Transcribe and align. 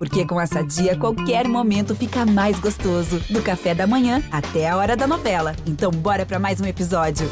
Porque 0.00 0.24
com 0.24 0.40
essa 0.40 0.64
dia, 0.64 0.96
qualquer 0.96 1.46
momento 1.46 1.94
fica 1.94 2.24
mais 2.24 2.58
gostoso. 2.58 3.20
Do 3.28 3.42
café 3.42 3.74
da 3.74 3.86
manhã 3.86 4.22
até 4.32 4.66
a 4.66 4.74
hora 4.74 4.96
da 4.96 5.06
novela. 5.06 5.54
Então, 5.66 5.90
bora 5.90 6.24
para 6.24 6.38
mais 6.38 6.58
um 6.58 6.64
episódio. 6.64 7.28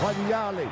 Olha 0.00 0.38
Allen. 0.38 0.68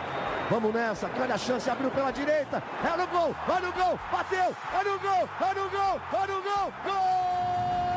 Vamos 0.48 0.72
nessa, 0.72 1.10
olha 1.20 1.34
a 1.34 1.38
chance, 1.38 1.68
abriu 1.68 1.90
pela 1.90 2.12
direita, 2.12 2.62
é 2.84 2.96
no 2.96 3.06
gol, 3.08 3.34
olha 3.48 3.68
o 3.68 3.72
gol, 3.72 3.98
bateu, 4.12 4.54
olha 4.72 4.94
o 4.94 5.00
gol, 5.00 5.28
olha 5.40 5.62
o 5.64 5.70
gol, 5.70 6.00
olha 6.12 6.38
o 6.38 6.42
gol, 6.42 6.72
gol! 6.84 7.95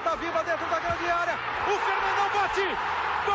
Pegou, 0.00 0.04
largou, 0.04 0.04
tá 0.04 0.14
viva 0.16 0.42
dentro 0.44 0.66
da 0.68 0.80
grande 0.80 1.10
área, 1.10 1.38
o 1.66 1.78
Fernandão 1.78 2.28
bate, 2.34 2.66
gol! 3.26 3.34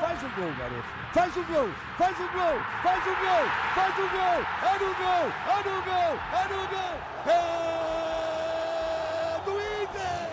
Faz 0.00 0.22
o 0.22 0.28
gol, 0.40 0.52
garoto, 0.58 0.88
faz 1.12 1.36
o 1.36 1.42
gol, 1.44 1.68
faz 1.96 2.18
o 2.18 2.28
gol, 2.32 2.60
faz 2.82 3.06
o 3.06 3.16
gol, 3.16 3.46
faz 3.74 3.98
o 3.98 4.08
gol, 4.08 4.42
é 4.62 4.78
no 4.78 4.94
gol, 4.94 5.32
é 5.48 5.56
no 5.64 5.82
gol, 5.82 6.18
é 6.32 6.48
no 6.48 6.60
gol, 6.68 6.96
é 7.26 7.36
do 9.44 9.52
Inter! 9.82 10.28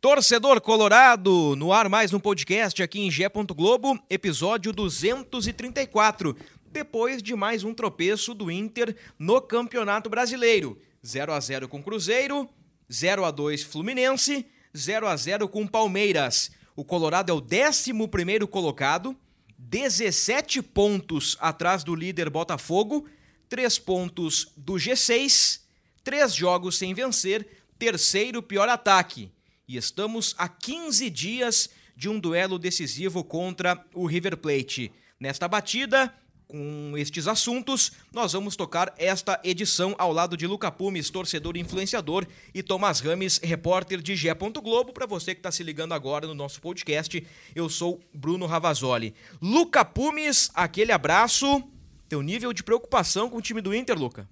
Torcedor 0.00 0.60
Colorado, 0.60 1.54
no 1.56 1.72
ar 1.72 1.88
mais 1.88 2.12
um 2.12 2.20
podcast 2.20 2.82
aqui 2.82 3.00
em 3.00 3.10
Gé. 3.10 3.28
Globo, 3.54 3.98
episódio 4.10 4.72
234. 4.72 6.36
Depois 6.72 7.22
de 7.22 7.36
mais 7.36 7.64
um 7.64 7.74
tropeço 7.74 8.32
do 8.32 8.50
Inter 8.50 8.96
no 9.18 9.42
Campeonato 9.42 10.08
Brasileiro. 10.08 10.80
0 11.04 11.32
a 11.34 11.38
0 11.38 11.68
com 11.68 11.82
Cruzeiro, 11.82 12.48
0 12.90 13.26
a 13.26 13.30
2 13.30 13.62
Fluminense, 13.62 14.46
0 14.74 15.06
a 15.06 15.14
0 15.14 15.48
com 15.48 15.66
Palmeiras. 15.66 16.50
O 16.74 16.82
Colorado 16.82 17.30
é 17.30 17.34
o 17.34 17.42
11º 17.42 18.46
colocado, 18.46 19.14
17 19.58 20.62
pontos 20.62 21.36
atrás 21.40 21.84
do 21.84 21.94
líder 21.94 22.30
Botafogo, 22.30 23.06
3 23.50 23.78
pontos 23.78 24.50
do 24.56 24.74
G6, 24.74 25.60
3 26.02 26.34
jogos 26.34 26.78
sem 26.78 26.94
vencer, 26.94 27.46
terceiro 27.78 28.42
pior 28.42 28.70
ataque 28.70 29.30
e 29.68 29.76
estamos 29.76 30.34
a 30.36 30.48
15 30.48 31.08
dias 31.10 31.70
de 31.96 32.08
um 32.08 32.18
duelo 32.18 32.58
decisivo 32.58 33.22
contra 33.22 33.84
o 33.94 34.06
River 34.06 34.36
Plate. 34.36 34.92
Nesta 35.18 35.46
batida, 35.46 36.12
com 36.52 36.92
estes 36.98 37.26
assuntos, 37.26 37.92
nós 38.12 38.34
vamos 38.34 38.54
tocar 38.56 38.92
esta 38.98 39.40
edição 39.42 39.94
ao 39.96 40.12
lado 40.12 40.36
de 40.36 40.46
Luca 40.46 40.70
Pumes, 40.70 41.08
torcedor 41.08 41.56
e 41.56 41.60
influenciador, 41.60 42.26
e 42.54 42.62
Tomás 42.62 43.00
Rames, 43.00 43.40
repórter 43.42 44.02
de 44.02 44.14
Gé. 44.14 44.34
Globo. 44.34 44.92
Para 44.92 45.06
você 45.06 45.34
que 45.34 45.38
está 45.38 45.50
se 45.50 45.62
ligando 45.62 45.94
agora 45.94 46.26
no 46.26 46.34
nosso 46.34 46.60
podcast, 46.60 47.26
eu 47.54 47.70
sou 47.70 48.02
Bruno 48.12 48.44
Ravazoli. 48.44 49.14
Luca 49.40 49.82
Pumes, 49.82 50.50
aquele 50.52 50.92
abraço. 50.92 51.64
Teu 52.06 52.20
nível 52.20 52.52
de 52.52 52.62
preocupação 52.62 53.30
com 53.30 53.38
o 53.38 53.42
time 53.42 53.62
do 53.62 53.74
Inter, 53.74 53.98
Luca? 53.98 54.28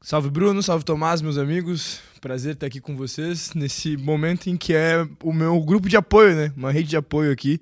Salve 0.00 0.30
Bruno, 0.30 0.62
salve 0.62 0.82
Tomás, 0.82 1.20
meus 1.20 1.36
amigos. 1.36 2.00
Prazer 2.22 2.54
estar 2.54 2.66
aqui 2.66 2.80
com 2.80 2.96
vocês 2.96 3.52
nesse 3.52 3.98
momento 3.98 4.48
em 4.48 4.56
que 4.56 4.72
é 4.72 5.06
o 5.22 5.32
meu 5.32 5.60
grupo 5.60 5.90
de 5.90 5.96
apoio, 5.98 6.34
né? 6.34 6.52
Uma 6.56 6.72
rede 6.72 6.88
de 6.88 6.96
apoio 6.96 7.30
aqui. 7.30 7.60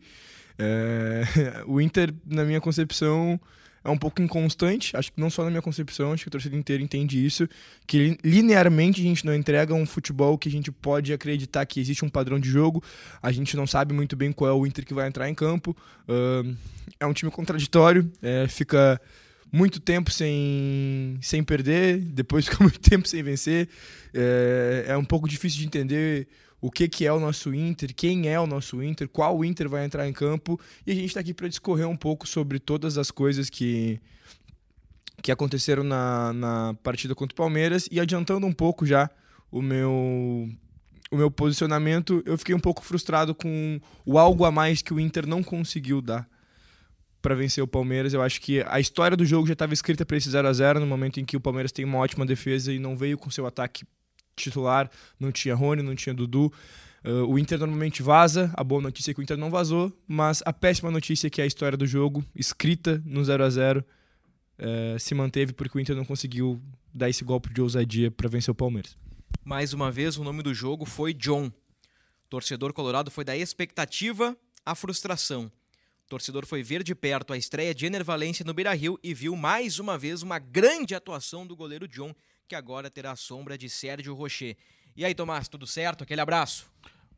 É... 0.60 1.64
O 1.66 1.80
Inter, 1.80 2.12
na 2.26 2.44
minha 2.44 2.60
concepção, 2.60 3.40
é 3.82 3.88
um 3.88 3.96
pouco 3.96 4.20
inconstante. 4.20 4.96
Acho 4.96 5.12
que 5.12 5.20
não 5.20 5.30
só 5.30 5.42
na 5.44 5.50
minha 5.50 5.62
concepção, 5.62 6.12
acho 6.12 6.24
que 6.24 6.28
a 6.28 6.32
torcida 6.32 6.54
inteira 6.54 6.82
entende 6.82 7.24
isso. 7.24 7.48
Que 7.86 8.18
linearmente 8.22 9.00
a 9.00 9.04
gente 9.04 9.24
não 9.24 9.34
entrega 9.34 9.74
um 9.74 9.86
futebol 9.86 10.36
que 10.36 10.48
a 10.48 10.52
gente 10.52 10.70
pode 10.70 11.12
acreditar 11.12 11.64
que 11.64 11.80
existe 11.80 12.04
um 12.04 12.08
padrão 12.08 12.38
de 12.38 12.48
jogo. 12.48 12.82
A 13.22 13.32
gente 13.32 13.56
não 13.56 13.66
sabe 13.66 13.94
muito 13.94 14.14
bem 14.16 14.32
qual 14.32 14.50
é 14.50 14.52
o 14.52 14.66
Inter 14.66 14.84
que 14.84 14.94
vai 14.94 15.08
entrar 15.08 15.28
em 15.28 15.34
campo. 15.34 15.76
É 16.98 17.06
um 17.06 17.12
time 17.12 17.30
contraditório, 17.30 18.10
é... 18.20 18.46
fica 18.48 19.00
muito 19.52 19.80
tempo 19.80 20.10
sem, 20.10 21.18
sem 21.20 21.42
perder, 21.42 21.98
depois 21.98 22.46
fica 22.48 22.62
muito 22.62 22.78
tempo 22.78 23.08
sem 23.08 23.22
vencer. 23.22 23.68
É, 24.14 24.86
é 24.88 24.96
um 24.96 25.04
pouco 25.04 25.28
difícil 25.28 25.60
de 25.60 25.66
entender 25.66 26.28
o 26.60 26.70
que, 26.70 26.88
que 26.88 27.06
é 27.06 27.12
o 27.12 27.18
nosso 27.18 27.54
Inter, 27.54 27.94
quem 27.94 28.28
é 28.28 28.38
o 28.38 28.46
nosso 28.46 28.82
Inter, 28.82 29.08
qual 29.08 29.44
Inter 29.44 29.68
vai 29.68 29.84
entrar 29.84 30.06
em 30.06 30.12
campo. 30.12 30.60
E 30.86 30.92
a 30.92 30.94
gente 30.94 31.06
está 31.06 31.20
aqui 31.20 31.32
para 31.32 31.48
discorrer 31.48 31.88
um 31.88 31.96
pouco 31.96 32.28
sobre 32.28 32.58
todas 32.58 32.98
as 32.98 33.10
coisas 33.10 33.48
que, 33.48 33.98
que 35.22 35.32
aconteceram 35.32 35.82
na, 35.82 36.32
na 36.34 36.74
partida 36.82 37.14
contra 37.14 37.32
o 37.32 37.36
Palmeiras. 37.36 37.88
E 37.90 37.98
adiantando 37.98 38.46
um 38.46 38.52
pouco 38.52 38.84
já 38.84 39.08
o 39.50 39.62
meu, 39.62 40.48
o 41.10 41.16
meu 41.16 41.30
posicionamento, 41.30 42.22
eu 42.26 42.36
fiquei 42.36 42.54
um 42.54 42.60
pouco 42.60 42.84
frustrado 42.84 43.34
com 43.34 43.80
o 44.04 44.18
algo 44.18 44.44
a 44.44 44.50
mais 44.50 44.82
que 44.82 44.92
o 44.92 45.00
Inter 45.00 45.26
não 45.26 45.42
conseguiu 45.42 46.02
dar 46.02 46.28
para 47.22 47.34
vencer 47.34 47.64
o 47.64 47.68
Palmeiras. 47.68 48.12
Eu 48.12 48.20
acho 48.20 48.38
que 48.38 48.62
a 48.68 48.78
história 48.78 49.16
do 49.16 49.24
jogo 49.24 49.46
já 49.46 49.54
estava 49.54 49.72
escrita 49.72 50.04
para 50.04 50.18
esse 50.18 50.28
0 50.28 50.46
a 50.46 50.52
0 50.52 50.80
no 50.80 50.86
momento 50.86 51.20
em 51.20 51.24
que 51.24 51.38
o 51.38 51.40
Palmeiras 51.40 51.72
tem 51.72 51.86
uma 51.86 51.98
ótima 51.98 52.26
defesa 52.26 52.70
e 52.70 52.78
não 52.78 52.94
veio 52.96 53.16
com 53.16 53.30
seu 53.30 53.46
ataque 53.46 53.84
titular, 54.40 54.90
não 55.18 55.30
tinha 55.30 55.54
Rony, 55.54 55.82
não 55.82 55.94
tinha 55.94 56.14
Dudu. 56.14 56.52
Uh, 57.04 57.24
o 57.26 57.38
Inter 57.38 57.58
normalmente 57.58 58.02
vaza, 58.02 58.52
a 58.54 58.62
boa 58.62 58.82
notícia 58.82 59.10
é 59.10 59.14
que 59.14 59.20
o 59.20 59.22
Inter 59.22 59.36
não 59.36 59.50
vazou, 59.50 59.92
mas 60.06 60.42
a 60.44 60.52
péssima 60.52 60.90
notícia 60.90 61.28
é 61.28 61.30
que 61.30 61.40
a 61.40 61.46
história 61.46 61.76
do 61.76 61.86
jogo, 61.86 62.24
escrita 62.34 63.02
no 63.04 63.24
0 63.24 63.44
a 63.44 63.50
0 63.50 63.80
uh, 64.58 64.98
se 64.98 65.14
manteve 65.14 65.52
porque 65.52 65.78
o 65.78 65.80
Inter 65.80 65.96
não 65.96 66.04
conseguiu 66.04 66.60
dar 66.92 67.08
esse 67.08 67.24
golpe 67.24 67.52
de 67.52 67.62
ousadia 67.62 68.10
para 68.10 68.28
vencer 68.28 68.52
o 68.52 68.54
Palmeiras. 68.54 68.96
Mais 69.44 69.72
uma 69.72 69.90
vez, 69.90 70.18
o 70.18 70.24
nome 70.24 70.42
do 70.42 70.52
jogo 70.52 70.84
foi 70.84 71.14
John. 71.14 71.50
Torcedor 72.28 72.72
colorado 72.72 73.10
foi 73.10 73.24
da 73.24 73.36
expectativa 73.36 74.36
à 74.64 74.74
frustração 74.74 75.50
torcedor 76.10 76.44
foi 76.44 76.60
ver 76.60 76.82
de 76.82 76.92
perto 76.92 77.32
a 77.32 77.38
estreia 77.38 77.72
de 77.72 77.86
Ener 77.86 78.04
Valência 78.04 78.44
no 78.44 78.52
Beira-Rio 78.52 78.98
e 79.00 79.14
viu 79.14 79.36
mais 79.36 79.78
uma 79.78 79.96
vez 79.96 80.22
uma 80.22 80.40
grande 80.40 80.92
atuação 80.92 81.46
do 81.46 81.54
goleiro 81.54 81.86
John, 81.86 82.12
que 82.50 82.56
agora 82.56 82.90
terá 82.90 83.12
a 83.12 83.16
sombra 83.16 83.56
de 83.56 83.70
Sérgio 83.70 84.12
Rocher. 84.12 84.56
E 84.96 85.04
aí, 85.04 85.14
Tomás, 85.14 85.46
tudo 85.46 85.68
certo? 85.68 86.02
Aquele 86.02 86.20
abraço. 86.20 86.68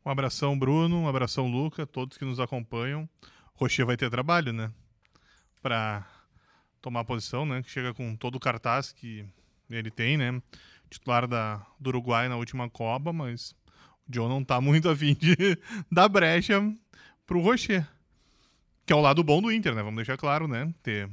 Um 0.05 0.11
abração, 0.11 0.57
Bruno, 0.57 0.95
um 0.95 1.07
abração, 1.07 1.47
Luca, 1.47 1.87
todos 1.87 2.19
que 2.19 2.23
nos 2.23 2.39
acompanham. 2.39 3.09
Rocher 3.55 3.83
vai 3.83 3.97
ter 3.97 4.11
trabalho, 4.11 4.53
né? 4.53 4.71
Para 5.59 6.07
tomar 6.79 7.03
posição, 7.03 7.47
né? 7.47 7.63
Que 7.63 7.71
chega 7.71 7.95
com 7.95 8.15
todo 8.15 8.35
o 8.35 8.39
cartaz 8.39 8.91
que 8.91 9.25
ele 9.71 9.89
tem, 9.89 10.17
né? 10.17 10.39
Titular 10.87 11.27
da, 11.27 11.65
do 11.79 11.87
Uruguai 11.87 12.29
na 12.29 12.35
última 12.35 12.69
Copa, 12.69 13.11
mas 13.11 13.55
o 14.07 14.11
John 14.11 14.29
não 14.29 14.43
tá 14.43 14.61
muito 14.61 14.87
afim 14.91 15.15
de 15.15 15.57
dar 15.91 16.09
brecha 16.09 16.61
pro 17.25 17.41
Rocher. 17.41 17.87
Que 18.85 18.93
é 18.93 18.95
o 18.95 19.01
lado 19.01 19.23
bom 19.23 19.41
do 19.41 19.51
Inter, 19.51 19.73
né? 19.73 19.81
Vamos 19.81 19.95
deixar 19.95 20.15
claro, 20.15 20.47
né? 20.47 20.71
Ter, 20.83 21.09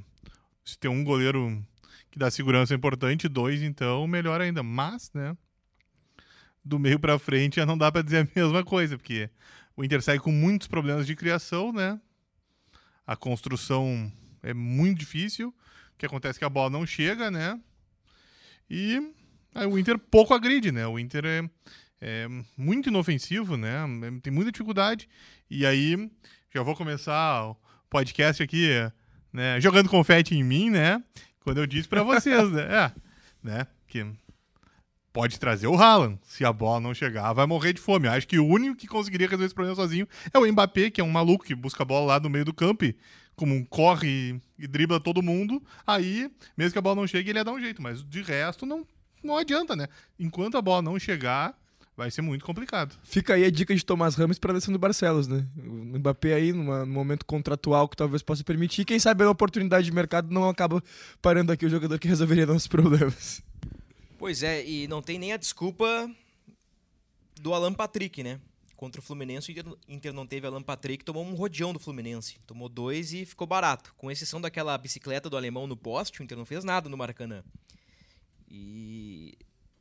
se 0.63 0.79
ter 0.79 0.89
um 0.89 1.03
goleiro 1.03 1.65
que 2.11 2.19
dá 2.19 2.31
segurança 2.31 2.75
é 2.75 2.77
importante, 2.77 3.29
dois, 3.29 3.63
então, 3.63 4.07
melhor 4.07 4.41
ainda. 4.41 4.63
Mas, 4.63 5.11
né? 5.15 5.37
Do 6.65 6.79
meio 6.79 6.99
para 6.99 7.19
frente 7.19 7.57
já 7.57 7.67
não 7.67 7.79
dá 7.79 7.91
para 7.91 8.03
dizer 8.03 8.27
a 8.27 8.29
mesma 8.39 8.65
coisa, 8.65 8.97
porque 8.97 9.31
o 9.77 9.85
Inter 9.85 10.03
segue 10.03 10.23
com 10.23 10.33
muitos 10.33 10.67
problemas 10.67 11.07
de 11.07 11.15
criação, 11.15 11.73
né? 11.73 12.01
A 13.07 13.17
construção 13.17 14.11
é 14.43 14.53
muito 14.53 14.99
difícil. 14.99 15.49
O 15.95 15.99
que 15.99 16.07
acontece 16.07 16.39
é 16.39 16.41
que 16.41 16.45
a 16.45 16.51
bola 16.51 16.71
não 16.71 16.87
chega, 16.87 17.31
né? 17.31 17.59
E 18.69 19.13
aí 19.55 19.67
o 19.67 19.79
Inter 19.79 19.99
pouco 19.99 20.35
agride, 20.35 20.71
né? 20.71 20.87
O 20.87 20.99
Inter 20.99 21.25
é, 21.25 21.51
é 22.01 22.29
muito 22.57 22.89
inofensivo, 22.89 23.57
né? 23.57 23.85
Tem 24.23 24.33
muita 24.33 24.53
dificuldade. 24.53 25.09
E 25.51 25.65
aí 25.67 26.11
já 26.53 26.63
vou 26.63 26.75
começar 26.75 27.47
o 27.47 27.57
podcast 27.89 28.43
aqui, 28.43 28.71
né, 29.33 29.61
jogando 29.61 29.89
confete 29.89 30.35
em 30.35 30.43
mim, 30.43 30.71
né? 30.71 31.03
Quando 31.43 31.59
eu 31.59 31.67
disse 31.67 31.89
para 31.89 32.03
vocês, 32.03 32.51
né? 32.51 32.63
É, 32.63 32.93
né? 33.43 33.67
Que 33.87 34.07
pode 35.13 35.39
trazer 35.39 35.67
o 35.67 35.77
Haaland. 35.77 36.19
Se 36.23 36.45
a 36.45 36.53
bola 36.53 36.81
não 36.81 36.95
chegar, 36.95 37.33
vai 37.33 37.47
morrer 37.47 37.73
de 37.73 37.81
fome. 37.81 38.09
Acho 38.09 38.27
que 38.27 38.39
o 38.39 38.47
único 38.47 38.77
que 38.77 38.87
conseguiria 38.87 39.27
resolver 39.27 39.47
esse 39.47 39.55
problema 39.55 39.77
sozinho 39.77 40.09
é 40.33 40.39
o 40.39 40.47
Mbappé, 40.47 40.91
que 40.91 41.01
é 41.01 41.05
um 41.05 41.11
maluco 41.11 41.45
que 41.45 41.55
busca 41.55 41.83
a 41.83 41.87
bola 41.87 42.15
lá 42.15 42.21
no 42.21 42.31
meio 42.31 42.45
do 42.45 42.55
campo 42.55 42.85
e 42.85 42.97
como 43.35 43.55
um 43.55 43.65
corre 43.65 44.41
e, 44.59 44.67
dribla 44.67 45.01
todo 45.01 45.23
mundo. 45.23 45.63
Aí, 45.87 46.31
mesmo 46.57 46.73
que 46.73 46.79
a 46.79 46.83
bola 46.83 46.97
não 46.97 47.07
chegue, 47.07 47.31
ele 47.31 47.39
ia 47.39 47.45
dar 47.45 47.53
um 47.53 47.61
jeito. 47.61 47.81
Mas 47.81 48.05
de 48.05 48.23
resto, 48.23 48.67
não, 48.67 48.87
não 49.23 49.37
adianta, 49.37 49.75
né? 49.75 49.89
Enquanto 50.19 50.59
a 50.59 50.63
bola 50.63 50.83
não 50.83 50.99
chegar, 50.99 51.59
vai 52.01 52.11
ser 52.11 52.23
muito 52.23 52.47
complicado. 52.47 52.97
Fica 53.05 53.35
aí 53.35 53.45
a 53.45 53.51
dica 53.51 53.75
de 53.75 53.85
Tomás 53.85 54.15
Ramos 54.15 54.39
para 54.39 54.53
Alessandro 54.53 54.79
Barcelos, 54.79 55.29
né? 55.29 55.47
O 55.59 55.99
Mbappé 55.99 56.33
aí, 56.33 56.51
numa, 56.51 56.87
num 56.87 56.95
momento 56.95 57.27
contratual 57.27 57.87
que 57.87 57.95
talvez 57.95 58.23
possa 58.23 58.43
permitir, 58.43 58.87
quem 58.87 58.99
sabe 58.99 59.23
a 59.23 59.29
oportunidade 59.29 59.85
de 59.85 59.93
mercado 59.93 60.33
não 60.33 60.49
acaba 60.49 60.83
parando 61.21 61.53
aqui 61.53 61.67
o 61.67 61.69
jogador 61.69 61.99
que 61.99 62.09
resolveria 62.09 62.47
nossos 62.47 62.67
problemas. 62.69 63.43
Pois 64.19 64.43
é, 64.43 64.67
e 64.67 64.89
não 64.89 65.03
tem 65.03 65.19
nem 65.19 65.35
a 65.35 65.37
desculpa 65.37 66.11
do 67.39 67.53
Alan 67.53 67.75
Patrick, 67.75 68.23
né? 68.23 68.41
Contra 68.77 68.99
o 68.99 69.05
Fluminense, 69.05 69.51
o 69.51 69.53
Inter, 69.53 69.67
Inter 69.87 70.13
não 70.15 70.27
teve 70.27 70.47
Alan 70.47 70.63
Patrick, 70.63 71.05
tomou 71.05 71.23
um 71.23 71.35
rodeão 71.35 71.71
do 71.71 71.79
Fluminense. 71.79 72.39
Tomou 72.47 72.71
dois 72.71 73.13
e 73.13 73.27
ficou 73.27 73.47
barato. 73.47 73.93
Com 73.99 74.11
exceção 74.11 74.41
daquela 74.41 74.79
bicicleta 74.79 75.29
do 75.29 75.37
alemão 75.37 75.67
no 75.67 75.77
poste, 75.77 76.23
o 76.23 76.25
Inter 76.25 76.39
não 76.39 76.47
fez 76.47 76.65
nada 76.65 76.89
no 76.89 76.97
Maracanã. 76.97 77.45
E 78.49 79.37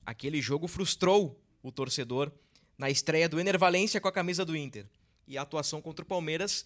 aquele 0.05 0.41
jogo 0.41 0.67
frustrou 0.67 1.39
o 1.61 1.71
torcedor 1.71 2.31
na 2.77 2.89
estreia 2.89 3.27
do 3.27 3.39
Enervalência 3.39 3.99
com 3.99 4.07
a 4.07 4.11
camisa 4.11 4.45
do 4.45 4.55
Inter. 4.55 4.85
E 5.27 5.35
a 5.37 5.41
atuação 5.41 5.81
contra 5.81 6.03
o 6.03 6.07
Palmeiras, 6.07 6.65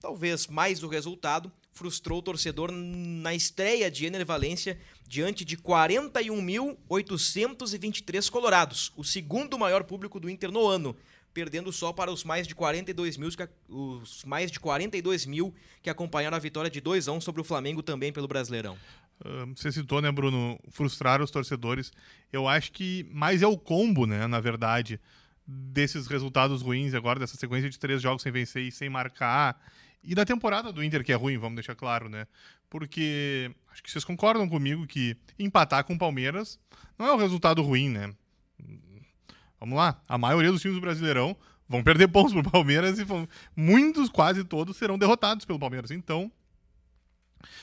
talvez 0.00 0.46
mais 0.46 0.82
o 0.82 0.88
resultado, 0.88 1.52
frustrou 1.72 2.20
o 2.20 2.22
torcedor 2.22 2.72
na 2.72 3.34
estreia 3.34 3.90
de 3.90 4.06
Enervalência 4.06 4.80
diante 5.06 5.44
de 5.44 5.58
41.823 5.58 8.30
colorados, 8.30 8.90
o 8.96 9.04
segundo 9.04 9.58
maior 9.58 9.84
público 9.84 10.18
do 10.18 10.30
Inter 10.30 10.50
no 10.50 10.66
ano, 10.66 10.96
perdendo 11.34 11.70
só 11.70 11.92
para 11.92 12.10
os 12.10 12.24
mais 12.24 12.48
de 12.48 12.54
42 12.54 13.18
mil, 13.18 13.28
os 13.68 14.24
mais 14.24 14.50
de 14.50 14.58
42 14.58 15.26
mil 15.26 15.54
que 15.82 15.90
acompanharam 15.90 16.34
a 16.34 16.40
vitória 16.40 16.70
de 16.70 16.80
2 16.80 17.08
a 17.08 17.12
1 17.12 17.20
sobre 17.20 17.42
o 17.42 17.44
Flamengo 17.44 17.82
também 17.82 18.10
pelo 18.10 18.26
Brasileirão. 18.26 18.78
Você 19.56 19.72
citou, 19.72 20.02
né, 20.02 20.12
Bruno, 20.12 20.58
frustrar 20.70 21.22
os 21.22 21.30
torcedores. 21.30 21.92
Eu 22.32 22.46
acho 22.46 22.72
que 22.72 23.08
mais 23.10 23.42
é 23.42 23.46
o 23.46 23.56
combo, 23.56 24.06
né, 24.06 24.26
na 24.26 24.40
verdade, 24.40 25.00
desses 25.46 26.06
resultados 26.06 26.62
ruins 26.62 26.94
agora, 26.94 27.18
dessa 27.18 27.36
sequência 27.36 27.70
de 27.70 27.78
três 27.78 28.02
jogos 28.02 28.22
sem 28.22 28.32
vencer 28.32 28.62
e 28.62 28.72
sem 28.72 28.90
marcar. 28.90 29.58
E 30.02 30.14
da 30.14 30.24
temporada 30.24 30.72
do 30.72 30.84
Inter, 30.84 31.04
que 31.04 31.12
é 31.12 31.16
ruim, 31.16 31.38
vamos 31.38 31.56
deixar 31.56 31.74
claro, 31.74 32.08
né? 32.08 32.26
Porque 32.68 33.50
acho 33.72 33.82
que 33.82 33.90
vocês 33.90 34.04
concordam 34.04 34.48
comigo 34.48 34.86
que 34.86 35.16
empatar 35.38 35.84
com 35.84 35.94
o 35.94 35.98
Palmeiras 35.98 36.58
não 36.98 37.06
é 37.06 37.12
um 37.12 37.18
resultado 37.18 37.62
ruim, 37.62 37.88
né? 37.88 38.12
Vamos 39.58 39.76
lá, 39.76 40.00
a 40.06 40.18
maioria 40.18 40.52
dos 40.52 40.60
times 40.60 40.76
do 40.76 40.80
Brasileirão 40.80 41.36
vão 41.68 41.82
perder 41.82 42.08
pontos 42.08 42.32
pro 42.32 42.42
Palmeiras 42.42 42.98
e 42.98 43.04
vão, 43.04 43.28
muitos, 43.56 44.08
quase 44.08 44.44
todos, 44.44 44.76
serão 44.76 44.98
derrotados 44.98 45.44
pelo 45.44 45.58
Palmeiras. 45.58 45.90
Então, 45.90 46.30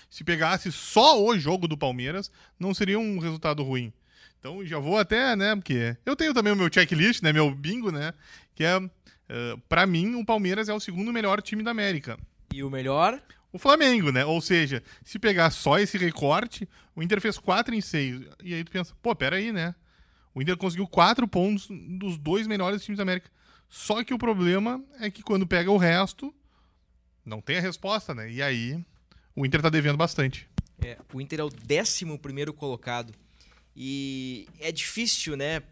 se 0.09 0.23
pegasse 0.23 0.71
só 0.71 1.21
o 1.23 1.37
jogo 1.37 1.67
do 1.67 1.77
Palmeiras, 1.77 2.31
não 2.59 2.73
seria 2.73 2.99
um 2.99 3.19
resultado 3.19 3.63
ruim. 3.63 3.93
Então, 4.39 4.65
já 4.65 4.77
vou 4.77 4.97
até, 4.97 5.35
né, 5.35 5.55
porque 5.55 5.95
eu 6.05 6.15
tenho 6.15 6.33
também 6.33 6.51
o 6.51 6.55
meu 6.55 6.69
checklist, 6.71 7.21
né, 7.21 7.31
meu 7.31 7.49
bingo, 7.53 7.91
né, 7.91 8.13
que 8.53 8.63
é, 8.63 8.77
uh, 8.77 8.89
eh, 9.29 9.55
para 9.69 9.85
mim, 9.87 10.15
o 10.15 10.25
Palmeiras 10.25 10.67
é 10.67 10.73
o 10.73 10.79
segundo 10.79 11.13
melhor 11.13 11.41
time 11.41 11.63
da 11.63 11.71
América. 11.71 12.17
E 12.53 12.61
o 12.63 12.69
melhor? 12.69 13.21
O 13.53 13.59
Flamengo, 13.59 14.11
né? 14.11 14.25
Ou 14.25 14.41
seja, 14.41 14.83
se 15.03 15.19
pegar 15.19 15.51
só 15.51 15.77
esse 15.77 15.95
recorte, 15.95 16.67
o 16.95 17.03
Inter 17.03 17.21
fez 17.21 17.37
4 17.37 17.73
em 17.75 17.81
6. 17.81 18.21
E 18.43 18.53
aí 18.53 18.63
tu 18.63 18.71
pensa, 18.71 18.95
pô, 19.01 19.15
pera 19.15 19.35
aí, 19.35 19.51
né? 19.51 19.75
O 20.33 20.41
Inter 20.41 20.57
conseguiu 20.57 20.87
4 20.87 21.27
pontos 21.27 21.67
dos 21.69 22.17
dois 22.17 22.47
melhores 22.47 22.83
times 22.83 22.97
da 22.97 23.03
América. 23.03 23.29
Só 23.69 24.03
que 24.03 24.13
o 24.13 24.17
problema 24.17 24.83
é 24.99 25.09
que 25.09 25.21
quando 25.21 25.45
pega 25.45 25.69
o 25.69 25.77
resto, 25.77 26.33
não 27.23 27.41
tem 27.41 27.57
a 27.57 27.61
resposta, 27.61 28.13
né? 28.15 28.31
E 28.31 28.41
aí, 28.41 28.83
o 29.35 29.45
Inter 29.45 29.61
tá 29.61 29.69
devendo 29.69 29.97
bastante. 29.97 30.47
É, 30.81 30.97
o 31.13 31.21
Inter 31.21 31.39
é 31.39 31.43
o 31.43 31.49
11 31.49 32.17
primeiro 32.19 32.53
colocado. 32.53 33.13
E 33.75 34.47
é 34.59 34.71
difícil, 34.71 35.35
né? 35.35 35.63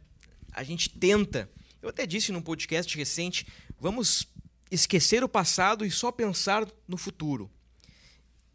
A 0.52 0.64
gente 0.64 0.90
tenta. 0.90 1.50
Eu 1.82 1.90
até 1.90 2.06
disse 2.06 2.32
num 2.32 2.42
podcast 2.42 2.96
recente, 2.98 3.46
vamos 3.80 4.28
esquecer 4.70 5.24
o 5.24 5.30
passado 5.30 5.86
e 5.86 5.92
só 5.92 6.12
pensar 6.12 6.68
no 6.88 6.98
futuro. 6.98 7.50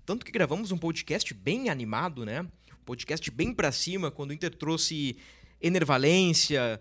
Tanto 0.04 0.24
que 0.24 0.32
gravamos 0.32 0.72
um 0.72 0.78
podcast 0.78 1.32
bem 1.34 1.68
animado, 1.68 2.24
né? 2.24 2.42
Um 2.42 2.84
podcast 2.84 3.30
bem 3.30 3.52
para 3.52 3.72
cima, 3.72 4.10
quando 4.10 4.30
o 4.30 4.32
Inter 4.32 4.54
trouxe 4.54 5.16
Enervalência, 5.60 6.80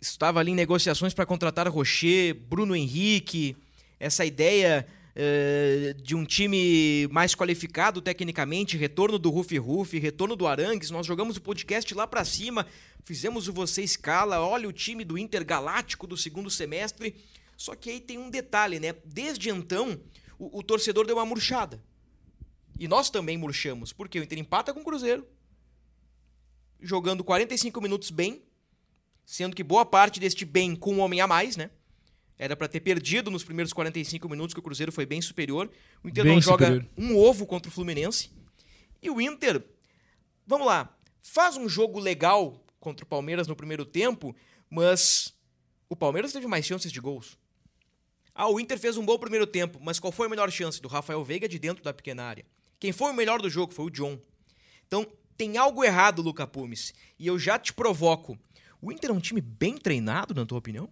estava 0.00 0.40
ali 0.40 0.52
em 0.52 0.54
negociações 0.54 1.14
para 1.14 1.26
contratar 1.26 1.68
Rocher, 1.68 2.34
Bruno 2.34 2.74
Henrique, 2.74 3.56
essa 3.98 4.24
ideia 4.24 4.86
uh, 5.16 5.94
de 6.02 6.14
um 6.14 6.24
time 6.24 7.06
mais 7.08 7.34
qualificado 7.34 8.00
tecnicamente, 8.00 8.76
retorno 8.76 9.18
do 9.18 9.30
Rufi 9.30 9.58
Rufi, 9.58 9.98
retorno 9.98 10.36
do 10.36 10.46
Arangues. 10.46 10.90
Nós 10.90 11.06
jogamos 11.06 11.36
o 11.36 11.40
podcast 11.40 11.94
lá 11.94 12.06
para 12.06 12.24
cima, 12.24 12.66
fizemos 13.04 13.48
o 13.48 13.52
Você 13.52 13.82
Escala, 13.82 14.40
olha 14.40 14.68
o 14.68 14.72
time 14.72 15.04
do 15.04 15.18
Inter 15.18 15.44
Galáctico 15.44 16.06
do 16.06 16.16
segundo 16.16 16.50
semestre. 16.50 17.14
Só 17.56 17.74
que 17.74 17.90
aí 17.90 18.00
tem 18.00 18.18
um 18.18 18.30
detalhe, 18.30 18.80
né? 18.80 18.94
Desde 19.04 19.50
então, 19.50 20.00
o, 20.38 20.58
o 20.58 20.62
torcedor 20.62 21.06
deu 21.06 21.16
uma 21.16 21.26
murchada. 21.26 21.82
E 22.78 22.88
nós 22.88 23.10
também 23.10 23.36
murchamos, 23.36 23.92
porque 23.92 24.18
o 24.18 24.22
Inter 24.22 24.38
empata 24.38 24.74
com 24.74 24.80
o 24.80 24.84
Cruzeiro, 24.84 25.26
jogando 26.80 27.22
45 27.22 27.80
minutos 27.80 28.10
bem, 28.10 28.42
sendo 29.24 29.54
que 29.54 29.62
boa 29.62 29.86
parte 29.86 30.18
deste 30.18 30.44
bem 30.44 30.74
com 30.74 30.94
um 30.94 31.00
homem 31.00 31.20
a 31.20 31.26
mais, 31.28 31.56
né? 31.56 31.70
Era 32.38 32.56
para 32.56 32.68
ter 32.68 32.80
perdido 32.80 33.30
nos 33.30 33.44
primeiros 33.44 33.72
45 33.72 34.28
minutos, 34.28 34.54
que 34.54 34.60
o 34.60 34.62
Cruzeiro 34.62 34.90
foi 34.90 35.06
bem 35.06 35.20
superior. 35.20 35.70
O 36.02 36.08
Inter 36.08 36.24
bem 36.24 36.34
não 36.34 36.42
superior. 36.42 36.82
joga 36.82 36.90
um 36.96 37.16
ovo 37.16 37.46
contra 37.46 37.68
o 37.70 37.72
Fluminense. 37.72 38.30
E 39.00 39.10
o 39.10 39.20
Inter, 39.20 39.62
vamos 40.46 40.66
lá, 40.66 40.96
faz 41.22 41.56
um 41.56 41.68
jogo 41.68 41.98
legal 42.00 42.64
contra 42.80 43.04
o 43.04 43.08
Palmeiras 43.08 43.46
no 43.46 43.54
primeiro 43.54 43.84
tempo, 43.84 44.34
mas 44.68 45.34
o 45.88 45.96
Palmeiras 45.96 46.32
teve 46.32 46.46
mais 46.46 46.64
chances 46.64 46.90
de 46.90 47.00
gols. 47.00 47.38
Ah, 48.34 48.48
o 48.48 48.58
Inter 48.58 48.78
fez 48.78 48.96
um 48.96 49.04
bom 49.04 49.18
primeiro 49.18 49.46
tempo, 49.46 49.78
mas 49.80 50.00
qual 50.00 50.10
foi 50.12 50.26
a 50.26 50.30
melhor 50.30 50.50
chance? 50.50 50.80
Do 50.80 50.88
Rafael 50.88 51.22
Veiga 51.22 51.48
de 51.48 51.58
dentro 51.58 51.84
da 51.84 51.92
pequena 51.92 52.24
área. 52.24 52.46
Quem 52.80 52.90
foi 52.90 53.12
o 53.12 53.14
melhor 53.14 53.40
do 53.40 53.50
jogo 53.50 53.74
foi 53.74 53.84
o 53.86 53.90
John. 53.90 54.18
Então, 54.86 55.06
tem 55.36 55.56
algo 55.56 55.84
errado, 55.84 56.22
Luca 56.22 56.46
Pumes. 56.46 56.94
E 57.18 57.26
eu 57.26 57.38
já 57.38 57.58
te 57.58 57.72
provoco. 57.72 58.38
O 58.80 58.90
Inter 58.90 59.10
é 59.10 59.12
um 59.12 59.20
time 59.20 59.40
bem 59.40 59.76
treinado, 59.76 60.34
na 60.34 60.46
tua 60.46 60.58
opinião? 60.58 60.88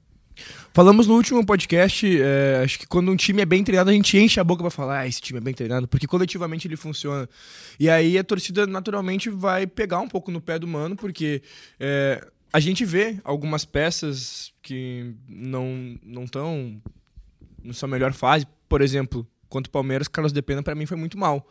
Falamos 0.72 1.06
no 1.06 1.14
último 1.14 1.44
podcast, 1.44 2.06
é, 2.20 2.62
acho 2.64 2.78
que 2.78 2.86
quando 2.86 3.10
um 3.10 3.16
time 3.16 3.42
é 3.42 3.46
bem 3.46 3.62
treinado, 3.64 3.90
a 3.90 3.92
gente 3.92 4.16
enche 4.16 4.38
a 4.38 4.44
boca 4.44 4.62
para 4.62 4.70
falar, 4.70 5.00
ah, 5.00 5.06
esse 5.06 5.20
time 5.20 5.38
é 5.38 5.42
bem 5.42 5.52
treinado, 5.52 5.88
porque 5.88 6.06
coletivamente 6.06 6.68
ele 6.68 6.76
funciona. 6.76 7.28
E 7.78 7.90
aí 7.90 8.16
a 8.16 8.24
torcida 8.24 8.66
naturalmente 8.66 9.28
vai 9.28 9.66
pegar 9.66 10.00
um 10.00 10.08
pouco 10.08 10.30
no 10.30 10.40
pé 10.40 10.58
do 10.58 10.66
mano, 10.66 10.96
porque 10.96 11.42
é, 11.78 12.24
a 12.52 12.60
gente 12.60 12.84
vê 12.84 13.18
algumas 13.24 13.64
peças 13.64 14.52
que 14.62 15.14
não 15.28 15.98
não 16.02 16.24
estão 16.24 16.80
na 17.62 17.72
sua 17.72 17.88
melhor 17.88 18.12
fase. 18.12 18.46
Por 18.68 18.80
exemplo, 18.80 19.26
contra 19.48 19.68
o 19.68 19.72
Palmeiras, 19.72 20.08
Carlos 20.08 20.32
Depena 20.32 20.62
para 20.62 20.74
mim 20.74 20.86
foi 20.86 20.96
muito 20.96 21.18
mal. 21.18 21.46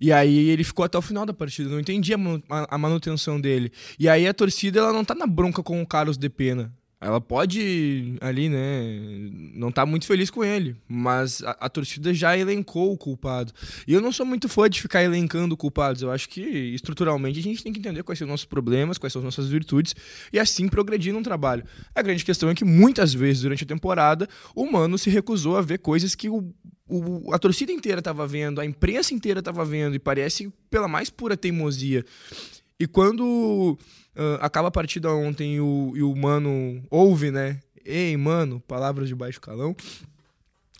E 0.00 0.12
aí 0.12 0.50
ele 0.50 0.64
ficou 0.64 0.84
até 0.84 0.98
o 0.98 1.02
final 1.02 1.24
da 1.24 1.32
partida, 1.32 1.70
não 1.70 1.80
entendia 1.80 2.16
a 2.48 2.78
manutenção 2.78 3.40
dele. 3.40 3.72
E 3.98 4.08
aí 4.08 4.26
a 4.26 4.34
torcida 4.34 4.80
ela 4.80 4.92
não 4.92 5.04
tá 5.04 5.14
na 5.14 5.26
bronca 5.26 5.62
com 5.62 5.80
o 5.80 5.86
Carlos 5.86 6.18
de 6.18 6.28
Pena. 6.28 6.72
Ela 7.04 7.20
pode 7.20 8.16
ali, 8.18 8.48
né, 8.48 9.30
não 9.54 9.70
tá 9.70 9.84
muito 9.84 10.06
feliz 10.06 10.30
com 10.30 10.42
ele, 10.42 10.74
mas 10.88 11.42
a, 11.42 11.50
a, 11.60 11.68
torcida 11.68 12.14
já 12.14 12.34
elencou 12.34 12.92
o 12.92 12.96
culpado. 12.96 13.52
E 13.86 13.92
eu 13.92 14.00
não 14.00 14.10
sou 14.10 14.24
muito 14.24 14.48
fã 14.48 14.70
de 14.70 14.80
ficar 14.80 15.02
elencando 15.02 15.54
culpados. 15.54 16.00
Eu 16.00 16.10
acho 16.10 16.26
que 16.30 16.40
estruturalmente 16.40 17.38
a 17.38 17.42
gente 17.42 17.62
tem 17.62 17.74
que 17.74 17.78
entender 17.78 18.02
quais 18.02 18.18
são 18.18 18.24
os 18.24 18.30
nossos 18.30 18.46
problemas, 18.46 18.96
quais 18.96 19.12
são 19.12 19.20
as 19.20 19.24
nossas 19.24 19.48
virtudes 19.48 19.94
e 20.32 20.38
assim 20.38 20.66
progredir 20.66 21.12
no 21.12 21.22
trabalho. 21.22 21.62
A 21.94 22.00
grande 22.00 22.24
questão 22.24 22.48
é 22.48 22.54
que 22.54 22.64
muitas 22.64 23.12
vezes 23.12 23.42
durante 23.42 23.64
a 23.64 23.66
temporada 23.66 24.26
o 24.54 24.64
Mano 24.64 24.96
se 24.96 25.10
recusou 25.10 25.58
a 25.58 25.60
ver 25.60 25.80
coisas 25.80 26.14
que 26.14 26.30
o 26.30 26.54
o, 26.86 27.32
a 27.32 27.38
torcida 27.38 27.72
inteira 27.72 28.00
estava 28.00 28.26
vendo, 28.26 28.60
a 28.60 28.64
imprensa 28.64 29.14
inteira 29.14 29.38
estava 29.38 29.64
vendo, 29.64 29.96
e 29.96 29.98
parece 29.98 30.52
pela 30.70 30.86
mais 30.86 31.08
pura 31.08 31.34
teimosia. 31.34 32.04
E 32.78 32.86
quando 32.86 33.78
uh, 34.16 34.38
acaba 34.40 34.68
a 34.68 34.70
partida 34.70 35.12
ontem 35.12 35.56
e 35.56 35.60
o, 35.60 35.92
e 35.94 36.02
o 36.02 36.14
mano 36.14 36.82
ouve, 36.90 37.30
né? 37.30 37.60
Ei, 37.84 38.16
mano, 38.16 38.60
palavras 38.60 39.08
de 39.08 39.14
baixo 39.14 39.40
calão. 39.40 39.76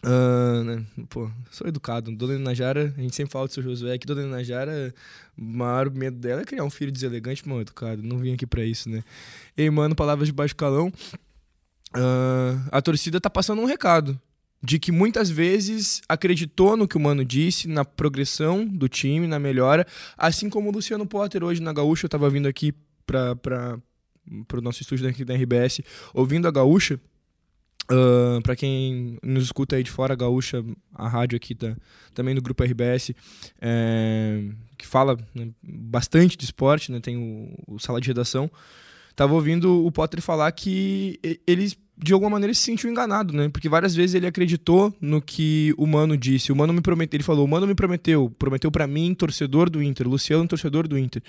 Uh, 0.05 0.65
né? 0.65 0.87
Pô, 1.09 1.31
sou 1.51 1.67
educado. 1.67 2.15
Dona 2.15 2.39
Najara, 2.39 2.93
a 2.97 3.01
gente 3.01 3.15
sempre 3.15 3.33
fala 3.33 3.47
do 3.47 3.53
seu 3.53 3.63
Josué 3.63 3.95
aqui. 3.95 4.07
Dona 4.07 4.27
Najara, 4.27 4.93
o 5.37 5.43
maior 5.43 5.91
medo 5.91 6.19
dela 6.19 6.43
é 6.43 6.45
criar 6.45 6.65
um 6.65 6.71
filho 6.71 6.91
deselegante, 6.91 7.49
mal 7.49 7.61
educado. 7.61 8.03
Não 8.03 8.19
vim 8.19 8.35
aqui 8.35 8.47
para 8.47 8.65
isso, 8.65 8.91
né? 8.91 9.05
Ei, 9.57 9.71
mano, 9.71 9.95
palavras 9.95 10.27
de 10.27 10.33
baixo 10.33 10.57
calão. 10.57 10.93
Uh, 11.97 12.59
a 12.73 12.83
torcida 12.83 13.21
tá 13.21 13.31
passando 13.31 13.63
um 13.63 13.67
recado 13.67 14.21
de 14.65 14.79
que 14.79 14.91
muitas 14.91 15.29
vezes 15.29 16.01
acreditou 16.09 16.75
no 16.75 16.89
que 16.89 16.97
o 16.97 17.01
Mano 17.01 17.23
disse, 17.23 17.69
na 17.69 17.85
progressão 17.85 18.67
do 18.67 18.89
time, 18.89 19.27
na 19.27 19.39
melhora, 19.39 19.87
assim 20.17 20.49
como 20.49 20.71
o 20.71 20.73
Luciano 20.73 21.07
Potter 21.07 21.45
hoje 21.45 21.61
na 21.61 21.71
Gaúcha, 21.71 22.07
eu 22.07 22.09
estava 22.09 22.31
vindo 22.31 22.49
aqui 22.49 22.73
para 23.05 23.79
o 24.55 24.61
nosso 24.63 24.81
estúdio 24.81 25.07
aqui 25.07 25.23
da 25.23 25.35
RBS, 25.35 25.83
ouvindo 26.15 26.49
a 26.49 26.51
Gaúcha, 26.51 26.99
uh, 27.93 28.41
para 28.41 28.57
quem 28.57 29.19
nos 29.23 29.45
escuta 29.45 29.77
aí 29.77 29.83
de 29.83 29.91
fora, 29.91 30.15
a 30.15 30.17
Gaúcha, 30.17 30.65
a 30.95 31.09
rádio 31.09 31.37
aqui 31.37 31.55
tá, 31.55 31.77
também 32.15 32.35
do 32.35 32.41
grupo 32.41 32.65
RBS, 32.65 33.13
é, 33.61 34.49
que 34.79 34.87
fala 34.87 35.19
né, 35.35 35.51
bastante 35.63 36.39
de 36.39 36.45
esporte, 36.45 36.91
né, 36.91 37.01
tem 37.01 37.19
o, 37.19 37.75
o 37.75 37.79
sala 37.79 38.01
de 38.01 38.09
redação, 38.09 38.51
estava 39.11 39.35
ouvindo 39.35 39.85
o 39.85 39.93
Potter 39.93 40.23
falar 40.23 40.51
que 40.53 41.21
eles 41.47 41.77
de 41.97 42.13
alguma 42.13 42.31
maneira 42.31 42.53
se 42.53 42.61
sentiu 42.61 42.91
enganado, 42.91 43.33
né? 43.33 43.49
Porque 43.49 43.69
várias 43.69 43.95
vezes 43.95 44.15
ele 44.15 44.27
acreditou 44.27 44.95
no 45.01 45.23
que 45.23 45.75
o 45.79 45.87
Mano 45.87 46.17
disse. 46.17 46.51
O 46.51 46.57
Mano 46.57 46.73
me 46.73 46.81
prometeu, 46.81 47.17
ele 47.17 47.25
falou: 47.25 47.45
"O 47.45 47.49
Mano 47.49 47.67
me 47.67 47.75
prometeu, 47.75 48.33
prometeu 48.39 48.71
para 48.71 48.87
mim, 48.87 49.15
torcedor 49.15 49.71
do 49.71 49.83
Inter, 49.83 50.09
Luciano, 50.09 50.47
torcedor 50.47 50.89
do 50.89 50.99
Inter, 50.99 51.23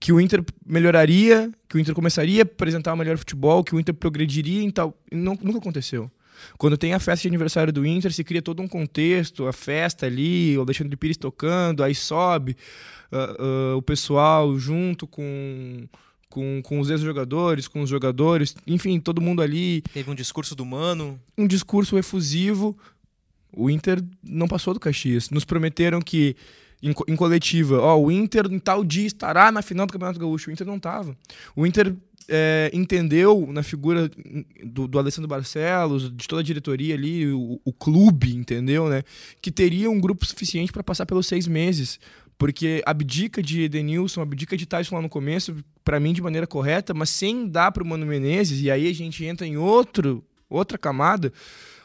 que 0.00 0.12
o 0.12 0.20
Inter 0.20 0.44
melhoraria, 0.66 1.50
que 1.68 1.76
o 1.76 1.80
Inter 1.80 1.94
começaria 1.94 2.42
a 2.42 2.44
apresentar 2.44 2.92
o 2.92 2.96
melhor 2.96 3.16
futebol, 3.16 3.62
que 3.62 3.74
o 3.74 3.80
Inter 3.80 3.94
progrediria 3.94 4.62
em 4.62 4.70
tal, 4.70 4.96
e 5.10 5.14
não, 5.14 5.38
nunca 5.40 5.58
aconteceu. 5.58 6.10
Quando 6.58 6.76
tem 6.76 6.92
a 6.92 6.98
festa 6.98 7.22
de 7.22 7.28
aniversário 7.28 7.72
do 7.72 7.86
Inter, 7.86 8.12
se 8.12 8.22
cria 8.22 8.42
todo 8.42 8.62
um 8.62 8.68
contexto, 8.68 9.46
a 9.46 9.52
festa 9.52 10.06
ali, 10.06 10.56
o 10.58 10.62
Alexandre 10.62 10.96
Pires 10.96 11.16
tocando, 11.16 11.82
aí 11.82 11.94
sobe 11.94 12.56
uh, 13.10 13.74
uh, 13.74 13.76
o 13.76 13.82
pessoal 13.82 14.56
junto 14.58 15.06
com 15.06 15.88
com, 16.28 16.60
com 16.62 16.80
os 16.80 16.90
ex-jogadores, 16.90 17.68
com 17.68 17.82
os 17.82 17.90
jogadores, 17.90 18.54
enfim, 18.66 19.00
todo 19.00 19.20
mundo 19.20 19.42
ali. 19.42 19.82
Teve 19.92 20.10
um 20.10 20.14
discurso 20.14 20.54
do 20.54 20.64
Mano. 20.64 21.20
Um 21.36 21.46
discurso 21.46 21.96
efusivo. 21.98 22.76
O 23.52 23.70
Inter 23.70 24.02
não 24.22 24.46
passou 24.46 24.74
do 24.74 24.80
Caxias. 24.80 25.30
Nos 25.30 25.44
prometeram 25.44 26.00
que, 26.00 26.36
em, 26.82 26.92
em 27.08 27.16
coletiva, 27.16 27.80
ó, 27.80 27.96
o 27.98 28.10
Inter 28.10 28.46
em 28.50 28.58
tal 28.58 28.84
dia 28.84 29.06
estará 29.06 29.50
na 29.50 29.62
final 29.62 29.86
do 29.86 29.92
Campeonato 29.92 30.20
Gaúcho. 30.20 30.50
O 30.50 30.52
Inter 30.52 30.66
não 30.66 30.76
estava. 30.76 31.16
O 31.54 31.66
Inter 31.66 31.94
é, 32.28 32.70
entendeu 32.72 33.48
na 33.50 33.62
figura 33.62 34.10
do, 34.64 34.86
do, 34.86 34.98
Alessandro 34.98 35.28
Barcelos, 35.28 36.14
de 36.14 36.26
toda 36.26 36.42
a 36.42 36.44
diretoria 36.44 36.94
ali, 36.94 37.32
o, 37.32 37.60
o 37.64 37.72
clube, 37.72 38.34
entendeu, 38.34 38.88
né? 38.88 39.02
Que 39.40 39.50
teria 39.50 39.90
um 39.90 40.00
grupo 40.00 40.26
suficiente 40.26 40.72
para 40.72 40.82
passar 40.82 41.06
pelos 41.06 41.26
seis 41.26 41.46
meses. 41.46 42.00
Porque 42.38 42.82
abdica 42.84 43.42
de 43.42 43.62
Edenilson, 43.62 44.20
abdica 44.20 44.56
de 44.56 44.66
Tyson 44.66 44.96
lá 44.96 45.02
no 45.02 45.08
começo, 45.08 45.56
para 45.82 45.98
mim 45.98 46.12
de 46.12 46.20
maneira 46.20 46.46
correta, 46.46 46.92
mas 46.92 47.08
sem 47.10 47.48
dar 47.48 47.72
para 47.72 47.82
o 47.82 47.86
Mano 47.86 48.04
Menezes, 48.04 48.60
e 48.60 48.70
aí 48.70 48.88
a 48.88 48.94
gente 48.94 49.24
entra 49.24 49.46
em 49.46 49.56
outro, 49.56 50.22
outra 50.48 50.76
camada, 50.76 51.32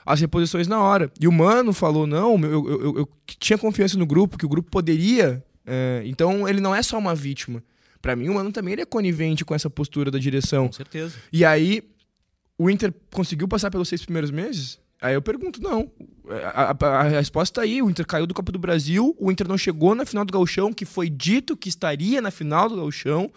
as 0.05 0.20
reposições 0.20 0.67
na 0.67 0.81
hora. 0.81 1.12
E 1.20 1.27
o 1.27 1.31
Mano 1.31 1.72
falou: 1.72 2.05
não, 2.05 2.38
eu, 2.39 2.70
eu, 2.70 2.98
eu, 2.98 3.10
tinha 3.25 3.58
confiança 3.58 3.98
no 3.98 4.05
grupo, 4.05 4.38
que 4.38 4.46
o 4.46 4.50
grupo 4.50 4.70
poderia. 4.70 5.43
É, 5.65 6.01
então 6.05 6.50
ele 6.50 6.60
não 6.60 6.75
é 6.75 6.81
só 6.81 6.98
uma 6.98 7.15
vítima. 7.15 7.63
Para 8.01 8.15
mim, 8.15 8.29
o 8.29 8.34
Mano 8.34 8.51
também 8.51 8.74
é 8.74 8.86
conivente 8.86 9.46
com 9.46 9.53
essa 9.53 9.70
postura 9.70 10.10
da 10.10 10.17
direção. 10.17 10.67
Com 10.67 10.74
certeza. 10.74 11.15
E 11.31 11.46
aí, 11.46 11.84
o 12.58 12.70
Inter 12.70 12.91
conseguiu 13.13 13.48
passar 13.48 13.70
pelos 13.70 13.88
seis 13.88 14.03
primeiros 14.03 14.31
meses? 14.31 14.80
Aí 15.01 15.15
eu 15.15 15.22
pergunto, 15.22 15.60
não. 15.62 15.91
A, 16.53 16.72
a, 16.72 17.00
a, 17.00 17.03
resposta 17.03 17.55
tá 17.55 17.62
aí, 17.63 17.81
o 17.81 17.89
Inter 17.89 18.05
caiu 18.05 18.27
do 18.27 18.36
Copa 18.36 18.51
do 18.51 18.60
Brasil, 18.60 19.15
o 19.20 19.31
Inter 19.31 19.48
não 19.48 19.58
chegou 19.58 19.96
na 19.96 20.05
final 20.05 20.24
do 20.24 20.31
Gauchão, 20.31 20.72
que 20.72 20.86
foi 20.86 21.10
dito 21.10 21.58
que 21.58 21.67
estaria 21.67 22.22
na 22.22 22.29
final 22.29 22.70
do 22.70 22.75
Gauchão, 22.75 23.31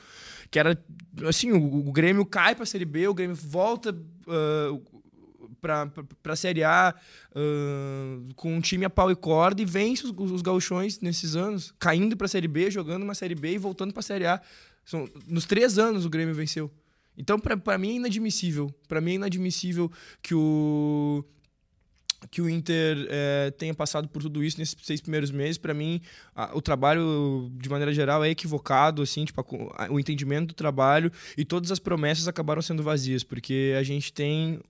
que 0.50 0.58
era, 0.58 0.78
assim, 1.26 1.52
o, 1.52 1.88
o 1.88 1.90
Grêmio 1.90 2.26
cai 2.26 2.54
pra 2.54 2.66
Série 2.66 2.84
B, 2.84 3.08
o 3.08 3.14
Grêmio 3.14 3.34
volta 3.34 3.90
uh, 3.92 4.82
pra, 5.58 5.86
pra, 5.86 6.04
pra 6.22 6.36
Série 6.36 6.62
A 6.62 6.94
uh, 7.34 8.34
com 8.34 8.54
um 8.54 8.60
time 8.60 8.84
a 8.84 8.90
pau 8.90 9.10
e 9.10 9.16
corda 9.16 9.62
e 9.62 9.64
vence 9.64 10.04
os, 10.04 10.12
os 10.30 10.42
gauchões 10.42 11.00
nesses 11.00 11.34
anos, 11.34 11.74
caindo 11.78 12.14
pra 12.14 12.28
Série 12.28 12.46
B, 12.46 12.70
jogando 12.70 13.04
uma 13.04 13.14
Série 13.14 13.34
B 13.34 13.54
e 13.54 13.58
voltando 13.58 13.94
pra 13.94 14.02
Série 14.02 14.26
A. 14.26 14.38
São, 14.84 15.08
nos 15.26 15.46
três 15.46 15.78
anos 15.78 16.04
o 16.04 16.10
Grêmio 16.10 16.34
venceu. 16.34 16.70
Então, 17.16 17.38
para 17.38 17.78
mim 17.78 17.90
é 17.90 17.94
inadmissível. 17.94 18.74
Para 18.86 19.00
mim 19.00 19.12
é 19.12 19.14
inadmissível 19.14 19.90
que 20.20 20.34
o 20.34 21.24
que 22.30 22.40
o 22.40 22.48
Inter 22.48 23.06
é, 23.10 23.50
tenha 23.52 23.74
passado 23.74 24.08
por 24.08 24.22
tudo 24.22 24.42
isso 24.42 24.58
nesses 24.58 24.76
seis 24.82 25.00
primeiros 25.00 25.30
meses, 25.30 25.58
para 25.58 25.74
mim, 25.74 26.00
a, 26.34 26.56
o 26.56 26.62
trabalho, 26.62 27.50
de 27.54 27.68
maneira 27.68 27.92
geral, 27.92 28.24
é 28.24 28.30
equivocado, 28.30 29.02
assim, 29.02 29.24
tipo, 29.24 29.40
a, 29.76 29.92
o 29.92 29.98
entendimento 29.98 30.48
do 30.48 30.54
trabalho 30.54 31.10
e 31.36 31.44
todas 31.44 31.70
as 31.70 31.78
promessas 31.78 32.28
acabaram 32.28 32.62
sendo 32.62 32.82
vazias, 32.82 33.22
porque 33.22 33.74
a 33.78 33.82
gente 33.82 34.12
tem 34.12 34.60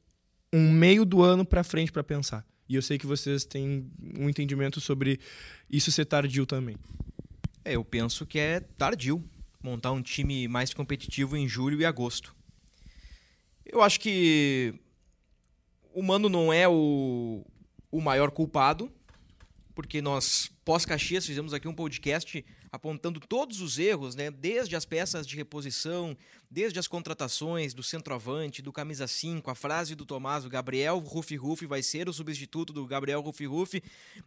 um 0.52 0.70
meio 0.70 1.04
do 1.04 1.22
ano 1.22 1.44
para 1.44 1.64
frente 1.64 1.90
para 1.90 2.04
pensar. 2.04 2.44
E 2.68 2.76
eu 2.76 2.82
sei 2.82 2.96
que 2.96 3.06
vocês 3.06 3.44
têm 3.44 3.90
um 4.18 4.28
entendimento 4.28 4.80
sobre 4.80 5.20
isso 5.68 5.92
ser 5.92 6.06
tardio 6.06 6.46
também. 6.46 6.76
É, 7.64 7.76
eu 7.76 7.84
penso 7.84 8.24
que 8.26 8.38
é 8.38 8.60
tardio 8.60 9.22
montar 9.62 9.92
um 9.92 10.02
time 10.02 10.46
mais 10.46 10.72
competitivo 10.72 11.36
em 11.36 11.48
julho 11.48 11.80
e 11.80 11.84
agosto. 11.84 12.34
Eu 13.64 13.82
acho 13.82 13.98
que 13.98 14.74
o 15.94 16.02
Mano 16.02 16.28
não 16.28 16.52
é 16.52 16.68
o, 16.68 17.44
o 17.90 18.00
maior 18.00 18.32
culpado, 18.32 18.92
porque 19.74 20.02
nós, 20.02 20.50
pós-Caxias, 20.64 21.24
fizemos 21.24 21.54
aqui 21.54 21.68
um 21.68 21.74
podcast 21.74 22.44
apontando 22.70 23.20
todos 23.20 23.60
os 23.60 23.78
erros, 23.78 24.16
né? 24.16 24.28
desde 24.30 24.74
as 24.74 24.84
peças 24.84 25.24
de 25.24 25.36
reposição, 25.36 26.16
desde 26.50 26.80
as 26.80 26.88
contratações 26.88 27.72
do 27.72 27.82
centroavante, 27.82 28.60
do 28.60 28.72
camisa 28.72 29.06
5, 29.06 29.48
a 29.48 29.54
frase 29.54 29.94
do 29.94 30.04
Tomás, 30.04 30.44
o 30.44 30.48
Gabriel 30.48 30.98
Rufi 30.98 31.36
Rufi 31.36 31.66
vai 31.66 31.82
ser 31.82 32.08
o 32.08 32.12
substituto 32.12 32.72
do 32.72 32.84
Gabriel 32.86 33.20
Rufi 33.20 33.46
Rufi 33.46 33.82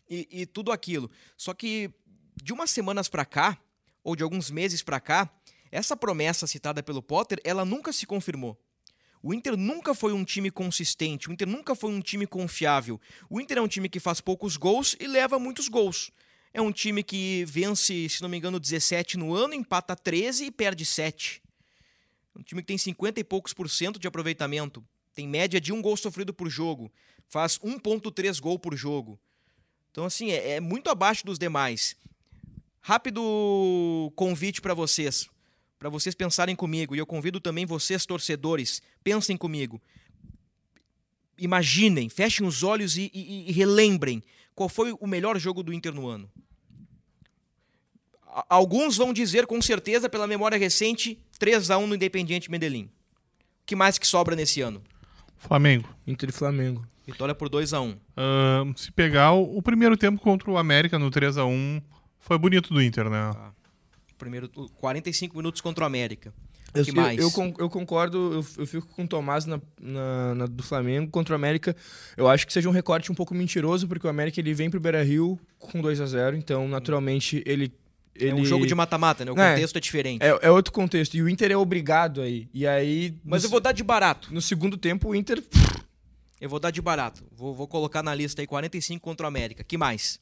e, 0.10 0.28
e 0.32 0.46
tudo 0.46 0.72
aquilo. 0.72 1.12
Só 1.36 1.54
que 1.54 1.92
de 2.42 2.54
umas 2.54 2.72
semanas 2.72 3.10
para 3.10 3.26
cá, 3.26 3.62
ou 4.02 4.16
de 4.16 4.24
alguns 4.24 4.50
meses 4.50 4.82
para 4.82 5.02
cá, 5.02 5.30
essa 5.70 5.98
promessa 5.98 6.48
citada 6.48 6.82
pelo 6.82 7.04
Potter, 7.04 7.42
ela 7.44 7.66
nunca 7.66 7.92
se 7.92 8.06
confirmou. 8.06 8.58
O 9.22 9.34
Inter 9.34 9.58
nunca 9.58 9.94
foi 9.94 10.14
um 10.14 10.24
time 10.24 10.52
consistente, 10.52 11.30
o 11.30 11.34
Inter 11.34 11.48
nunca 11.48 11.76
foi 11.76 11.92
um 11.92 12.00
time 12.00 12.28
confiável. 12.28 13.00
O 13.30 13.42
Inter 13.42 13.58
é 13.58 13.62
um 13.62 13.68
time 13.68 13.90
que 13.90 14.00
faz 14.00 14.22
poucos 14.22 14.58
gols 14.58 14.96
e 15.00 15.08
leva 15.08 15.40
muitos 15.40 15.68
gols. 15.68 16.12
É 16.54 16.62
um 16.62 16.72
time 16.72 17.04
que 17.04 17.44
vence, 17.46 18.10
se 18.10 18.22
não 18.22 18.30
me 18.30 18.38
engano, 18.38 18.60
17 18.60 19.18
no 19.18 19.34
ano, 19.34 19.54
empata 19.54 19.96
13 19.96 20.46
e 20.46 20.52
perde 20.52 20.86
7. 20.86 21.42
É 22.36 22.40
um 22.40 22.44
time 22.44 22.62
que 22.62 22.68
tem 22.68 22.78
50 22.78 23.20
e 23.20 23.24
poucos 23.24 23.54
por 23.54 23.70
cento 23.70 24.00
de 24.00 24.08
aproveitamento. 24.08 24.84
Tem 25.14 25.28
média 25.28 25.60
de 25.60 25.74
um 25.74 25.82
gol 25.82 25.98
sofrido 25.98 26.34
por 26.34 26.50
jogo. 26.50 26.92
Faz 27.28 27.58
1,3 27.60 28.40
gol 28.40 28.58
por 28.58 28.76
jogo. 28.76 29.20
Então, 29.92 30.06
assim, 30.06 30.32
é, 30.32 30.52
é 30.52 30.60
muito 30.60 30.90
abaixo 30.90 31.26
dos 31.26 31.40
demais. 31.40 31.96
Rápido 32.80 34.12
convite 34.16 34.62
para 34.62 34.74
vocês 34.74 35.28
para 35.80 35.90
vocês 35.90 36.16
pensarem 36.16 36.56
comigo, 36.56 36.96
e 36.96 37.00
eu 37.00 37.06
convido 37.06 37.40
também 37.40 37.66
vocês, 37.66 38.06
torcedores, 38.06 38.82
pensem 39.04 39.38
comigo. 39.38 39.82
Imaginem, 41.38 42.10
fechem 42.10 42.48
os 42.48 42.64
olhos 42.64 42.98
e, 42.98 43.12
e, 43.14 43.50
e 43.50 43.52
relembrem 43.52 44.24
qual 44.56 44.68
foi 44.68 44.92
o 45.00 45.06
melhor 45.06 45.38
jogo 45.38 45.62
do 45.62 45.72
Inter 45.72 45.94
no 45.94 46.08
ano. 46.08 46.30
Alguns 48.50 48.98
vão 48.98 49.14
dizer 49.14 49.46
com 49.46 49.62
certeza, 49.62 50.10
pela 50.10 50.28
memória 50.28 50.58
recente, 50.58 51.20
3 51.38 51.70
a 51.70 51.78
1 51.78 51.88
no 51.88 51.96
Independiente 51.96 52.50
Medellín. 52.50 52.86
O 52.86 53.66
que 53.66 53.76
mais 53.76 53.98
que 53.98 54.08
sobra 54.08 54.36
nesse 54.36 54.62
ano? 54.62 54.82
Flamengo. 55.38 55.88
Inter 56.08 56.30
e 56.30 56.32
Flamengo. 56.32 56.86
Vitória 57.06 57.36
por 57.36 57.50
2 57.50 57.74
a 57.74 57.82
1 57.82 57.92
uh, 57.92 57.98
Se 58.76 58.92
pegar 58.92 59.32
o, 59.32 59.58
o, 59.58 59.62
primeiro 59.62 59.96
tempo 59.96 60.22
contra 60.22 60.52
o 60.52 60.58
América 60.58 61.00
no 61.00 61.10
3 61.10 61.38
a 61.38 61.46
1 61.46 61.82
foi 62.20 62.38
bonito 62.38 62.74
do 62.74 62.82
Inter, 62.82 63.10
né? 63.10 63.32
Ah 63.34 63.57
primeiro 64.18 64.50
45 64.50 65.38
minutos 65.38 65.62
contra 65.62 65.84
o 65.84 65.88
América. 65.88 66.34
Eu, 66.74 66.86
que 66.86 66.92
mais? 66.92 67.18
Eu, 67.18 67.32
eu, 67.36 67.56
eu 67.60 67.70
concordo, 67.70 68.18
eu, 68.34 68.46
eu, 68.58 68.68
fico 68.68 68.88
com 68.88 69.04
o 69.04 69.08
Tomás 69.08 69.46
na, 69.46 69.60
na, 69.80 70.36
na, 70.36 70.46
do 70.46 70.62
Flamengo 70.62 71.10
contra 71.10 71.34
o 71.34 71.36
América. 71.36 71.76
Eu 72.16 72.28
acho 72.28 72.46
que 72.46 72.54
seja 72.54 72.68
um 72.68 72.72
recorte 72.72 73.12
um 73.12 73.16
pouco 73.16 73.34
mentiroso, 73.34 73.88
porque 73.88 74.06
o 74.06 74.10
América 74.10 74.40
ele 74.40 74.54
vem 74.54 74.70
pro 74.70 74.80
Beira 74.80 75.02
Rio 75.04 75.40
com 75.58 75.82
2 75.82 76.02
a 76.02 76.06
0 76.06 76.36
então 76.36 76.68
naturalmente 76.68 77.42
ele. 77.46 77.72
ele... 78.16 78.32
É 78.32 78.36
um 78.36 78.46
jogo 78.46 78.68
de 78.68 78.76
mata-mata, 78.76 79.24
né? 79.24 79.32
O 79.32 79.40
é, 79.40 79.52
contexto 79.52 79.78
é 79.78 79.80
diferente. 79.80 80.22
É, 80.24 80.38
é, 80.42 80.52
outro 80.52 80.74
contexto. 80.74 81.16
E 81.16 81.22
o 81.22 81.30
Inter 81.30 81.52
é 81.52 81.58
obrigado 81.58 82.22
aí. 82.22 82.50
E 82.54 82.68
aí. 82.68 83.16
Mas 83.24 83.44
no, 83.44 83.48
eu 83.48 83.52
vou 83.52 83.60
dar 83.60 83.72
de 83.72 83.84
barato. 83.84 84.34
No 84.34 84.42
segundo 84.42 84.78
tempo, 84.78 85.10
o 85.10 85.16
Inter. 85.16 85.42
Eu 86.40 86.50
vou 86.50 86.60
dar 86.60 86.70
de 86.70 86.82
barato. 86.82 87.24
Vou, 87.32 87.56
vou 87.56 87.68
colocar 87.68 88.04
na 88.04 88.14
lista 88.14 88.42
aí 88.42 88.48
45 88.48 89.02
contra 89.02 89.26
o 89.26 89.28
América. 89.28 89.64
Que 89.64 89.78
mais? 89.78 90.20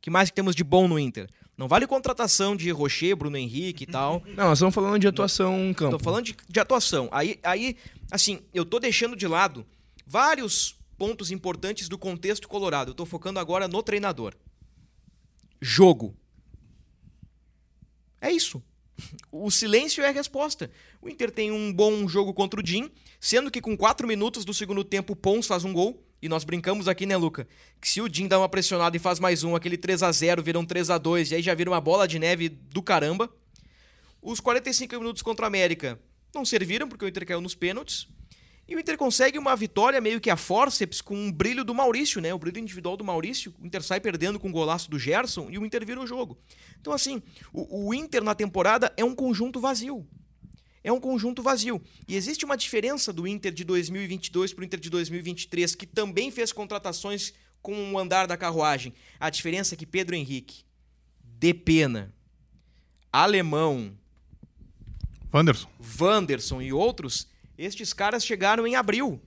Que 0.00 0.08
mais 0.08 0.30
que 0.30 0.36
temos 0.36 0.54
de 0.54 0.64
bom 0.64 0.86
no 0.86 0.98
Inter? 0.98 1.28
Não 1.56 1.68
vale 1.68 1.86
contratação 1.86 2.56
de 2.56 2.70
Rocher, 2.70 3.14
Bruno 3.16 3.36
Henrique 3.36 3.84
e 3.84 3.86
tal. 3.86 4.22
Não, 4.36 4.48
nós 4.48 4.58
estamos 4.58 4.74
falando 4.74 4.98
de 4.98 5.06
atuação 5.06 5.58
em 5.58 5.72
campo. 5.72 5.96
Estou 5.96 6.04
falando 6.04 6.24
de, 6.24 6.36
de, 6.48 6.60
atuação. 6.60 7.08
Aí, 7.12 7.38
aí, 7.42 7.76
assim, 8.10 8.40
eu 8.52 8.64
estou 8.64 8.80
deixando 8.80 9.14
de 9.14 9.26
lado 9.26 9.64
vários 10.06 10.76
pontos 10.98 11.30
importantes 11.30 11.88
do 11.88 11.96
contexto 11.96 12.48
colorado. 12.48 12.88
Eu 12.88 12.92
estou 12.92 13.06
focando 13.06 13.38
agora 13.38 13.68
no 13.68 13.82
treinador. 13.82 14.34
Jogo. 15.60 16.16
É 18.20 18.30
isso. 18.30 18.62
O 19.30 19.50
silêncio 19.50 20.02
é 20.02 20.08
a 20.08 20.12
resposta. 20.12 20.70
O 21.00 21.08
Inter 21.08 21.30
tem 21.30 21.50
um 21.50 21.72
bom 21.72 22.06
jogo 22.08 22.32
contra 22.32 22.60
o 22.60 22.66
Jim, 22.66 22.90
sendo 23.20 23.50
que 23.50 23.60
com 23.60 23.76
4 23.76 24.06
minutos 24.06 24.44
do 24.44 24.54
segundo 24.54 24.84
tempo 24.84 25.12
o 25.12 25.16
Pons 25.16 25.46
faz 25.46 25.64
um 25.64 25.72
gol. 25.72 26.03
E 26.24 26.28
nós 26.28 26.42
brincamos 26.42 26.88
aqui, 26.88 27.04
né, 27.04 27.18
Luca? 27.18 27.46
Que 27.78 27.86
se 27.86 28.00
o 28.00 28.08
Jim 28.10 28.26
dá 28.26 28.38
uma 28.38 28.48
pressionada 28.48 28.96
e 28.96 28.98
faz 28.98 29.20
mais 29.20 29.44
um, 29.44 29.54
aquele 29.54 29.76
3 29.76 30.02
a 30.02 30.10
0 30.10 30.42
vira 30.42 30.58
um 30.58 30.64
3 30.64 30.88
a 30.88 30.96
2 30.96 31.30
e 31.30 31.34
aí 31.34 31.42
já 31.42 31.54
vira 31.54 31.68
uma 31.68 31.82
bola 31.82 32.08
de 32.08 32.18
neve 32.18 32.48
do 32.48 32.82
caramba. 32.82 33.28
Os 34.22 34.40
45 34.40 34.96
minutos 34.96 35.20
contra 35.20 35.44
o 35.44 35.46
América 35.46 36.00
não 36.34 36.42
serviram, 36.42 36.88
porque 36.88 37.04
o 37.04 37.08
Inter 37.08 37.26
caiu 37.26 37.42
nos 37.42 37.54
pênaltis. 37.54 38.08
E 38.66 38.74
o 38.74 38.80
Inter 38.80 38.96
consegue 38.96 39.38
uma 39.38 39.54
vitória 39.54 40.00
meio 40.00 40.18
que 40.18 40.30
a 40.30 40.36
forceps 40.38 41.02
com 41.02 41.14
um 41.14 41.30
brilho 41.30 41.62
do 41.62 41.74
Maurício, 41.74 42.22
né? 42.22 42.32
O 42.32 42.38
brilho 42.38 42.58
individual 42.58 42.96
do 42.96 43.04
Maurício. 43.04 43.54
O 43.60 43.66
Inter 43.66 43.82
sai 43.82 44.00
perdendo 44.00 44.40
com 44.40 44.48
o 44.48 44.52
golaço 44.52 44.90
do 44.90 44.98
Gerson 44.98 45.48
e 45.50 45.58
o 45.58 45.66
Inter 45.66 45.84
vira 45.84 46.00
o 46.00 46.06
jogo. 46.06 46.38
Então, 46.80 46.94
assim, 46.94 47.22
o, 47.52 47.88
o 47.88 47.92
Inter 47.92 48.24
na 48.24 48.34
temporada 48.34 48.90
é 48.96 49.04
um 49.04 49.14
conjunto 49.14 49.60
vazio 49.60 50.08
é 50.84 50.92
um 50.92 51.00
conjunto 51.00 51.42
vazio. 51.42 51.82
E 52.06 52.14
existe 52.14 52.44
uma 52.44 52.56
diferença 52.56 53.10
do 53.10 53.26
Inter 53.26 53.52
de 53.52 53.64
2022 53.64 54.52
para 54.52 54.62
o 54.62 54.64
Inter 54.64 54.78
de 54.78 54.90
2023, 54.90 55.74
que 55.74 55.86
também 55.86 56.30
fez 56.30 56.52
contratações 56.52 57.32
com 57.62 57.92
o 57.92 57.98
andar 57.98 58.26
da 58.26 58.36
carruagem. 58.36 58.92
A 59.18 59.30
diferença 59.30 59.74
é 59.74 59.78
que 59.78 59.86
Pedro 59.86 60.14
Henrique, 60.14 60.62
Depena, 61.22 62.14
Alemão, 63.10 63.96
Wanderson. 65.32 65.68
Wanderson 65.98 66.60
e 66.60 66.72
outros, 66.72 67.26
estes 67.56 67.94
caras 67.94 68.24
chegaram 68.24 68.66
em 68.66 68.76
abril, 68.76 69.20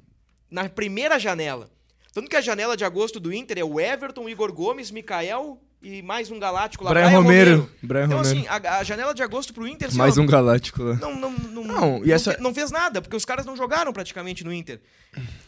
na 0.52 0.70
primeira 0.70 1.18
janela. 1.20 1.72
Tanto 2.14 2.30
que 2.30 2.36
a 2.36 2.42
janela 2.42 2.78
de 2.78 2.86
agosto 2.86 3.20
do 3.20 3.34
Inter 3.34 3.58
é 3.58 3.64
o 3.64 3.80
Everton, 3.80 4.30
Igor 4.30 4.54
Gomes, 4.54 4.92
Mikael 4.92 5.60
e 5.82 6.02
mais 6.02 6.30
um 6.32 6.40
galáctico 6.40 6.84
lá. 6.84 6.90
Brian 6.90 7.10
Romero. 7.10 7.72
Brian 7.82 8.06
Então, 8.06 8.18
Romero. 8.18 8.40
assim, 8.40 8.48
a, 8.48 8.78
a 8.80 8.84
janela 8.84 9.14
de 9.14 9.22
agosto 9.24 9.54
pro 9.54 9.68
Inter, 9.68 9.88
assim, 9.90 9.98
Mais 9.98 10.18
ó, 10.18 10.22
um 10.22 10.26
galáctico 10.26 10.84
lá. 10.84 10.96
não, 10.96 11.16
não, 11.16 11.32
não, 11.32 11.64
Não, 11.64 11.98
e 12.04 12.08
não 12.08 12.16
essa- 12.16 12.38
não 12.40 12.54
fez 12.54 12.72
nada, 12.72 13.02
porque 13.02 13.16
os 13.16 13.26
caras 13.26 13.46
não 13.46 13.56
jogaram 13.56 13.94
praticamente 13.94 14.44
no 14.44 14.52
Inter. 14.54 14.82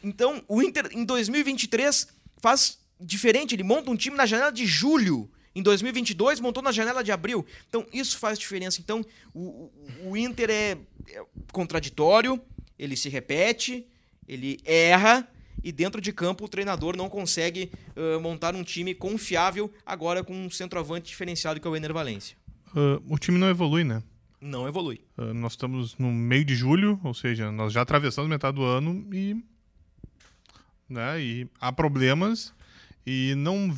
Então, 0.04 0.44
o 0.48 0.62
Inter, 0.62 0.90
em 0.92 1.04
2023, 1.04 2.08
faz 2.42 2.78
diferente. 3.00 3.56
Ele 3.56 3.64
monta 3.64 3.90
um 3.90 3.96
time 3.96 4.16
na 4.16 4.26
janela 4.26 4.52
de 4.52 4.66
julho. 4.66 5.30
Em 5.56 5.64
2022, 5.64 6.40
montou 6.40 6.62
na 6.62 6.72
janela 6.72 7.04
de 7.04 7.12
abril. 7.12 7.46
Então, 7.68 7.86
isso 7.92 8.18
faz 8.18 8.38
diferença. 8.38 8.80
Então, 8.80 9.04
o, 9.34 9.40
o- 9.42 9.72
o 10.12 10.18
Inter 10.18 10.50
é, 10.50 10.78
é 11.12 11.24
contraditório, 11.52 12.40
ele 12.78 12.96
se 12.96 13.10
repete, 13.10 13.86
ele 14.28 14.60
erra. 14.64 15.28
E 15.64 15.72
dentro 15.72 16.00
de 16.02 16.12
campo, 16.14 16.46
o 16.46 16.50
treinador 16.50 16.96
não 16.96 17.10
consegue 17.10 17.72
ãh, 17.96 18.20
montar 18.20 18.56
um 18.56 18.64
time 18.64 18.94
confiável 18.94 19.72
agora 19.86 20.24
com 20.24 20.34
um 20.34 20.50
centroavante 20.50 21.08
diferenciado 21.10 21.60
que 21.60 21.68
é 21.68 21.70
o 21.70 21.76
Ener 21.76 21.94
Valência. 21.94 22.38
Ah, 22.76 23.02
o 23.08 23.18
time 23.18 23.38
não 23.38 23.50
evolui, 23.50 23.84
né? 23.84 24.02
Não 24.42 24.68
evolui. 24.68 25.02
Ah, 25.18 25.34
nós 25.34 25.54
estamos 25.54 25.98
no 25.98 26.12
meio 26.12 26.46
de 26.46 26.56
julho, 26.56 27.00
ou 27.04 27.14
seja, 27.14 27.52
nós 27.52 27.74
já 27.74 27.82
atravessamos 27.82 28.30
metade 28.30 28.56
do 28.56 28.64
ano 28.64 29.06
e. 29.14 29.36
Né, 30.88 31.22
e 31.22 31.48
há 31.62 31.72
problemas 31.72 32.52
e 33.06 33.34
não. 33.36 33.76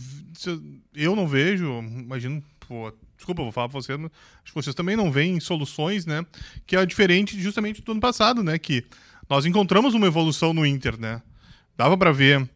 Eu 0.93 1.15
não 1.15 1.27
vejo, 1.27 1.79
imagino. 1.79 2.43
Pô, 2.67 2.93
desculpa, 3.17 3.43
vou 3.43 3.51
falar 3.51 3.67
pra 3.67 3.81
vocês, 3.81 3.99
mas 3.99 4.11
acho 4.43 4.53
que 4.53 4.61
vocês 4.61 4.75
também 4.75 4.95
não 4.95 5.11
veem 5.11 5.39
soluções, 5.39 6.05
né? 6.05 6.25
Que 6.65 6.75
é 6.75 6.85
diferente 6.85 7.39
justamente 7.39 7.81
do 7.81 7.91
ano 7.91 7.99
passado, 7.99 8.43
né? 8.43 8.57
Que 8.57 8.85
nós 9.29 9.45
encontramos 9.45 9.93
uma 9.93 10.07
evolução 10.07 10.53
no 10.53 10.65
Inter, 10.65 10.99
né? 10.99 11.21
Dava 11.77 11.97
pra 11.97 12.11
ver. 12.11 12.47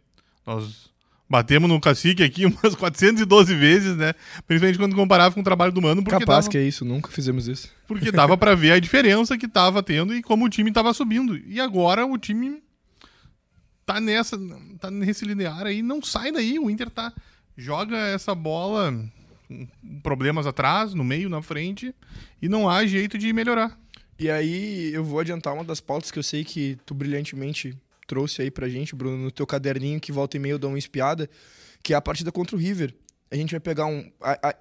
Nós 0.45 0.89
batemos 1.27 1.67
no 1.69 1.79
cacique 1.81 2.21
aqui 2.23 2.45
umas 2.45 2.75
412 2.75 3.55
vezes, 3.55 3.95
né? 3.97 4.13
Principalmente 4.47 4.77
quando 4.79 4.95
comparava 4.95 5.33
com 5.33 5.41
o 5.41 5.43
trabalho 5.43 5.71
do 5.71 5.81
Mano. 5.81 6.03
Porque 6.03 6.19
Capaz 6.19 6.45
dava- 6.45 6.51
que 6.51 6.57
é 6.57 6.63
isso, 6.63 6.85
nunca 6.85 7.09
fizemos 7.11 7.47
isso. 7.47 7.69
porque 7.87 8.11
dava 8.11 8.37
pra 8.37 8.53
ver 8.55 8.71
a 8.73 8.79
diferença 8.79 9.37
que 9.37 9.47
tava 9.47 9.81
tendo 9.81 10.13
e 10.15 10.21
como 10.21 10.45
o 10.45 10.49
time 10.49 10.71
tava 10.71 10.93
subindo. 10.93 11.35
E 11.37 11.59
agora 11.59 12.05
o 12.05 12.17
time 12.17 12.61
tá 13.85 13.99
nessa, 13.99 14.37
tá 14.79 14.89
nesse 14.91 15.25
linear 15.25 15.65
aí, 15.65 15.81
não 15.81 16.01
sai 16.01 16.31
daí. 16.31 16.59
O 16.59 16.69
Inter 16.69 16.89
tá 16.89 17.11
joga 17.57 17.97
essa 17.97 18.35
bola 18.35 18.93
com 19.47 19.67
problemas 20.03 20.45
atrás, 20.47 20.93
no 20.93 21.03
meio, 21.03 21.29
na 21.29 21.41
frente 21.41 21.93
e 22.41 22.49
não 22.49 22.69
há 22.69 22.85
jeito 22.85 23.17
de 23.17 23.31
melhorar. 23.31 23.77
E 24.19 24.29
aí 24.29 24.91
eu 24.93 25.03
vou 25.03 25.19
adiantar 25.19 25.53
uma 25.53 25.63
das 25.63 25.79
pautas 25.79 26.09
que 26.11 26.17
eu 26.19 26.23
sei 26.23 26.43
que 26.43 26.77
tu 26.85 26.93
brilhantemente 26.93 27.75
trouxe 28.07 28.41
aí 28.41 28.51
pra 28.51 28.67
gente, 28.69 28.95
Bruno, 28.95 29.17
no 29.17 29.31
teu 29.31 29.45
caderninho 29.47 29.99
que 29.99 30.11
volta 30.11 30.37
e 30.37 30.39
meio 30.39 30.57
dou 30.59 30.69
uma 30.71 30.79
espiada, 30.79 31.29
que 31.83 31.93
é 31.93 31.95
a 31.95 32.01
partida 32.01 32.31
contra 32.31 32.55
o 32.55 32.59
River. 32.59 32.93
A 33.31 33.35
gente 33.35 33.51
vai 33.51 33.59
pegar 33.59 33.85
um... 33.87 34.11
a- 34.21 34.49
a- 34.49 34.55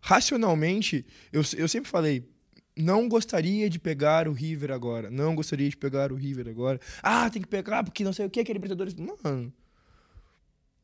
racionalmente, 0.00 1.04
eu, 1.32 1.42
eu 1.56 1.68
sempre 1.68 1.90
falei, 1.90 2.28
não 2.76 3.08
gostaria 3.08 3.68
de 3.70 3.78
pegar 3.78 4.28
o 4.28 4.32
River 4.32 4.70
agora, 4.70 5.10
não 5.10 5.34
gostaria 5.34 5.68
de 5.68 5.76
pegar 5.76 6.12
o 6.12 6.14
River 6.16 6.48
agora. 6.48 6.80
Ah, 7.02 7.28
tem 7.30 7.42
que 7.42 7.48
pegar 7.48 7.82
porque 7.84 8.04
não 8.04 8.12
sei 8.12 8.26
o 8.26 8.30
que, 8.30 8.42
que 8.44 8.50
é 8.50 8.54
Libertadores. 8.54 8.94
Mano, 8.94 9.52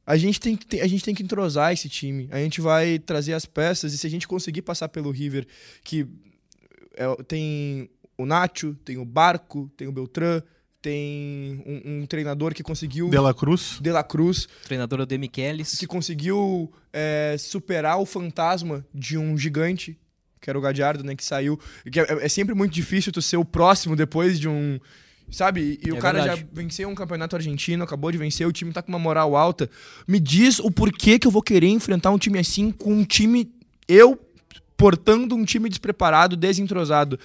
a 0.04 0.16
gente, 0.16 0.40
tem, 0.40 0.56
que- 0.56 0.80
a 0.80 0.86
gente 0.86 1.04
tem 1.04 1.14
que 1.14 1.22
entrosar 1.22 1.72
esse 1.72 1.88
time. 1.88 2.28
A 2.32 2.38
gente 2.38 2.60
vai 2.60 2.98
trazer 2.98 3.34
as 3.34 3.46
peças 3.46 3.92
e 3.92 3.98
se 3.98 4.06
a 4.06 4.10
gente 4.10 4.26
conseguir 4.26 4.62
passar 4.62 4.88
pelo 4.88 5.10
River, 5.10 5.46
que 5.84 6.06
é, 6.94 7.22
tem 7.24 7.88
o 8.18 8.26
Nacho, 8.26 8.74
tem 8.84 8.98
o 8.98 9.04
Barco, 9.04 9.70
tem 9.76 9.86
o 9.86 9.92
Beltrán, 9.92 10.42
tem 10.82 11.62
um, 11.64 12.02
um 12.02 12.06
treinador 12.06 12.52
que 12.52 12.62
conseguiu. 12.62 13.08
De 13.08 13.16
La 13.18 13.32
Cruz. 13.32 13.78
De 13.80 13.90
La 13.90 14.02
Cruz, 14.02 14.48
Treinador 14.64 15.00
é 15.00 15.02
o 15.04 15.06
Demichelis. 15.06 15.78
que 15.78 15.86
conseguiu 15.86 16.70
é, 16.92 17.36
superar 17.38 17.98
o 18.00 18.04
fantasma 18.04 18.84
de 18.92 19.16
um 19.16 19.38
gigante, 19.38 19.96
que 20.40 20.50
era 20.50 20.58
o 20.58 20.60
Gadiardo, 20.62 21.04
né? 21.04 21.14
Que 21.14 21.24
saiu. 21.24 21.58
Que 21.90 22.00
é, 22.00 22.06
é 22.24 22.28
sempre 22.28 22.54
muito 22.54 22.72
difícil 22.74 23.12
tu 23.12 23.22
ser 23.22 23.36
o 23.36 23.44
próximo 23.44 23.94
depois 23.94 24.38
de 24.40 24.48
um. 24.48 24.78
Sabe? 25.30 25.78
E 25.82 25.90
o 25.92 25.96
É 25.96 26.00
cara 26.00 26.18
verdade. 26.18 26.40
já 26.42 26.46
venceu 26.52 26.88
um 26.90 26.94
campeonato 26.94 27.36
argentino, 27.36 27.82
acabou 27.84 28.10
de 28.12 28.18
vencer, 28.18 28.46
o 28.46 28.52
time 28.52 28.70
tá 28.72 28.82
com 28.82 28.90
uma 28.90 28.98
moral 28.98 29.34
alta. 29.34 29.70
Me 30.06 30.20
diz 30.20 30.58
o 30.58 30.70
porquê 30.70 31.18
que 31.18 31.26
eu 31.26 31.30
vou 31.30 31.40
querer 31.42 31.68
enfrentar 31.68 32.10
um 32.10 32.18
time 32.18 32.38
assim 32.38 32.70
com 32.70 32.92
um 32.92 33.04
time. 33.04 33.50
Eu 33.88 34.18
portando 34.82 35.36
um 35.36 35.44
time 35.44 35.68
despreparado, 35.68 36.36
desentrosado. 36.36 37.16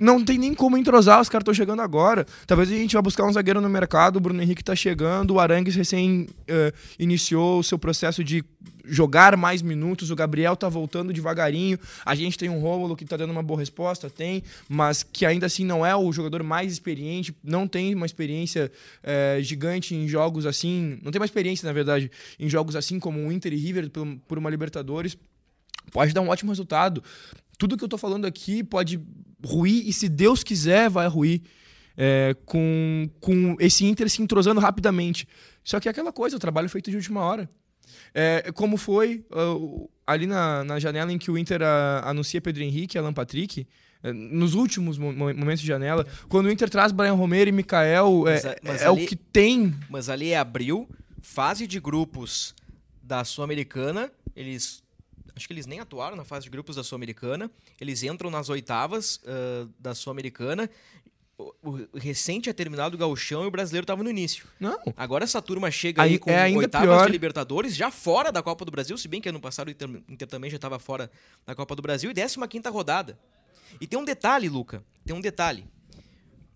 Não 0.00 0.24
tem 0.24 0.38
nem 0.38 0.54
como 0.54 0.78
entrosar, 0.78 1.20
os 1.20 1.28
caras 1.28 1.42
estão 1.42 1.52
chegando 1.52 1.82
agora. 1.82 2.26
Talvez 2.46 2.70
a 2.70 2.74
gente 2.74 2.94
vá 2.94 3.02
buscar 3.02 3.26
um 3.26 3.32
zagueiro 3.34 3.60
no 3.60 3.68
mercado, 3.68 4.16
o 4.16 4.20
Bruno 4.20 4.40
Henrique 4.40 4.64
tá 4.64 4.74
chegando, 4.74 5.34
o 5.34 5.38
Arangues 5.38 5.74
recém 5.74 6.26
eh, 6.48 6.72
iniciou 6.98 7.58
o 7.58 7.62
seu 7.62 7.78
processo 7.78 8.24
de 8.24 8.42
jogar 8.86 9.36
mais 9.36 9.60
minutos, 9.60 10.10
o 10.10 10.16
Gabriel 10.16 10.56
tá 10.56 10.70
voltando 10.70 11.12
devagarinho, 11.12 11.78
a 12.02 12.14
gente 12.14 12.38
tem 12.38 12.48
um 12.48 12.58
Rômulo 12.58 12.96
que 12.96 13.04
tá 13.04 13.18
dando 13.18 13.30
uma 13.30 13.42
boa 13.42 13.60
resposta, 13.60 14.08
tem, 14.08 14.42
mas 14.66 15.02
que 15.02 15.26
ainda 15.26 15.44
assim 15.44 15.66
não 15.66 15.84
é 15.84 15.94
o 15.94 16.10
jogador 16.14 16.42
mais 16.42 16.72
experiente, 16.72 17.36
não 17.44 17.68
tem 17.68 17.94
uma 17.94 18.06
experiência 18.06 18.72
eh, 19.02 19.38
gigante 19.42 19.94
em 19.94 20.08
jogos 20.08 20.46
assim, 20.46 20.98
não 21.02 21.12
tem 21.12 21.20
uma 21.20 21.26
experiência, 21.26 21.66
na 21.66 21.74
verdade, 21.74 22.10
em 22.40 22.48
jogos 22.48 22.74
assim 22.74 22.98
como 22.98 23.20
o 23.20 23.30
Inter 23.30 23.52
e 23.52 23.56
River 23.56 23.90
por 24.26 24.38
uma 24.38 24.48
Libertadores 24.48 25.14
pode 25.90 26.12
dar 26.12 26.20
um 26.20 26.28
ótimo 26.28 26.50
resultado. 26.50 27.02
Tudo 27.58 27.76
que 27.76 27.84
eu 27.84 27.88
tô 27.88 27.98
falando 27.98 28.24
aqui 28.26 28.62
pode 28.62 29.00
ruir 29.44 29.86
e 29.88 29.92
se 29.92 30.08
Deus 30.08 30.42
quiser 30.44 30.88
vai 30.90 31.06
ruir. 31.08 31.42
É, 31.94 32.34
com, 32.46 33.06
com 33.20 33.54
esse 33.60 33.84
Inter 33.84 34.08
se 34.08 34.22
entrosando 34.22 34.58
rapidamente. 34.60 35.28
Só 35.62 35.78
que 35.78 35.88
é 35.88 35.90
aquela 35.90 36.10
coisa, 36.10 36.36
o 36.36 36.38
trabalho 36.38 36.66
feito 36.68 36.90
de 36.90 36.96
última 36.96 37.20
hora. 37.20 37.48
É, 38.14 38.50
como 38.54 38.78
foi 38.78 39.26
uh, 39.30 39.90
ali 40.06 40.26
na, 40.26 40.64
na 40.64 40.78
janela 40.80 41.12
em 41.12 41.18
que 41.18 41.30
o 41.30 41.36
Inter 41.36 41.60
ah, 41.62 42.02
anuncia 42.06 42.40
Pedro 42.40 42.62
Henrique 42.62 42.96
e 42.96 42.98
Alan 42.98 43.12
Patrick, 43.12 43.66
eh, 44.02 44.12
nos 44.12 44.54
últimos 44.54 44.96
mo- 44.96 45.12
momentos 45.12 45.60
de 45.60 45.66
janela, 45.66 46.06
quando 46.30 46.46
o 46.46 46.50
Inter 46.50 46.70
traz 46.70 46.92
Brian 46.92 47.12
Romero 47.12 47.50
e 47.50 47.52
Mikael, 47.52 48.24
é, 48.26 48.32
Mas 48.34 48.44
a- 48.46 48.56
mas 48.62 48.82
é 48.82 48.90
o 48.90 48.94
ali- 48.94 49.06
que 49.06 49.14
tem. 49.16 49.74
Mas 49.90 50.08
ali 50.08 50.30
é 50.30 50.38
abril, 50.38 50.88
fase 51.20 51.66
de 51.66 51.78
grupos 51.78 52.54
da 53.02 53.22
Sul-Americana. 53.22 54.10
Eles. 54.34 54.81
Acho 55.34 55.46
que 55.46 55.52
eles 55.52 55.66
nem 55.66 55.80
atuaram 55.80 56.16
na 56.16 56.24
fase 56.24 56.44
de 56.44 56.50
grupos 56.50 56.76
da 56.76 56.84
Sul-Americana. 56.84 57.50
Eles 57.80 58.02
entram 58.02 58.30
nas 58.30 58.48
oitavas 58.48 59.20
ah, 59.26 59.66
da 59.78 59.94
Sul-Americana. 59.94 60.68
O, 61.38 61.52
o 61.62 61.98
recente 61.98 62.48
é 62.48 62.52
terminado 62.52 62.94
o 62.94 62.98
Gauchão 62.98 63.44
e 63.44 63.46
o 63.46 63.50
brasileiro 63.50 63.84
estava 63.84 64.02
no 64.02 64.10
início. 64.10 64.46
Não. 64.60 64.78
Agora 64.96 65.24
essa 65.24 65.40
turma 65.42 65.70
chega 65.70 66.02
Aí 66.02 66.12
aí 66.12 66.18
com 66.18 66.30
é 66.30 66.48
oitavas 66.50 66.88
pior. 66.88 67.06
de 67.06 67.12
Libertadores, 67.12 67.74
já 67.74 67.90
fora 67.90 68.30
da 68.30 68.42
Copa 68.42 68.64
do 68.64 68.70
Brasil, 68.70 68.96
se 68.96 69.08
bem 69.08 69.20
que 69.20 69.28
ano 69.28 69.40
passado 69.40 69.68
o 69.68 69.70
Inter, 69.70 69.88
Inter 70.08 70.28
também 70.28 70.50
já 70.50 70.56
estava 70.56 70.78
fora 70.78 71.10
da 71.44 71.54
Copa 71.54 71.74
do 71.74 71.82
Brasil, 71.82 72.10
e 72.10 72.14
15 72.14 72.38
quinta 72.48 72.70
rodada. 72.70 73.18
E 73.80 73.86
tem 73.86 73.98
um 73.98 74.04
detalhe, 74.04 74.48
Luca, 74.48 74.84
tem 75.04 75.16
um 75.16 75.20
detalhe. 75.20 75.66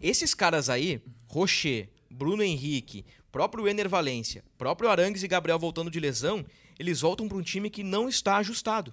Esses 0.00 0.34
caras 0.34 0.68
aí, 0.68 1.00
Rocher, 1.26 1.88
Bruno 2.10 2.42
Henrique, 2.42 3.04
próprio 3.32 3.66
Ener 3.66 3.88
Valência, 3.88 4.44
próprio 4.56 4.90
Arangues 4.90 5.22
e 5.22 5.28
Gabriel 5.28 5.58
voltando 5.58 5.90
de 5.90 5.98
lesão, 5.98 6.44
eles 6.78 7.00
voltam 7.00 7.28
para 7.28 7.36
um 7.36 7.42
time 7.42 7.70
que 7.70 7.82
não 7.82 8.08
está 8.08 8.36
ajustado. 8.36 8.92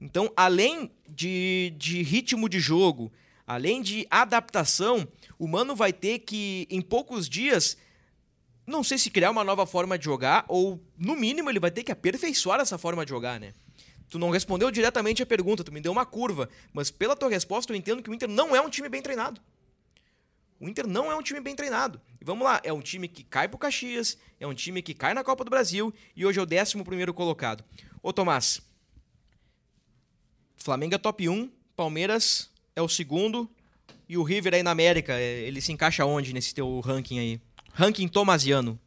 Então, 0.00 0.30
além 0.36 0.90
de, 1.08 1.72
de 1.76 2.02
ritmo 2.02 2.48
de 2.48 2.60
jogo, 2.60 3.12
além 3.46 3.82
de 3.82 4.06
adaptação, 4.10 5.06
o 5.38 5.48
Mano 5.48 5.74
vai 5.74 5.92
ter 5.92 6.20
que, 6.20 6.66
em 6.70 6.80
poucos 6.80 7.28
dias, 7.28 7.76
não 8.66 8.82
sei 8.82 8.98
se 8.98 9.10
criar 9.10 9.30
uma 9.30 9.44
nova 9.44 9.66
forma 9.66 9.98
de 9.98 10.04
jogar, 10.04 10.44
ou, 10.48 10.80
no 10.98 11.16
mínimo, 11.16 11.50
ele 11.50 11.60
vai 11.60 11.70
ter 11.70 11.82
que 11.82 11.92
aperfeiçoar 11.92 12.60
essa 12.60 12.78
forma 12.78 13.04
de 13.04 13.10
jogar, 13.10 13.38
né? 13.38 13.52
Tu 14.10 14.18
não 14.18 14.30
respondeu 14.30 14.70
diretamente 14.70 15.22
a 15.22 15.26
pergunta, 15.26 15.64
tu 15.64 15.72
me 15.72 15.80
deu 15.80 15.90
uma 15.90 16.06
curva, 16.06 16.48
mas 16.72 16.90
pela 16.90 17.16
tua 17.16 17.28
resposta 17.28 17.72
eu 17.72 17.76
entendo 17.76 18.02
que 18.02 18.10
o 18.10 18.14
Inter 18.14 18.28
não 18.28 18.54
é 18.54 18.60
um 18.60 18.70
time 18.70 18.88
bem 18.88 19.02
treinado. 19.02 19.40
O 20.60 20.68
Inter 20.68 20.86
não 20.86 21.10
é 21.10 21.16
um 21.16 21.22
time 21.22 21.40
bem 21.40 21.54
treinado. 21.54 22.00
E 22.20 22.24
vamos 22.24 22.44
lá, 22.44 22.60
é 22.64 22.72
um 22.72 22.80
time 22.80 23.08
que 23.08 23.22
cai 23.22 23.48
pro 23.48 23.58
Caxias, 23.58 24.16
é 24.38 24.46
um 24.46 24.54
time 24.54 24.82
que 24.82 24.94
cai 24.94 25.14
na 25.14 25.24
Copa 25.24 25.44
do 25.44 25.50
Brasil 25.50 25.92
e 26.16 26.24
hoje 26.24 26.38
é 26.38 26.42
o 26.42 26.46
11 26.46 26.82
primeiro 26.84 27.12
colocado. 27.12 27.64
Ô 28.02 28.12
Tomás, 28.12 28.60
Flamengo 30.56 30.94
é 30.94 30.98
top 30.98 31.28
1, 31.28 31.50
Palmeiras 31.76 32.50
é 32.74 32.80
o 32.80 32.88
segundo 32.88 33.50
e 34.08 34.16
o 34.16 34.22
River 34.22 34.54
aí 34.54 34.62
na 34.62 34.70
América, 34.70 35.14
é, 35.14 35.40
ele 35.40 35.60
se 35.60 35.72
encaixa 35.72 36.04
onde 36.04 36.32
nesse 36.32 36.54
teu 36.54 36.80
ranking 36.80 37.18
aí? 37.18 37.40
Ranking 37.72 38.08
tomasiano. 38.08 38.78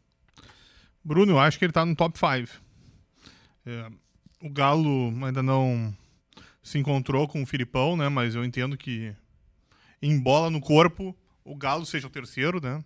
Bruno, 1.04 1.34
eu 1.34 1.40
acho 1.40 1.58
que 1.58 1.66
ele 1.66 1.72
tá 1.72 1.86
no 1.86 1.96
top 1.96 2.18
5. 2.18 2.62
o 4.42 4.50
Galo 4.50 5.14
ainda 5.26 5.42
não 5.42 5.96
se 6.62 6.78
encontrou 6.78 7.28
com 7.28 7.42
o 7.42 7.46
Filipão, 7.46 7.96
né? 7.96 8.10
Mas 8.10 8.36
eu 8.36 8.44
entendo 8.44 8.78
que 8.78 9.16
em 10.02 10.20
bola 10.20 10.50
no 10.50 10.60
corpo, 10.60 11.16
o 11.52 11.56
Galo 11.56 11.86
seja 11.86 12.08
o 12.08 12.10
terceiro, 12.10 12.60
né? 12.62 12.84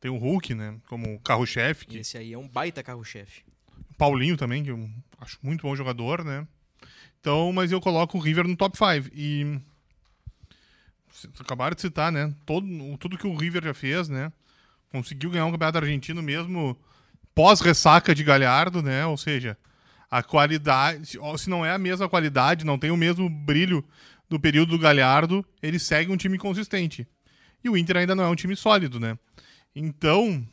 Tem 0.00 0.10
o 0.10 0.16
Hulk, 0.16 0.54
né? 0.54 0.76
Como 0.88 1.18
carro-chefe. 1.20 1.86
que- 1.86 1.98
Esse 1.98 2.16
aí 2.18 2.32
é 2.32 2.38
um 2.38 2.48
baita 2.48 2.82
carro-chefe. 2.82 3.42
Paulinho 3.96 4.36
também, 4.36 4.62
que 4.62 4.70
eu 4.70 4.88
acho 5.20 5.38
muito 5.42 5.62
bom 5.62 5.74
jogador, 5.74 6.24
né? 6.24 6.46
Então, 7.20 7.52
mas 7.52 7.72
eu 7.72 7.80
coloco 7.80 8.18
o 8.18 8.20
River 8.20 8.46
no 8.46 8.56
top 8.56 8.76
5. 8.76 9.10
E. 9.14 9.58
Vocês 11.10 11.32
acabaram 11.40 11.74
de 11.74 11.80
citar, 11.80 12.10
né? 12.12 12.34
Todo, 12.44 12.66
tudo 12.98 13.16
que 13.16 13.26
o 13.26 13.34
River 13.36 13.62
já 13.64 13.74
fez, 13.74 14.08
né? 14.08 14.32
Conseguiu 14.90 15.30
ganhar 15.30 15.46
um 15.46 15.52
campeonato 15.52 15.78
argentino 15.78 16.22
mesmo 16.22 16.76
pós-ressaca 17.34 18.14
de 18.14 18.22
Galhardo, 18.24 18.82
né? 18.82 19.06
Ou 19.06 19.16
seja, 19.16 19.56
a 20.10 20.22
qualidade, 20.22 21.18
se 21.38 21.48
não 21.50 21.64
é 21.64 21.70
a 21.72 21.78
mesma 21.78 22.08
qualidade, 22.08 22.64
não 22.64 22.78
tem 22.78 22.90
o 22.90 22.96
mesmo 22.96 23.28
brilho 23.30 23.84
do 24.28 24.38
período 24.38 24.70
do 24.70 24.78
Galhardo, 24.78 25.44
ele 25.62 25.78
segue 25.78 26.10
um 26.12 26.16
time 26.16 26.36
consistente. 26.38 27.06
E 27.64 27.68
o 27.70 27.76
Inter 27.76 27.96
ainda 27.96 28.14
não 28.14 28.24
é 28.24 28.28
um 28.28 28.36
time 28.36 28.54
sólido, 28.54 29.00
né? 29.00 29.18
Então, 29.74 30.46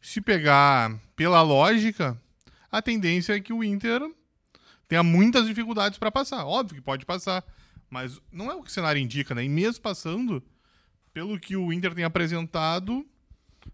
se 0.00 0.20
pegar 0.20 0.96
pela 1.16 1.42
lógica, 1.42 2.18
a 2.70 2.80
tendência 2.80 3.34
é 3.34 3.40
que 3.40 3.52
o 3.52 3.64
Inter 3.64 4.00
tenha 4.86 5.02
muitas 5.02 5.46
dificuldades 5.46 5.98
para 5.98 6.12
passar. 6.12 6.46
Óbvio 6.46 6.76
que 6.76 6.80
pode 6.80 7.04
passar, 7.04 7.44
mas 7.90 8.20
não 8.30 8.50
é 8.50 8.54
o 8.54 8.62
que 8.62 8.70
o 8.70 8.72
cenário 8.72 9.00
indica, 9.00 9.34
né? 9.34 9.44
E 9.44 9.48
mesmo 9.48 9.82
passando, 9.82 10.42
pelo 11.12 11.38
que 11.38 11.56
o 11.56 11.72
Inter 11.72 11.92
tem 11.92 12.04
apresentado, 12.04 13.04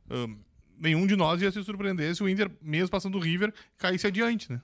ahn, 0.09 0.35
nenhum 0.79 1.07
de 1.07 1.15
nós 1.15 1.43
ia 1.43 1.53
se 1.53 1.63
surpreender 1.63 2.17
se 2.17 2.23
o 2.23 2.29
Inter, 2.29 2.51
mesmo 2.63 2.89
passando 2.89 3.19
o 3.19 3.21
River, 3.21 3.53
caísse 3.77 4.07
adiante, 4.07 4.51
né? 4.51 4.61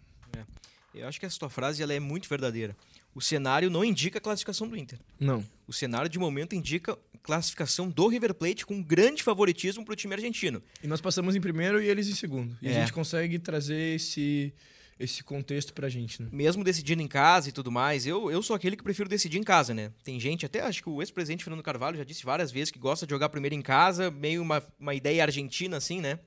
Eu 0.95 1.07
acho 1.07 1.21
que 1.21 1.27
essa 1.27 1.39
tua 1.39 1.51
frase 1.51 1.83
ela 1.83 1.93
é 1.93 2.01
muito 2.01 2.27
verdadeira. 2.27 2.75
O 3.15 3.21
cenário 3.21 3.69
não 3.69 3.85
indica 3.85 4.17
a 4.19 4.21
classificação 4.21 4.67
do 4.67 4.77
Inter. 4.77 4.99
Não. 5.21 5.45
O 5.67 5.73
cenário 5.73 6.09
de 6.09 6.19
momento 6.19 6.55
indica 6.55 6.99
classificação 7.27 7.89
do 7.91 8.07
River 8.07 8.33
Plate 8.33 8.65
com 8.65 8.81
grande 8.81 9.21
favoritismo 9.23 9.85
para 9.85 9.93
o 9.93 9.97
time 9.97 10.15
argentino. 10.15 10.63
E 10.81 10.87
nós 10.87 11.01
passamos 11.01 11.35
em 11.35 11.41
primeiro 11.41 11.83
e 11.83 11.89
eles 11.89 12.09
em 12.09 12.15
segundo. 12.15 12.57
E 12.63 12.69
É. 12.69 12.71
a 12.77 12.81
gente 12.81 12.93
consegue 12.93 13.37
trazer 13.41 13.97
esse, 13.97 14.55
esse 14.99 15.25
contexto 15.25 15.75
pra 15.75 15.89
gente, 15.89 16.23
né? 16.23 16.29
Mesmo 16.31 16.63
decidindo 16.63 17.03
em 17.03 17.09
casa 17.09 17.49
e 17.49 17.53
tudo 17.53 17.71
mais, 17.73 18.07
eu, 18.07 18.31
eu 18.31 18.41
sou 18.45 18.55
aquele 18.55 18.77
que 18.77 18.83
prefiro 18.85 19.09
decidir 19.09 19.39
em 19.39 19.43
casa, 19.43 19.75
né? 19.75 19.91
Tem 20.05 20.21
gente, 20.21 20.47
até 20.47 20.61
acho 20.61 20.81
que 20.85 20.89
o 20.89 21.03
ex-presidente 21.03 21.43
Fernando 21.43 21.65
Carvalho 21.65 21.97
já 21.99 22.05
disse 22.05 22.25
várias 22.25 22.53
vezes 22.53 22.71
que 22.71 22.79
gosta 22.79 23.05
de 23.05 23.11
jogar 23.11 23.29
primeiro 23.29 23.57
em 23.57 23.63
casa, 23.63 24.09
meio 24.09 24.41
uma, 24.41 24.63
uma 24.79 24.95
ideia 24.95 25.23
argentina 25.25 25.77
assim, 25.77 26.01
né? 26.01 26.21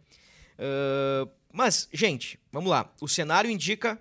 Ah, 0.57 1.25
mas, 1.53 1.87
gente, 1.93 2.37
vamos 2.51 2.69
lá. 2.69 2.93
O 3.01 3.07
cenário 3.07 3.49
indica 3.49 3.97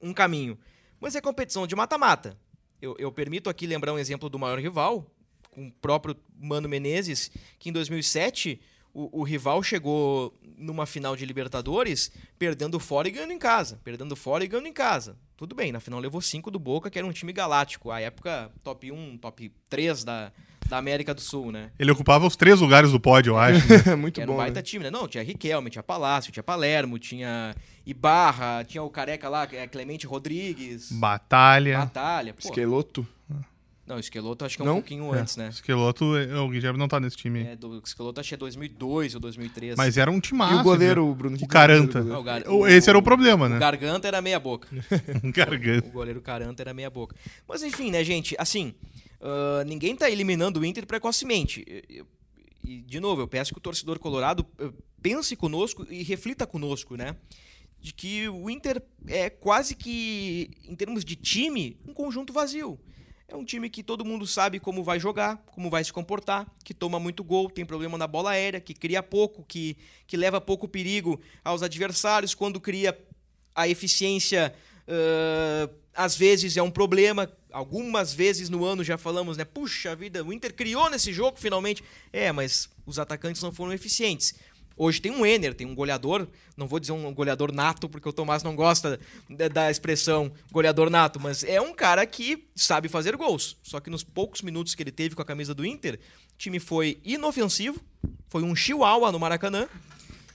um 0.00 0.12
caminho, 0.12 0.58
mas 1.00 1.14
é 1.16 1.20
competição 1.20 1.66
de 1.66 1.74
mata-mata. 1.74 2.36
Eu, 2.80 2.94
eu 2.98 3.10
permito 3.10 3.48
aqui 3.50 3.66
lembrar 3.66 3.92
um 3.94 3.98
exemplo 3.98 4.28
do 4.28 4.38
maior 4.38 4.58
rival, 4.60 5.10
com 5.50 5.66
o 5.66 5.72
próprio 5.72 6.16
Mano 6.40 6.68
Menezes, 6.68 7.30
que 7.58 7.68
em 7.68 7.72
2007 7.72 8.60
o, 8.92 9.20
o 9.20 9.22
rival 9.22 9.62
chegou 9.62 10.36
numa 10.56 10.86
final 10.86 11.14
de 11.14 11.24
Libertadores 11.24 12.10
perdendo 12.38 12.80
fora 12.80 13.08
e 13.08 13.10
ganhando 13.10 13.32
em 13.32 13.38
casa. 13.38 13.80
Perdendo 13.84 14.16
fora 14.16 14.44
e 14.44 14.48
ganhando 14.48 14.66
em 14.66 14.72
casa. 14.72 15.16
Tudo 15.36 15.54
bem, 15.54 15.70
na 15.70 15.78
final 15.78 16.00
levou 16.00 16.20
5 16.20 16.50
do 16.50 16.58
Boca, 16.58 16.90
que 16.90 16.98
era 16.98 17.06
um 17.06 17.12
time 17.12 17.32
galáctico. 17.32 17.92
A 17.92 18.00
época 18.00 18.50
top 18.64 18.90
1, 18.90 19.18
top 19.18 19.52
3 19.70 20.02
da, 20.02 20.32
da 20.68 20.78
América 20.78 21.14
do 21.14 21.20
Sul, 21.20 21.52
né? 21.52 21.70
Ele 21.78 21.92
ocupava 21.92 22.26
os 22.26 22.34
três 22.34 22.60
lugares 22.60 22.90
do 22.90 22.98
pódio, 22.98 23.32
eu 23.32 23.38
acho. 23.38 23.88
né? 23.88 23.94
Muito 23.96 24.20
era 24.20 24.28
um 24.28 24.34
bom. 24.34 24.38
baita 24.38 24.58
né? 24.58 24.62
time, 24.62 24.84
né? 24.84 24.90
Não, 24.90 25.06
tinha 25.06 25.22
Riquelme, 25.22 25.70
tinha 25.70 25.82
Palácio, 25.82 26.32
tinha 26.32 26.42
Palermo, 26.42 26.98
tinha 26.98 27.54
Ibarra, 27.86 28.64
tinha 28.64 28.82
o 28.82 28.90
careca 28.90 29.28
lá, 29.28 29.46
é, 29.52 29.68
Clemente 29.68 30.06
Rodrigues, 30.06 30.90
Batalha. 30.90 31.78
Batalha. 31.78 32.34
Pô. 32.34 32.48
Esqueloto. 32.48 33.06
Não, 33.88 33.96
o 33.96 34.00
Esqueloto 34.00 34.44
acho 34.44 34.56
que 34.56 34.62
é 34.62 34.64
um 34.64 34.68
Não? 34.68 34.74
pouquinho 34.74 35.10
antes, 35.12 35.36
né? 35.36 35.48
Esqueloto, 35.48 36.14
é, 36.16 36.38
o 36.38 36.48
Guilherme 36.50 36.78
não 36.78 36.86
tá 36.86 37.00
nesse 37.00 37.16
time. 37.16 37.42
É, 37.42 37.56
do 37.56 37.78
Esqueloto 37.84 38.20
acho 38.20 38.28
que 38.28 38.34
é 38.34 38.38
2002 38.38 39.14
ou 39.14 39.20
2003. 39.20 39.76
Mas 39.76 39.96
era 39.96 40.10
um 40.10 40.20
time 40.20 40.42
E 40.42 40.54
o 40.56 40.62
goleiro, 40.62 41.06
o 41.06 41.14
Bruno. 41.14 41.38
O 41.40 41.48
Caranta. 41.48 42.00
é 42.00 42.02
o 42.02 42.18
o 42.18 42.22
Gar- 42.22 42.42
O- 42.48 42.66
Esse 42.68 42.90
era 42.90 42.98
o 42.98 43.02
problema, 43.02 43.46
o 43.46 43.48
né? 43.48 43.58
Garganta 43.58 44.06
era 44.06 44.20
meia 44.20 44.38
boca. 44.38 44.68
Garganta. 45.34 45.88
O 45.88 45.90
goleiro 45.90 46.20
Caranta 46.20 46.62
era 46.62 46.74
meia 46.74 46.90
boca. 46.90 47.16
Mas 47.48 47.62
enfim, 47.62 47.90
né, 47.90 48.04
gente? 48.04 48.36
Assim, 48.38 48.74
ah, 49.20 49.64
ninguém 49.66 49.96
tá 49.96 50.10
eliminando 50.10 50.60
o 50.60 50.64
Inter 50.66 50.86
precocemente. 50.86 51.64
E, 51.66 52.04
e, 52.64 52.80
de 52.82 53.00
novo, 53.00 53.22
eu 53.22 53.28
peço 53.28 53.52
que 53.52 53.58
o 53.58 53.62
torcedor 53.62 53.98
colorado 53.98 54.44
eh, 54.58 54.70
pense 55.00 55.34
conosco 55.34 55.86
e 55.88 56.02
reflita 56.02 56.46
conosco, 56.46 56.94
né? 56.96 57.16
De 57.80 57.94
que 57.94 58.28
o 58.28 58.50
Inter 58.50 58.82
é 59.06 59.30
quase 59.30 59.74
que, 59.74 60.50
em 60.68 60.74
termos 60.76 61.04
de 61.06 61.16
time, 61.16 61.78
um 61.86 61.94
conjunto 61.94 62.32
vazio. 62.34 62.78
É 63.30 63.36
um 63.36 63.44
time 63.44 63.68
que 63.68 63.82
todo 63.82 64.06
mundo 64.06 64.26
sabe 64.26 64.58
como 64.58 64.82
vai 64.82 64.98
jogar, 64.98 65.36
como 65.48 65.68
vai 65.68 65.84
se 65.84 65.92
comportar, 65.92 66.50
que 66.64 66.72
toma 66.72 66.98
muito 66.98 67.22
gol, 67.22 67.50
tem 67.50 67.62
problema 67.62 67.98
na 67.98 68.06
bola 68.06 68.30
aérea, 68.30 68.58
que 68.58 68.72
cria 68.72 69.02
pouco, 69.02 69.44
que, 69.46 69.76
que 70.06 70.16
leva 70.16 70.40
pouco 70.40 70.66
perigo 70.66 71.20
aos 71.44 71.62
adversários. 71.62 72.34
Quando 72.34 72.58
cria 72.58 72.98
a 73.54 73.68
eficiência, 73.68 74.54
ãh, 74.88 75.68
às 75.94 76.16
vezes 76.16 76.56
é 76.56 76.62
um 76.62 76.70
problema. 76.70 77.30
Algumas 77.52 78.14
vezes 78.14 78.48
no 78.48 78.64
ano 78.64 78.82
já 78.82 78.96
falamos, 78.96 79.36
né? 79.36 79.44
Puxa 79.44 79.94
vida, 79.94 80.24
o 80.24 80.32
Inter 80.32 80.54
criou 80.54 80.88
nesse 80.88 81.12
jogo 81.12 81.38
finalmente. 81.38 81.84
É, 82.10 82.32
mas 82.32 82.70
os 82.86 82.98
atacantes 82.98 83.42
não 83.42 83.52
foram 83.52 83.74
eficientes. 83.74 84.36
Hoje 84.78 85.00
tem 85.00 85.10
um 85.10 85.26
Enner, 85.26 85.52
tem 85.54 85.66
um 85.66 85.74
goleador, 85.74 86.26
não 86.56 86.66
vou 86.68 86.78
dizer 86.78 86.92
um 86.92 87.12
goleador 87.12 87.52
nato, 87.52 87.88
porque 87.88 88.08
o 88.08 88.12
Tomás 88.12 88.42
não 88.44 88.54
gosta 88.54 89.00
da, 89.28 89.48
da 89.48 89.70
expressão 89.70 90.30
goleador 90.52 90.88
nato, 90.88 91.18
mas 91.18 91.42
é 91.42 91.60
um 91.60 91.74
cara 91.74 92.06
que 92.06 92.46
sabe 92.54 92.88
fazer 92.88 93.16
gols. 93.16 93.56
Só 93.62 93.80
que 93.80 93.90
nos 93.90 94.04
poucos 94.04 94.40
minutos 94.40 94.74
que 94.76 94.82
ele 94.82 94.92
teve 94.92 95.14
com 95.16 95.22
a 95.22 95.24
camisa 95.24 95.52
do 95.52 95.66
Inter, 95.66 95.98
o 96.34 96.38
time 96.38 96.60
foi 96.60 97.00
inofensivo, 97.04 97.80
foi 98.28 98.42
um 98.44 98.54
chihuahua 98.54 99.10
no 99.10 99.18
Maracanã 99.18 99.68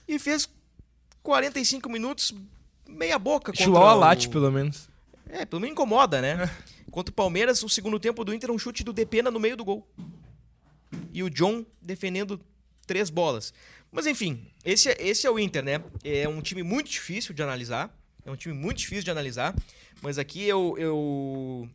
e 0.06 0.18
fez 0.18 0.46
45 1.22 1.88
minutos 1.88 2.34
meia 2.86 3.18
boca 3.18 3.50
contra 3.50 3.64
Chihuahua 3.64 3.94
o- 3.94 3.98
late, 3.98 4.28
pelo 4.28 4.50
menos. 4.52 4.88
É, 5.28 5.44
pelo 5.46 5.60
menos 5.60 5.72
incomoda, 5.72 6.20
né? 6.20 6.48
Contra 6.90 7.10
o 7.10 7.14
Palmeiras, 7.14 7.60
o 7.64 7.68
segundo 7.68 7.98
tempo 7.98 8.22
do 8.24 8.32
Inter, 8.32 8.50
um 8.52 8.58
chute 8.58 8.84
do 8.84 8.92
Depena 8.92 9.28
no 9.30 9.40
meio 9.40 9.56
do 9.56 9.64
gol. 9.64 9.88
E 11.12 11.22
o 11.24 11.30
John 11.30 11.64
defendendo 11.82 12.38
três 12.86 13.10
bolas. 13.10 13.52
Mas 13.94 14.06
enfim, 14.06 14.44
esse, 14.64 14.88
é- 14.88 14.96
esse 14.98 15.24
é 15.24 15.30
o 15.30 15.38
Inter, 15.38 15.62
né? 15.62 15.80
É 16.02 16.28
um 16.28 16.42
time 16.42 16.64
muito 16.64 16.90
difícil 16.90 17.32
de 17.32 17.40
analisar. 17.44 17.96
É 18.26 18.30
um 18.30 18.34
time 18.34 18.52
muito 18.52 18.78
difícil 18.78 19.04
de 19.04 19.10
analisar. 19.12 19.54
Mas 20.02 20.18
aqui 20.18 20.42
eu, 20.42 20.74
eu, 20.76 21.70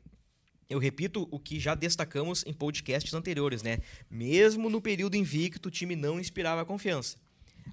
eu 0.70 0.80
repito 0.80 1.30
o 1.32 1.40
que 1.40 1.62
já 1.62 1.74
destacamos 1.76 2.44
em 2.46 2.52
podcasts 2.52 3.14
anteriores, 3.14 3.64
né? 3.64 3.80
Mesmo 4.12 4.70
no 4.70 4.82
período 4.82 5.16
invicto, 5.16 5.70
o 5.70 5.72
time 5.72 5.96
não 5.96 6.20
inspirava 6.20 6.66
confiança. 6.66 7.16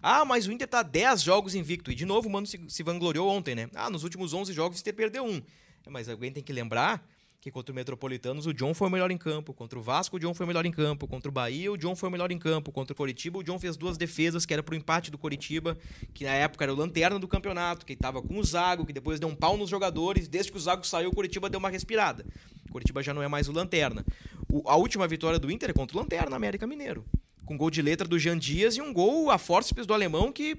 Ah, 0.01 0.25
mas 0.25 0.47
o 0.47 0.53
Inter 0.53 0.69
tá 0.69 0.81
10 0.81 1.23
jogos 1.23 1.57
invicto. 1.57 1.91
E 1.91 1.95
de 1.97 2.07
novo 2.07 2.29
o 2.29 2.31
Mano 2.31 2.47
se, 2.47 2.61
se 2.69 2.85
vangloriou 2.85 3.29
ontem, 3.29 3.57
né? 3.57 3.69
Ah, 3.75 3.91
nos 3.91 4.05
últimos 4.05 4.33
11 4.33 4.53
jogos 4.53 4.79
o 4.79 4.81
Inter 4.81 4.95
perdeu 4.95 5.25
um. 5.25 5.43
É, 5.85 5.91
Mas 5.91 6.09
alguém 6.09 6.31
tem 6.31 6.43
que 6.43 6.53
lembrar 6.53 7.05
que 7.47 7.51
contra 7.53 7.71
o 7.71 7.77
Metropolitanos 7.77 8.45
o 8.45 8.53
John 8.53 8.75
foi 8.75 8.89
o 8.89 8.91
melhor 8.91 9.09
em 9.13 9.17
campo. 9.17 9.55
Contra 9.55 9.79
o 9.79 9.83
Vasco 9.83 10.17
o 10.17 10.19
John 10.19 10.35
foi 10.35 10.43
o 10.43 10.49
melhor 10.49 10.67
em 10.67 10.73
campo. 10.73 11.07
Contra 11.07 11.29
o 11.29 11.33
Bahia 11.33 11.71
o 11.71 11.77
John 11.77 11.95
foi 11.95 12.09
o 12.09 12.13
melhor 12.13 12.33
em 12.33 12.39
campo. 12.41 12.73
Contra 12.73 12.93
o 12.93 12.97
Coritiba 12.97 13.39
o 13.39 13.43
John 13.45 13.57
fez 13.57 13.77
duas 13.77 13.97
defesas, 13.97 14.45
que 14.45 14.53
era 14.53 14.65
pro 14.65 14.75
empate 14.75 15.13
do 15.13 15.17
Coritiba, 15.19 15.79
que 16.13 16.25
na 16.25 16.33
época 16.33 16.65
era 16.65 16.75
o 16.75 16.77
lanterna 16.77 17.21
do 17.21 17.29
campeonato, 17.29 17.87
que 17.87 17.95
tava 17.95 18.21
com 18.21 18.37
o 18.37 18.43
Zago, 18.43 18.85
que 18.85 18.93
depois 18.93 19.21
deu 19.21 19.29
um 19.29 19.35
pau 19.37 19.57
nos 19.57 19.71
jogadores. 19.71 20.27
Desde 20.27 20.51
que 20.51 20.59
o 20.59 20.61
Zago 20.61 20.85
saiu, 20.85 21.11
o 21.11 21.15
Coritiba 21.15 21.49
deu 21.49 21.61
uma 21.61 21.71
respirada. 21.71 22.27
O 22.69 22.73
Coritiba 22.73 23.01
já 23.01 23.15
não 23.15 23.23
é 23.23 23.29
mais 23.29 23.49
o 23.49 23.53
lanterna. 23.53 24.05
O- 24.51 24.69
a 24.69 24.75
última 24.75 25.07
vitória 25.07 25.39
do 25.39 25.49
Inter 25.49 25.71
é 25.71 25.73
contra 25.73 25.97
o 25.97 26.01
Lanterna, 26.01 26.35
América 26.35 26.67
Mineiro. 26.67 27.05
Com 27.45 27.57
gol 27.57 27.71
de 27.71 27.81
letra 27.81 28.09
do 28.09 28.19
Jean 28.19 28.37
Dias 28.37 28.77
e 28.77 28.83
um 28.83 28.93
gol 28.93 29.31
a 29.31 29.39
forceps 29.39 29.87
do 29.87 29.95
alemão 29.95 30.33
que 30.33 30.59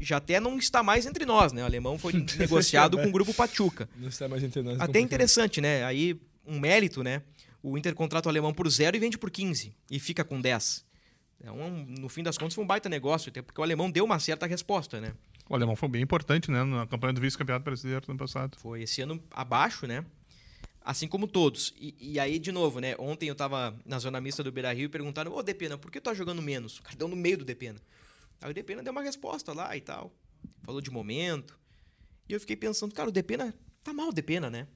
já 0.00 0.18
até 0.18 0.38
não 0.40 0.58
está 0.58 0.82
mais 0.82 1.06
entre 1.06 1.24
nós, 1.24 1.52
né? 1.52 1.62
O 1.62 1.64
alemão 1.64 1.98
foi 1.98 2.12
negociado 2.38 2.96
com 2.98 3.06
o 3.06 3.12
grupo 3.12 3.32
Pachuca. 3.32 3.88
Não 3.96 4.08
está 4.08 4.28
mais 4.28 4.42
entre 4.42 4.62
nós. 4.62 4.80
Até 4.80 5.00
interessante, 5.00 5.60
né? 5.60 5.84
Aí, 5.84 6.20
um 6.46 6.58
mérito, 6.58 7.02
né? 7.02 7.22
O 7.62 7.76
Inter 7.76 7.94
contrata 7.94 8.28
o 8.28 8.30
alemão 8.30 8.52
por 8.54 8.68
zero 8.70 8.96
e 8.96 9.00
vende 9.00 9.18
por 9.18 9.30
15. 9.30 9.74
E 9.90 9.98
fica 9.98 10.24
com 10.24 10.40
10. 10.40 10.84
É 11.42 11.50
um, 11.50 11.84
no 11.84 12.08
fim 12.08 12.22
das 12.22 12.38
contas, 12.38 12.54
foi 12.54 12.64
um 12.64 12.66
baita 12.66 12.88
negócio, 12.88 13.30
até 13.30 13.42
porque 13.42 13.60
o 13.60 13.64
alemão 13.64 13.90
deu 13.90 14.04
uma 14.04 14.18
certa 14.18 14.46
resposta, 14.46 15.00
né? 15.00 15.12
O 15.48 15.54
alemão 15.54 15.76
foi 15.76 15.88
bem 15.88 16.02
importante, 16.02 16.50
né? 16.50 16.64
Na 16.64 16.86
campanha 16.86 17.12
do 17.12 17.20
vice-campeonato 17.20 17.64
brasileiro 17.64 18.04
do 18.04 18.10
ano 18.12 18.18
passado. 18.18 18.56
Foi 18.58 18.82
esse 18.82 19.00
ano 19.02 19.22
abaixo, 19.30 19.86
né? 19.86 20.04
Assim 20.84 21.06
como 21.08 21.26
todos. 21.26 21.74
E, 21.78 21.94
e 22.00 22.20
aí, 22.20 22.38
de 22.38 22.50
novo, 22.50 22.80
né? 22.80 22.94
Ontem 22.98 23.28
eu 23.28 23.34
tava 23.34 23.76
na 23.84 23.98
zona 23.98 24.20
mista 24.20 24.42
do 24.42 24.50
Beira 24.50 24.72
Rio 24.72 24.86
e 24.86 24.88
perguntaram: 24.88 25.32
Ô, 25.32 25.42
Depena, 25.42 25.76
por 25.76 25.90
que 25.90 26.00
tu 26.00 26.04
tá 26.04 26.14
jogando 26.14 26.40
menos? 26.40 26.78
O 26.78 26.82
cara 26.82 26.96
deu 26.96 27.08
no 27.08 27.16
meio 27.16 27.38
do 27.38 27.44
Depena. 27.44 27.80
Aí 28.40 28.50
o 28.50 28.54
Depena 28.54 28.82
deu 28.82 28.92
uma 28.92 29.02
resposta 29.02 29.52
lá 29.52 29.76
e 29.76 29.80
tal. 29.80 30.12
Falou 30.62 30.80
de 30.80 30.90
momento. 30.90 31.58
E 32.28 32.32
eu 32.32 32.40
fiquei 32.40 32.56
pensando: 32.56 32.94
cara, 32.94 33.08
o 33.08 33.12
Depena. 33.12 33.54
Tá 33.82 33.92
mal 33.92 34.08
o 34.08 34.12
Depena, 34.12 34.50
né? 34.50 34.66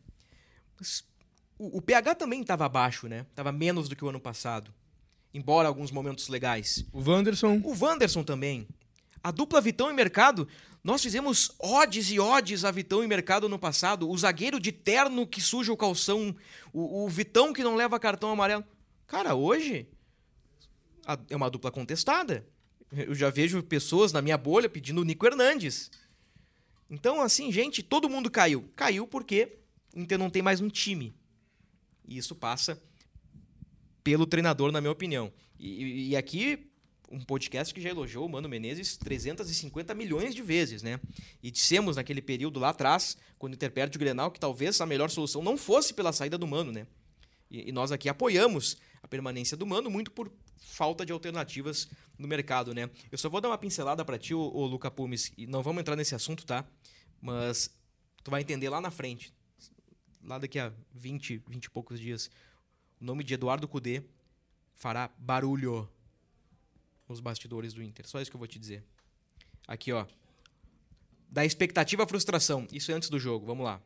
Mas 0.78 1.04
o, 1.58 1.78
o 1.78 1.82
PH 1.82 2.14
também 2.14 2.42
tava 2.44 2.64
abaixo, 2.64 3.08
né? 3.08 3.26
Tava 3.34 3.50
menos 3.52 3.88
do 3.88 3.96
que 3.96 4.04
o 4.04 4.08
ano 4.08 4.20
passado. 4.20 4.72
Embora 5.34 5.68
alguns 5.68 5.90
momentos 5.90 6.28
legais. 6.28 6.84
O 6.92 7.00
Wanderson. 7.08 7.60
O 7.64 7.76
Wanderson 7.78 8.22
também. 8.24 8.66
A 9.22 9.30
dupla 9.30 9.60
Vitão 9.60 9.90
e 9.90 9.92
Mercado, 9.92 10.48
nós 10.82 11.02
fizemos 11.02 11.52
odes 11.58 12.10
e 12.10 12.18
odes 12.18 12.64
a 12.64 12.70
Vitão 12.70 13.04
e 13.04 13.06
Mercado 13.06 13.48
no 13.48 13.58
passado. 13.58 14.08
O 14.08 14.16
zagueiro 14.16 14.58
de 14.58 14.72
terno 14.72 15.26
que 15.26 15.40
suja 15.40 15.70
o 15.72 15.76
calção, 15.76 16.34
o, 16.72 17.04
o 17.04 17.08
Vitão 17.08 17.52
que 17.52 17.62
não 17.62 17.74
leva 17.76 18.00
cartão 18.00 18.30
amarelo. 18.30 18.64
Cara, 19.06 19.34
hoje 19.34 19.86
a- 21.06 21.18
é 21.28 21.36
uma 21.36 21.50
dupla 21.50 21.70
contestada. 21.70 22.46
Eu 22.92 23.14
já 23.14 23.30
vejo 23.30 23.62
pessoas 23.62 24.12
na 24.12 24.20
minha 24.20 24.36
bolha 24.36 24.68
pedindo 24.68 25.00
o 25.00 25.04
Nico 25.04 25.26
Hernandes. 25.26 25.90
Então, 26.90 27.20
assim, 27.20 27.52
gente, 27.52 27.82
todo 27.82 28.08
mundo 28.08 28.30
caiu. 28.30 28.68
Caiu 28.74 29.06
porque 29.06 29.58
o 29.94 30.00
Inter 30.00 30.18
não 30.18 30.28
tem 30.28 30.42
mais 30.42 30.60
um 30.60 30.68
time. 30.68 31.14
E 32.06 32.18
isso 32.18 32.34
passa 32.34 32.82
pelo 34.02 34.26
treinador, 34.26 34.72
na 34.72 34.80
minha 34.80 34.90
opinião. 34.90 35.32
E, 35.58 36.10
e 36.10 36.16
aqui, 36.16 36.68
um 37.10 37.20
podcast 37.20 37.72
que 37.72 37.80
já 37.80 37.90
elogiou 37.90 38.26
o 38.26 38.28
Mano 38.28 38.48
Menezes 38.48 38.96
350 38.96 39.94
milhões 39.94 40.34
de 40.34 40.42
vezes, 40.42 40.82
né? 40.82 40.98
E 41.40 41.50
dissemos 41.50 41.94
naquele 41.96 42.20
período 42.20 42.58
lá 42.58 42.70
atrás, 42.70 43.16
quando 43.38 43.52
o 43.52 43.54
Inter 43.54 43.70
perde 43.70 43.96
o 43.96 44.00
Grenal, 44.00 44.32
que 44.32 44.40
talvez 44.40 44.80
a 44.80 44.86
melhor 44.86 45.10
solução 45.10 45.42
não 45.42 45.56
fosse 45.56 45.94
pela 45.94 46.12
saída 46.12 46.36
do 46.36 46.46
Mano, 46.46 46.72
né? 46.72 46.86
E, 47.50 47.72
nós 47.72 47.90
aqui 47.90 48.08
apoiamos 48.08 48.76
a 49.02 49.08
permanência 49.08 49.56
do 49.56 49.66
Mano 49.66 49.90
muito 49.90 50.10
por 50.10 50.30
falta 50.58 51.04
de 51.04 51.12
alternativas 51.12 51.88
no 52.18 52.28
mercado, 52.28 52.72
né? 52.74 52.88
Eu 53.10 53.18
só 53.18 53.28
vou 53.28 53.40
dar 53.40 53.48
uma 53.48 53.58
pincelada 53.58 54.04
para 54.04 54.18
ti, 54.18 54.34
o 54.34 54.66
Luca 54.66 54.90
Pumes, 54.90 55.32
e 55.36 55.46
não 55.46 55.62
vamos 55.62 55.80
entrar 55.80 55.96
nesse 55.96 56.14
assunto, 56.14 56.46
tá? 56.46 56.64
Mas 57.20 57.70
tu 58.22 58.30
vai 58.30 58.40
entender 58.40 58.68
lá 58.68 58.80
na 58.80 58.90
frente, 58.90 59.34
lá 60.22 60.38
daqui 60.38 60.58
a 60.58 60.72
20, 60.94 61.42
20 61.48 61.64
e 61.64 61.70
poucos 61.70 61.98
dias, 61.98 62.30
o 63.00 63.04
nome 63.04 63.24
de 63.24 63.34
Eduardo 63.34 63.66
Cudê 63.66 64.02
fará 64.74 65.10
barulho 65.18 65.88
nos 67.08 67.20
bastidores 67.20 67.74
do 67.74 67.82
Inter. 67.82 68.06
Só 68.06 68.20
isso 68.20 68.30
que 68.30 68.36
eu 68.36 68.38
vou 68.38 68.46
te 68.46 68.58
dizer. 68.58 68.84
Aqui, 69.66 69.92
ó. 69.92 70.06
Da 71.28 71.44
expectativa 71.44 72.04
à 72.04 72.06
frustração. 72.06 72.66
Isso 72.72 72.90
é 72.90 72.94
antes 72.94 73.08
do 73.08 73.18
jogo. 73.18 73.46
Vamos 73.46 73.64
lá. 73.64 73.80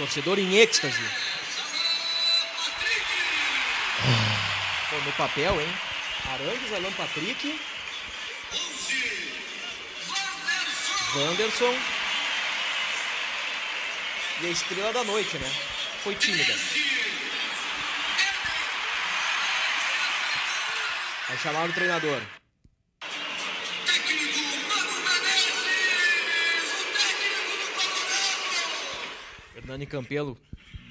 Torcedor 0.00 0.38
em 0.38 0.56
êxtase. 0.56 1.04
Pô, 4.88 4.96
no 4.96 5.12
papel, 5.12 5.60
hein? 5.60 5.68
Arangues, 6.32 6.72
Alan 6.72 6.92
Patrick. 6.92 7.60
Wanderson. 11.14 11.78
E 14.40 14.46
a 14.46 14.48
estrela 14.48 14.90
da 14.90 15.04
noite, 15.04 15.36
né? 15.36 15.52
Foi 16.02 16.14
tímida. 16.14 16.54
Vai 21.28 21.36
chamar 21.36 21.68
o 21.68 21.72
treinador. 21.74 22.22
Hernani 29.70 29.86
Campelo, 29.86 30.36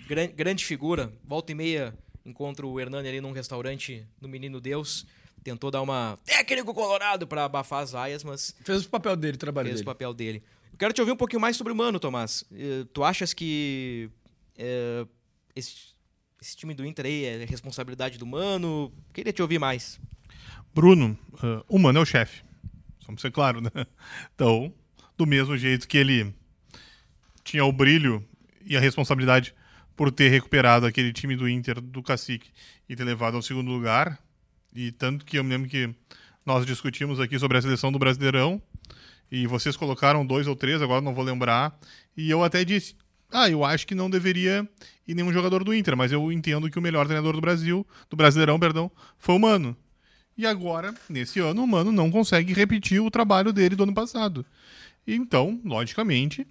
grande, 0.08 0.32
grande 0.32 0.66
figura. 0.66 1.12
Volta 1.26 1.52
e 1.52 1.56
meia 1.56 1.94
encontro 2.26 2.70
o 2.70 2.80
Hernani 2.80 3.10
ali 3.10 3.20
num 3.20 3.34
restaurante 3.34 4.08
no 4.22 4.30
Menino 4.30 4.62
Deus. 4.62 5.06
Tentou 5.44 5.70
dar 5.70 5.82
uma 5.82 6.18
técnico 6.24 6.74
colorado 6.74 7.28
para 7.28 7.44
abafar 7.44 7.84
as 7.84 7.94
aias, 7.94 8.24
mas. 8.24 8.56
Fez 8.64 8.86
o 8.86 8.90
papel 8.90 9.18
dele, 9.18 9.36
o 9.36 9.38
trabalho 9.40 9.68
fez 9.68 9.80
dele. 9.80 9.84
o 9.84 9.86
papel 9.86 10.14
dele. 10.14 10.44
Eu 10.72 10.78
quero 10.78 10.94
te 10.94 11.02
ouvir 11.02 11.12
um 11.12 11.18
pouquinho 11.18 11.42
mais 11.42 11.58
sobre 11.58 11.74
o 11.74 11.76
Mano, 11.76 12.00
Tomás. 12.00 12.46
Eh, 12.54 12.86
Tu 12.94 13.04
achas 13.04 13.34
que 13.34 14.10
eh, 14.58 15.06
esse, 15.54 15.76
esse 16.42 16.56
time 16.56 16.74
do 16.74 16.86
Inter 16.86 17.06
aí 17.06 17.26
é 17.26 17.46
responsabilidade 17.46 18.18
do 18.18 18.26
Mano? 18.26 18.94
Queria 19.14 19.34
te 19.34 19.42
ouvir 19.42 19.60
mais. 19.60 20.00
Bruno, 20.74 21.20
uh, 21.34 21.66
o 21.68 21.78
Mano 21.78 22.00
é 22.00 22.02
o 22.02 22.06
chefe. 22.06 22.44
Vamos 23.06 23.22
ser 23.22 23.32
claro, 23.32 23.60
né? 23.60 23.72
Então, 24.36 24.74
do 25.18 25.26
mesmo 25.26 25.58
jeito 25.58 25.86
que 25.86 25.98
ele 25.98 26.34
tinha 27.44 27.66
o 27.66 27.74
brilho 27.74 28.26
e 28.66 28.76
a 28.78 28.80
responsabilidade 28.80 29.54
por 29.96 30.12
ter 30.12 30.30
recuperado 30.30 30.86
aquele 30.86 31.12
time 31.12 31.36
do 31.36 31.48
Inter 31.48 31.82
do 31.82 32.02
Cacique 32.02 32.50
e 32.88 32.96
ter 32.96 33.04
levado 33.04 33.36
ao 33.36 33.42
segundo 33.42 33.70
lugar, 33.70 34.18
e 34.74 34.92
tanto 34.92 35.26
que 35.26 35.38
eu 35.38 35.44
me 35.44 35.50
lembro 35.50 35.70
que 35.70 35.94
nós 36.46 36.66
discutimos 36.66 37.20
aqui 37.20 37.38
sobre 37.38 37.58
a 37.58 37.62
seleção 37.62 37.92
do 37.92 38.00
Brasileirão, 38.00 38.62
e 39.32 39.46
vocês 39.46 39.76
colocaram 39.76 40.26
dois 40.26 40.48
ou 40.48 40.56
três, 40.56 40.82
agora 40.82 41.02
não 41.02 41.14
vou 41.14 41.24
lembrar, 41.24 41.78
e 42.16 42.30
eu 42.30 42.44
até 42.44 42.64
disse, 42.64 42.96
ah, 43.32 43.50
eu 43.50 43.64
acho 43.64 43.86
que 43.86 43.94
não 43.94 44.10
deveria 44.10 44.68
ir 45.08 45.14
nenhum 45.14 45.32
jogador 45.32 45.64
do 45.64 45.74
Inter, 45.74 45.96
mas 45.96 46.12
eu 46.12 46.32
entendo 46.32 46.70
que 46.70 46.80
o 46.80 46.82
melhor 46.82 47.06
treinador 47.06 47.34
do 47.34 47.42
Brasil, 47.42 47.86
do 48.10 48.16
Brasileirão, 48.16 48.60
perdão, 48.60 48.92
foi 49.18 49.36
o 49.36 49.40
Mano. 49.40 49.78
E 50.38 50.46
agora, 50.46 50.96
nesse 51.10 51.40
ano, 51.40 51.64
o 51.64 51.68
Mano 51.68 51.92
não 51.92 52.10
consegue 52.10 52.54
repetir 52.54 53.02
o 53.02 53.12
trabalho 53.12 53.52
dele 53.52 53.76
do 53.76 53.84
ano 53.84 53.94
passado. 53.94 54.46
Então, 55.06 55.60
logicamente, 55.66 56.48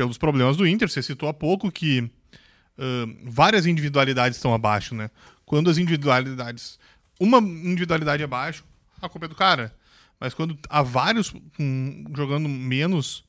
pelos 0.00 0.16
problemas 0.16 0.56
do 0.56 0.66
Inter, 0.66 0.88
você 0.88 1.02
citou 1.02 1.28
há 1.28 1.34
pouco 1.34 1.70
que 1.70 2.00
uh, 2.00 3.16
várias 3.24 3.66
individualidades 3.66 4.38
estão 4.38 4.54
abaixo, 4.54 4.94
né? 4.94 5.10
Quando 5.44 5.68
as 5.68 5.76
individualidades. 5.76 6.78
Uma 7.18 7.36
individualidade 7.36 8.22
abaixo, 8.22 8.64
a 9.02 9.10
culpa 9.10 9.26
é 9.26 9.28
do 9.28 9.34
cara. 9.34 9.74
Mas 10.18 10.32
quando 10.32 10.58
há 10.70 10.80
vários 10.80 11.34
hum, 11.58 12.06
jogando 12.16 12.48
menos 12.48 13.22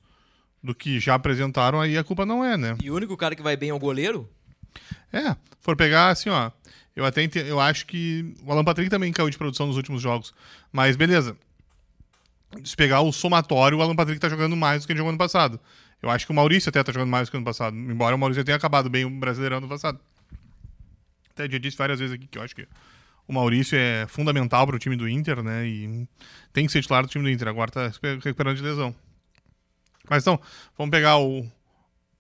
do 0.64 0.74
que 0.74 0.98
já 0.98 1.16
apresentaram, 1.16 1.82
aí 1.82 1.98
a 1.98 2.06
culpa 2.06 2.26
não 2.26 2.42
é, 2.42 2.56
né? 2.56 2.78
E 2.82 2.90
o 2.90 2.96
único 2.96 3.18
cara 3.18 3.36
que 3.36 3.42
vai 3.44 3.58
bem 3.58 3.70
é 3.70 3.74
o 3.74 3.80
goleiro? 3.80 4.30
É, 5.12 5.36
for 5.60 5.76
pegar 5.76 6.08
assim, 6.08 6.30
ó. 6.30 6.52
Eu 6.96 7.04
até 7.04 7.22
ente- 7.22 7.40
eu 7.40 7.60
acho 7.60 7.86
que 7.86 8.34
o 8.46 8.52
Alan 8.52 8.64
Patrick 8.64 8.90
também 8.90 9.12
caiu 9.12 9.30
de 9.30 9.38
produção 9.38 9.68
nos 9.68 9.76
últimos 9.76 10.02
jogos. 10.02 10.34
Mas 10.72 10.96
beleza. 10.96 11.36
Se 12.64 12.78
pegar 12.78 13.02
o 13.02 13.12
somatório, 13.12 13.78
o 13.78 13.82
Alan 13.82 13.96
Patrick 13.96 14.22
tá 14.22 14.30
jogando 14.30 14.56
mais 14.56 14.84
do 14.84 14.88
que 14.88 14.94
ele 14.94 15.00
jogou 15.00 15.10
ano 15.10 15.18
passado. 15.18 15.60
Eu 16.02 16.10
acho 16.10 16.26
que 16.26 16.32
o 16.32 16.36
Maurício 16.36 16.70
até 16.70 16.84
tá 16.84 16.92
jogando 16.92 17.10
mais 17.10 17.30
que 17.30 17.38
ano 17.38 17.46
passado. 17.46 17.76
Embora 17.78 18.16
o 18.16 18.20
Maurício 18.20 18.44
tenha 18.44 18.58
acabado 18.58 18.90
bem 18.90 19.06
o 19.06 19.10
Brasileirão 19.10 19.58
ano 19.58 19.68
passado. 19.68 20.00
Até 21.30 21.50
já 21.50 21.58
disse 21.58 21.78
várias 21.78 22.00
vezes 22.00 22.16
aqui 22.16 22.28
que 22.28 22.38
eu 22.38 22.42
acho 22.42 22.56
que 22.56 22.68
o 23.28 23.34
Maurício 23.34 23.78
é 23.78 24.08
fundamental 24.08 24.66
para 24.66 24.76
o 24.76 24.80
time 24.80 24.96
do 24.96 25.08
Inter, 25.08 25.44
né? 25.44 25.66
E 25.66 26.08
tem 26.52 26.66
que 26.66 26.72
ser 26.72 26.82
titular 26.82 27.04
do 27.04 27.10
time 27.10 27.24
do 27.24 27.30
Inter. 27.30 27.48
Agora 27.48 27.72
tá 27.72 27.92
recuperando 28.24 28.58
de 28.58 28.64
lesão. 28.64 28.96
Mas 30.10 30.24
então, 30.24 30.40
vamos 30.78 30.92
pegar 30.92 31.18
o 31.20 31.46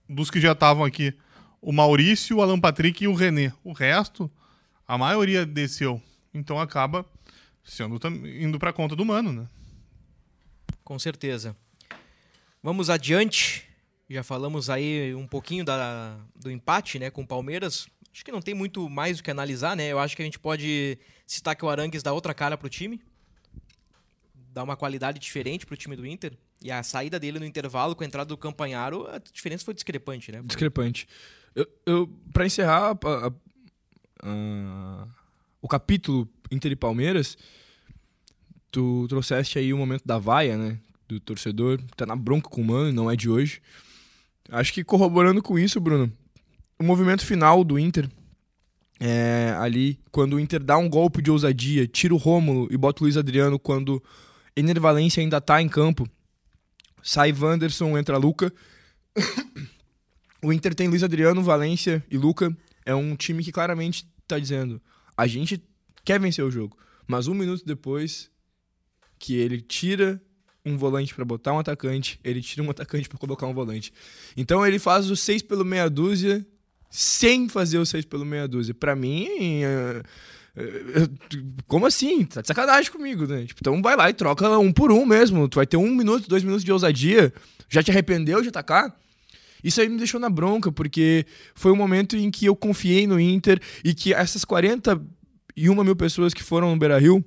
dos 0.08 0.30
que 0.30 0.40
já 0.40 0.52
estavam 0.52 0.86
aqui. 0.86 1.14
O 1.62 1.72
Maurício, 1.72 2.38
o 2.38 2.42
Alan 2.42 2.60
Patrick 2.60 3.04
e 3.04 3.08
o 3.08 3.14
René. 3.14 3.52
O 3.64 3.74
resto, 3.74 4.30
a 4.88 4.98
maioria 4.98 5.46
desceu. 5.46 6.02
Então 6.34 6.60
acaba 6.60 7.06
sendo 7.64 8.00
indo 8.28 8.58
para 8.60 8.74
conta 8.74 8.96
do 8.96 9.06
Mano, 9.06 9.34
né? 9.34 9.48
Com 10.84 10.98
certeza. 10.98 11.56
Vamos 12.64 12.90
adiante. 12.90 13.71
Já 14.14 14.24
falamos 14.24 14.70
aí 14.70 15.16
um 15.16 15.26
pouquinho 15.28 15.64
da, 15.64 16.18
do 16.36 16.52
empate 16.52 17.00
né, 17.00 17.10
com 17.10 17.22
o 17.22 17.28
Palmeiras. 17.28 17.88
Acho 18.14 18.26
que 18.26 18.32
não 18.32 18.42
tem 18.42 18.54
muito 18.54 18.90
mais 18.90 19.20
o 19.20 19.24
que 19.24 19.32
analisar, 19.32 19.76
né? 19.76 19.88
Eu 19.88 20.00
acho 20.00 20.16
que 20.16 20.22
a 20.22 20.26
gente 20.26 20.38
pode 20.40 20.98
citar 21.26 21.56
que 21.56 21.64
o 21.64 21.70
Arangues 21.70 22.04
dá 22.04 22.12
outra 22.12 22.34
cara 22.34 22.58
pro 22.58 22.68
time. 22.68 23.02
Dá 24.54 24.64
uma 24.64 24.76
qualidade 24.76 25.18
diferente 25.20 25.66
pro 25.66 25.78
time 25.78 25.96
do 25.96 26.06
Inter. 26.06 26.34
E 26.62 26.70
a 26.70 26.84
saída 26.84 27.18
dele 27.20 27.40
no 27.40 27.46
intervalo 27.46 27.96
com 27.96 28.04
a 28.04 28.06
entrada 28.06 28.28
do 28.28 28.38
Campanharo, 28.38 29.08
a 29.08 29.18
diferença 29.18 29.64
foi 29.64 29.74
discrepante, 29.74 30.30
né? 30.32 30.42
Discrepante. 30.44 31.08
Eu, 31.56 31.68
eu, 31.86 32.08
pra 32.34 32.46
encerrar 32.46 32.92
a- 32.92 33.28
a- 33.28 33.32
a- 34.24 35.08
o 35.62 35.68
capítulo 35.68 36.28
Inter 36.52 36.72
e 36.74 36.76
Palmeiras, 36.76 37.38
tu 38.72 39.06
trouxeste 39.08 39.58
aí 39.58 39.74
o 39.74 39.78
momento 39.78 40.04
da 40.06 40.18
vaia, 40.18 40.58
né? 40.58 40.78
Do 41.08 41.20
torcedor, 41.20 41.82
tá 41.96 42.06
na 42.06 42.16
bronca 42.16 42.50
com 42.50 42.62
o 42.62 42.66
Mano, 42.66 42.92
não 42.92 43.10
é 43.12 43.16
de 43.16 43.30
hoje. 43.30 43.62
Acho 44.52 44.74
que 44.74 44.84
corroborando 44.84 45.42
com 45.42 45.58
isso, 45.58 45.80
Bruno, 45.80 46.12
o 46.78 46.84
movimento 46.84 47.26
final 47.26 47.64
do 47.64 47.80
Inter, 47.80 48.10
é, 49.00 49.56
ali, 49.58 49.98
quando 50.12 50.34
o 50.34 50.40
Inter 50.40 50.62
dá 50.62 50.78
um 50.78 50.90
golpe 50.90 51.22
de 51.22 51.32
ousadia, 51.32 51.88
tira 51.88 52.14
o 52.14 52.18
Rômulo 52.18 52.68
e 52.70 52.76
bota 52.76 53.02
o 53.02 53.06
Luiz 53.06 53.16
Adriano 53.16 53.58
quando 53.58 54.04
Ener 54.54 54.80
Valencia 54.80 55.24
ainda 55.24 55.40
tá 55.40 55.62
em 55.62 55.70
campo, 55.70 56.06
sai 57.02 57.32
Wanderson, 57.32 57.98
entra 57.98 58.18
Luca. 58.18 58.54
O 60.44 60.52
Inter 60.52 60.74
tem 60.74 60.88
Luiz 60.88 61.04
Adriano, 61.04 61.44
Valência 61.44 62.04
e 62.10 62.18
Luca. 62.18 62.58
É 62.84 62.96
um 62.96 63.16
time 63.16 63.44
que 63.44 63.52
claramente 63.52 64.08
tá 64.28 64.40
dizendo: 64.40 64.82
a 65.16 65.28
gente 65.28 65.64
quer 66.04 66.20
vencer 66.20 66.44
o 66.44 66.50
jogo. 66.50 66.76
Mas 67.06 67.28
um 67.28 67.36
minuto 67.36 67.64
depois 67.64 68.28
que 69.20 69.36
ele 69.36 69.62
tira 69.62 70.20
um 70.66 70.78
volante 70.78 71.14
pra 71.14 71.26
botar 71.26 71.54
um 71.54 71.60
atacante, 71.60 72.20
ele 72.24 72.42
tira 72.42 72.64
um 72.64 72.70
atacante 72.70 73.10
pra 73.10 73.18
colocar 73.18 73.48
um 73.48 73.54
volante. 73.54 73.92
Então 74.38 74.66
ele 74.66 74.80
faz 74.80 75.10
o 75.10 75.16
6 75.16 75.42
pelo 75.44 75.66
meia 75.66 75.90
dúzia 75.90 76.46
sem 76.90 77.48
fazer 77.48 77.78
o 77.78 77.86
6 77.86 78.06
pelo 78.06 78.26
meia 78.26 78.48
dúzia. 78.48 78.74
Pra 78.74 78.96
mim, 78.96 79.28
é, 79.64 80.04
como 81.68 81.86
assim? 81.86 82.26
Tá 82.26 82.42
de 82.42 82.48
sacanagem 82.48 82.92
comigo, 82.92 83.26
né? 83.26 83.46
Tipo, 83.46 83.62
então 83.62 83.82
vai 83.82 83.96
lá 83.96 84.10
e 84.10 84.14
troca 84.14 84.58
um 84.60 84.72
por 84.72 84.92
um 84.92 85.06
mesmo. 85.06 85.48
Tu 85.48 85.56
vai 85.56 85.66
ter 85.66 85.78
um 85.78 85.96
minuto, 85.96 86.28
dois 86.28 86.44
minutos 86.44 86.64
de 86.64 86.72
ousadia. 86.72 87.34
Já 87.70 87.82
te 87.82 87.90
arrependeu 87.90 88.42
de 88.42 88.50
atacar? 88.50 88.96
Isso 89.64 89.80
aí 89.80 89.88
me 89.88 89.98
deixou 89.98 90.20
na 90.20 90.30
bronca, 90.30 90.72
porque 90.72 91.26
foi 91.56 91.72
um 91.72 91.76
momento 91.76 92.18
em 92.18 92.30
que 92.30 92.46
eu 92.46 92.56
confiei 92.56 93.08
no 93.08 93.20
Inter 93.20 93.60
e 93.84 93.94
que 93.94 94.14
essas 94.14 94.44
41 94.44 95.84
mil 95.84 95.96
pessoas 95.96 96.34
que 96.34 96.44
foram 96.44 96.72
no 96.72 96.78
Beira 96.78 96.98
Rio 97.00 97.24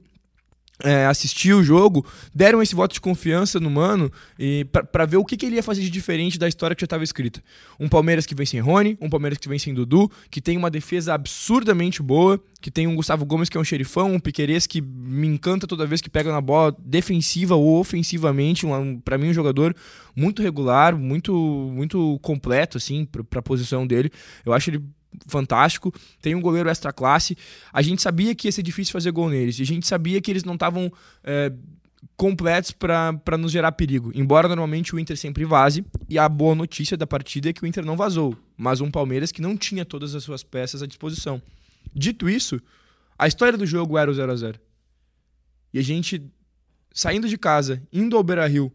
é, 0.83 1.07
assistir 1.07 1.53
o 1.53 1.63
jogo, 1.63 2.05
deram 2.35 2.61
esse 2.61 2.75
voto 2.75 2.95
de 2.95 3.01
confiança 3.01 3.61
no 3.61 3.71
Mano 3.71 4.11
e 4.39 4.65
para 4.65 5.07
ver 5.07 5.19
o 5.19 5.25
que, 5.25 5.37
que, 5.37 5.47
ele 5.47 5.57
ia 5.57 5.63
fazer 5.63 5.83
de 5.83 5.91
diferente 5.91 6.39
da 6.39 6.49
história 6.49 6.75
que 6.75 6.81
já 6.81 6.87
estava 6.87 7.05
escrita. 7.05 7.43
Um 7.79 7.89
Palmeiras 7.89 8.27
que 8.27 8.35
vem 8.35 8.45
sem 8.45 8.61
Rony, 8.61 8.99
um 9.01 9.09
Palmeiras 9.09 9.39
que 9.39 9.49
vem 9.49 9.59
sem 9.59 9.73
Dudu, 9.73 10.11
que 10.31 10.41
tem 10.41 10.57
uma 10.57 10.71
defesa 10.71 11.15
absurdamente 11.15 12.03
boa, 12.03 12.41
que 12.61 12.71
tem 12.71 12.87
um 12.87 12.97
Gustavo 12.97 13.25
Gomes 13.25 13.49
que 13.49 13.57
é 13.57 13.61
um 13.61 13.65
xerifão, 13.65 14.13
um 14.13 14.19
Piquerez 14.19 14.67
que 14.67 14.81
me 14.81 15.29
encanta 15.29 15.67
toda 15.67 15.87
vez 15.87 16.01
que 16.01 16.11
pega 16.11 16.33
na 16.33 16.41
bola, 16.41 16.75
defensiva 16.79 17.55
ou 17.55 17.79
ofensivamente, 17.79 18.67
um, 18.67 18.99
para 18.99 19.17
mim 19.17 19.29
um 19.29 19.35
jogador 19.35 19.77
muito 20.17 20.43
regular, 20.43 20.97
muito 20.97 21.33
muito 21.73 22.19
completo 22.21 22.79
assim 22.79 23.05
para 23.05 23.39
a 23.39 23.43
posição 23.43 23.87
dele. 23.87 24.11
Eu 24.45 24.53
acho 24.53 24.71
ele 24.71 24.83
fantástico, 25.27 25.93
tem 26.21 26.35
um 26.35 26.41
goleiro 26.41 26.69
extra 26.69 26.93
classe. 26.93 27.37
A 27.73 27.83
gente 27.83 28.03
sabia 28.03 28.35
que 28.35 28.49
ia 28.49 28.53
ser 28.53 28.63
difícil 28.63 28.93
fazer 28.93 29.11
gol 29.11 29.29
neles, 29.29 29.59
e 29.59 29.63
a 29.63 29.67
gente 29.67 29.87
sabia 29.87 30.21
que 30.21 30.31
eles 30.31 30.45
não 30.45 30.55
estavam 30.55 30.93
é, 31.23 31.53
completos 32.17 32.71
para 32.71 33.39
nos 33.39 33.53
gerar 33.53 33.73
perigo. 33.73 34.13
Embora 34.15 34.49
normalmente 34.49 34.95
o 34.95 34.99
Inter 34.99 35.17
sempre 35.17 35.45
vaze, 35.45 35.85
e 36.09 36.19
a 36.19 36.29
boa 36.29 36.55
notícia 36.55 36.97
da 36.97 37.07
partida 37.07 37.51
é 37.51 37.53
que 37.53 37.63
o 37.63 37.67
Inter 37.67 37.85
não 37.85 37.97
vazou, 37.97 38.37
mas 38.57 38.81
um 38.81 38.91
Palmeiras 38.91 39.33
que 39.33 39.43
não 39.43 39.57
tinha 39.57 39.85
todas 39.85 40.15
as 40.15 40.23
suas 40.23 40.43
peças 40.43 40.83
à 40.83 40.87
disposição. 40.87 41.41
Dito 41.95 42.29
isso, 42.29 42.61
a 43.19 43.27
história 43.27 43.57
do 43.57 43.67
jogo 43.67 43.97
era 43.97 44.11
o 44.11 44.15
0 44.15 44.33
a 44.33 44.37
0 44.37 44.61
E 45.73 45.79
a 45.79 45.83
gente, 45.83 46.31
saindo 46.93 47.29
de 47.29 47.39
casa, 47.39 47.83
indo 47.93 48.17
ao 48.17 48.23
Beira 48.23 48.47
Rio, 48.47 48.73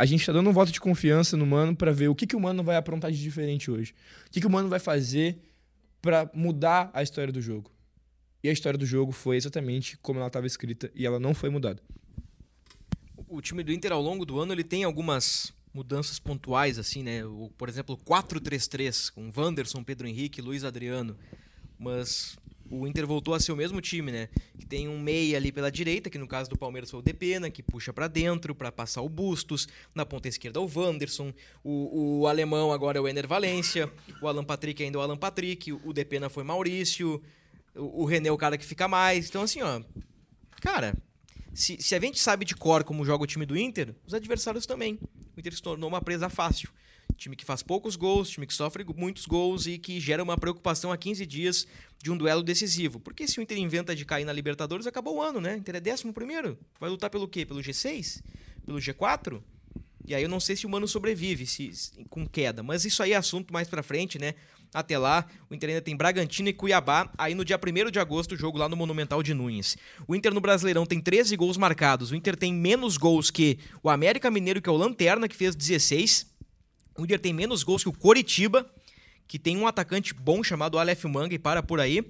a 0.00 0.06
gente 0.06 0.20
está 0.20 0.32
dando 0.32 0.48
um 0.48 0.52
voto 0.54 0.72
de 0.72 0.80
confiança 0.80 1.36
no 1.36 1.44
Mano 1.44 1.76
para 1.76 1.92
ver 1.92 2.08
o 2.08 2.14
que, 2.14 2.26
que 2.26 2.34
o 2.34 2.40
Mano 2.40 2.64
vai 2.64 2.76
aprontar 2.76 3.12
de 3.12 3.20
diferente 3.20 3.70
hoje. 3.70 3.94
O 4.26 4.30
que, 4.30 4.40
que 4.40 4.46
o 4.46 4.50
Mano 4.50 4.66
vai 4.66 4.78
fazer 4.78 5.38
para 6.00 6.30
mudar 6.32 6.90
a 6.94 7.02
história 7.02 7.30
do 7.30 7.42
jogo. 7.42 7.70
E 8.42 8.48
a 8.48 8.52
história 8.52 8.78
do 8.78 8.86
jogo 8.86 9.12
foi 9.12 9.36
exatamente 9.36 9.98
como 9.98 10.18
ela 10.18 10.28
estava 10.28 10.46
escrita 10.46 10.90
e 10.94 11.04
ela 11.04 11.20
não 11.20 11.34
foi 11.34 11.50
mudada. 11.50 11.82
O 13.28 13.42
time 13.42 13.62
do 13.62 13.70
Inter 13.70 13.92
ao 13.92 14.00
longo 14.00 14.24
do 14.24 14.40
ano 14.40 14.54
ele 14.54 14.64
tem 14.64 14.84
algumas 14.84 15.52
mudanças 15.70 16.18
pontuais 16.18 16.78
assim, 16.78 17.02
né? 17.02 17.22
O, 17.26 17.50
por 17.58 17.68
exemplo, 17.68 17.98
4-3-3 17.98 19.12
com 19.12 19.30
Wanderson, 19.36 19.84
Pedro 19.84 20.08
Henrique, 20.08 20.40
Luiz 20.40 20.64
Adriano. 20.64 21.14
Mas 21.78 22.38
o 22.70 22.86
Inter 22.86 23.04
voltou 23.06 23.34
a 23.34 23.40
ser 23.40 23.50
o 23.50 23.56
mesmo 23.56 23.80
time, 23.80 24.12
né? 24.12 24.28
Que 24.56 24.64
tem 24.64 24.88
um 24.88 24.98
meia 24.98 25.36
ali 25.36 25.50
pela 25.50 25.70
direita, 25.70 26.08
que 26.08 26.16
no 26.16 26.28
caso 26.28 26.48
do 26.48 26.56
Palmeiras 26.56 26.90
foi 26.90 27.00
o 27.00 27.02
Depena, 27.02 27.50
que 27.50 27.62
puxa 27.62 27.92
para 27.92 28.06
dentro 28.06 28.54
para 28.54 28.70
passar 28.70 29.02
o 29.02 29.08
Bustos. 29.08 29.66
Na 29.92 30.06
ponta 30.06 30.28
esquerda 30.28 30.60
o 30.60 30.70
Wanderson. 30.72 31.34
O, 31.64 32.20
o 32.20 32.26
alemão 32.28 32.72
agora 32.72 32.98
é 32.98 33.00
o 33.00 33.08
Ener 33.08 33.26
Valência. 33.26 33.92
O 34.22 34.28
Alan 34.28 34.44
Patrick 34.44 34.82
ainda 34.82 34.98
é 34.98 35.00
o 35.00 35.02
Alan 35.02 35.16
Patrick. 35.16 35.72
O 35.72 35.92
Depena 35.92 36.30
foi 36.30 36.44
Maurício. 36.44 37.20
O, 37.74 38.02
o 38.02 38.04
René 38.04 38.28
é 38.28 38.32
o 38.32 38.38
cara 38.38 38.56
que 38.56 38.64
fica 38.64 38.86
mais. 38.86 39.28
Então, 39.28 39.42
assim, 39.42 39.62
ó. 39.62 39.82
Cara, 40.60 40.94
se, 41.52 41.82
se 41.82 41.94
a 41.94 42.00
gente 42.00 42.20
sabe 42.20 42.44
de 42.44 42.54
cor 42.54 42.84
como 42.84 43.04
joga 43.04 43.24
o 43.24 43.26
time 43.26 43.44
do 43.44 43.58
Inter, 43.58 43.94
os 44.06 44.14
adversários 44.14 44.64
também. 44.64 44.98
O 45.36 45.40
Inter 45.40 45.54
se 45.54 45.62
tornou 45.62 45.88
uma 45.88 46.00
presa 46.00 46.28
fácil. 46.28 46.70
Time 47.16 47.36
que 47.36 47.44
faz 47.44 47.62
poucos 47.62 47.96
gols, 47.96 48.30
time 48.30 48.46
que 48.46 48.54
sofre 48.54 48.84
muitos 48.96 49.26
gols 49.26 49.66
e 49.66 49.78
que 49.78 50.00
gera 50.00 50.22
uma 50.22 50.38
preocupação 50.38 50.90
a 50.90 50.96
15 50.96 51.26
dias 51.26 51.66
de 52.02 52.10
um 52.10 52.16
duelo 52.16 52.42
decisivo. 52.42 52.98
Porque 52.98 53.28
se 53.28 53.38
o 53.38 53.42
Inter 53.42 53.58
inventa 53.58 53.94
de 53.94 54.04
cair 54.04 54.24
na 54.24 54.32
Libertadores, 54.32 54.86
acabou 54.86 55.16
o 55.16 55.22
ano, 55.22 55.40
né? 55.40 55.54
O 55.54 55.58
Inter 55.58 55.76
é 55.76 55.80
décimo 55.80 56.12
primeiro. 56.12 56.58
Vai 56.78 56.88
lutar 56.88 57.10
pelo 57.10 57.28
quê? 57.28 57.44
Pelo 57.44 57.60
G6? 57.60 58.22
Pelo 58.64 58.78
G4? 58.78 59.42
E 60.06 60.14
aí 60.14 60.22
eu 60.22 60.28
não 60.28 60.40
sei 60.40 60.56
se 60.56 60.66
o 60.66 60.68
Mano 60.68 60.88
sobrevive 60.88 61.46
se, 61.46 61.70
com 62.08 62.26
queda. 62.26 62.62
Mas 62.62 62.84
isso 62.84 63.02
aí 63.02 63.12
é 63.12 63.16
assunto 63.16 63.52
mais 63.52 63.68
pra 63.68 63.82
frente, 63.82 64.18
né? 64.18 64.34
Até 64.72 64.96
lá, 64.96 65.26
o 65.48 65.54
Inter 65.54 65.70
ainda 65.70 65.82
tem 65.82 65.96
Bragantino 65.96 66.48
e 66.48 66.52
Cuiabá. 66.52 67.10
Aí 67.18 67.34
no 67.34 67.44
dia 67.44 67.58
1 67.58 67.90
de 67.90 67.98
agosto, 67.98 68.32
o 68.32 68.36
jogo 68.36 68.56
lá 68.56 68.68
no 68.68 68.76
Monumental 68.76 69.22
de 69.22 69.34
Nunes. 69.34 69.76
O 70.06 70.14
Inter 70.14 70.32
no 70.32 70.40
Brasileirão 70.40 70.86
tem 70.86 71.00
13 71.00 71.36
gols 71.36 71.56
marcados. 71.56 72.12
O 72.12 72.16
Inter 72.16 72.36
tem 72.36 72.54
menos 72.54 72.96
gols 72.96 73.30
que 73.30 73.58
o 73.82 73.90
América 73.90 74.30
Mineiro, 74.30 74.62
que 74.62 74.68
é 74.68 74.72
o 74.72 74.76
Lanterna, 74.76 75.28
que 75.28 75.36
fez 75.36 75.56
16. 75.56 76.29
O 77.00 77.04
Inter 77.04 77.18
tem 77.18 77.32
menos 77.32 77.62
gols 77.62 77.82
que 77.82 77.88
o 77.88 77.94
Coritiba, 77.94 78.70
que 79.26 79.38
tem 79.38 79.56
um 79.56 79.66
atacante 79.66 80.12
bom 80.12 80.44
chamado 80.44 80.78
Aleph 80.78 81.04
Manga 81.04 81.34
e 81.34 81.38
para 81.38 81.62
por 81.62 81.80
aí. 81.80 82.04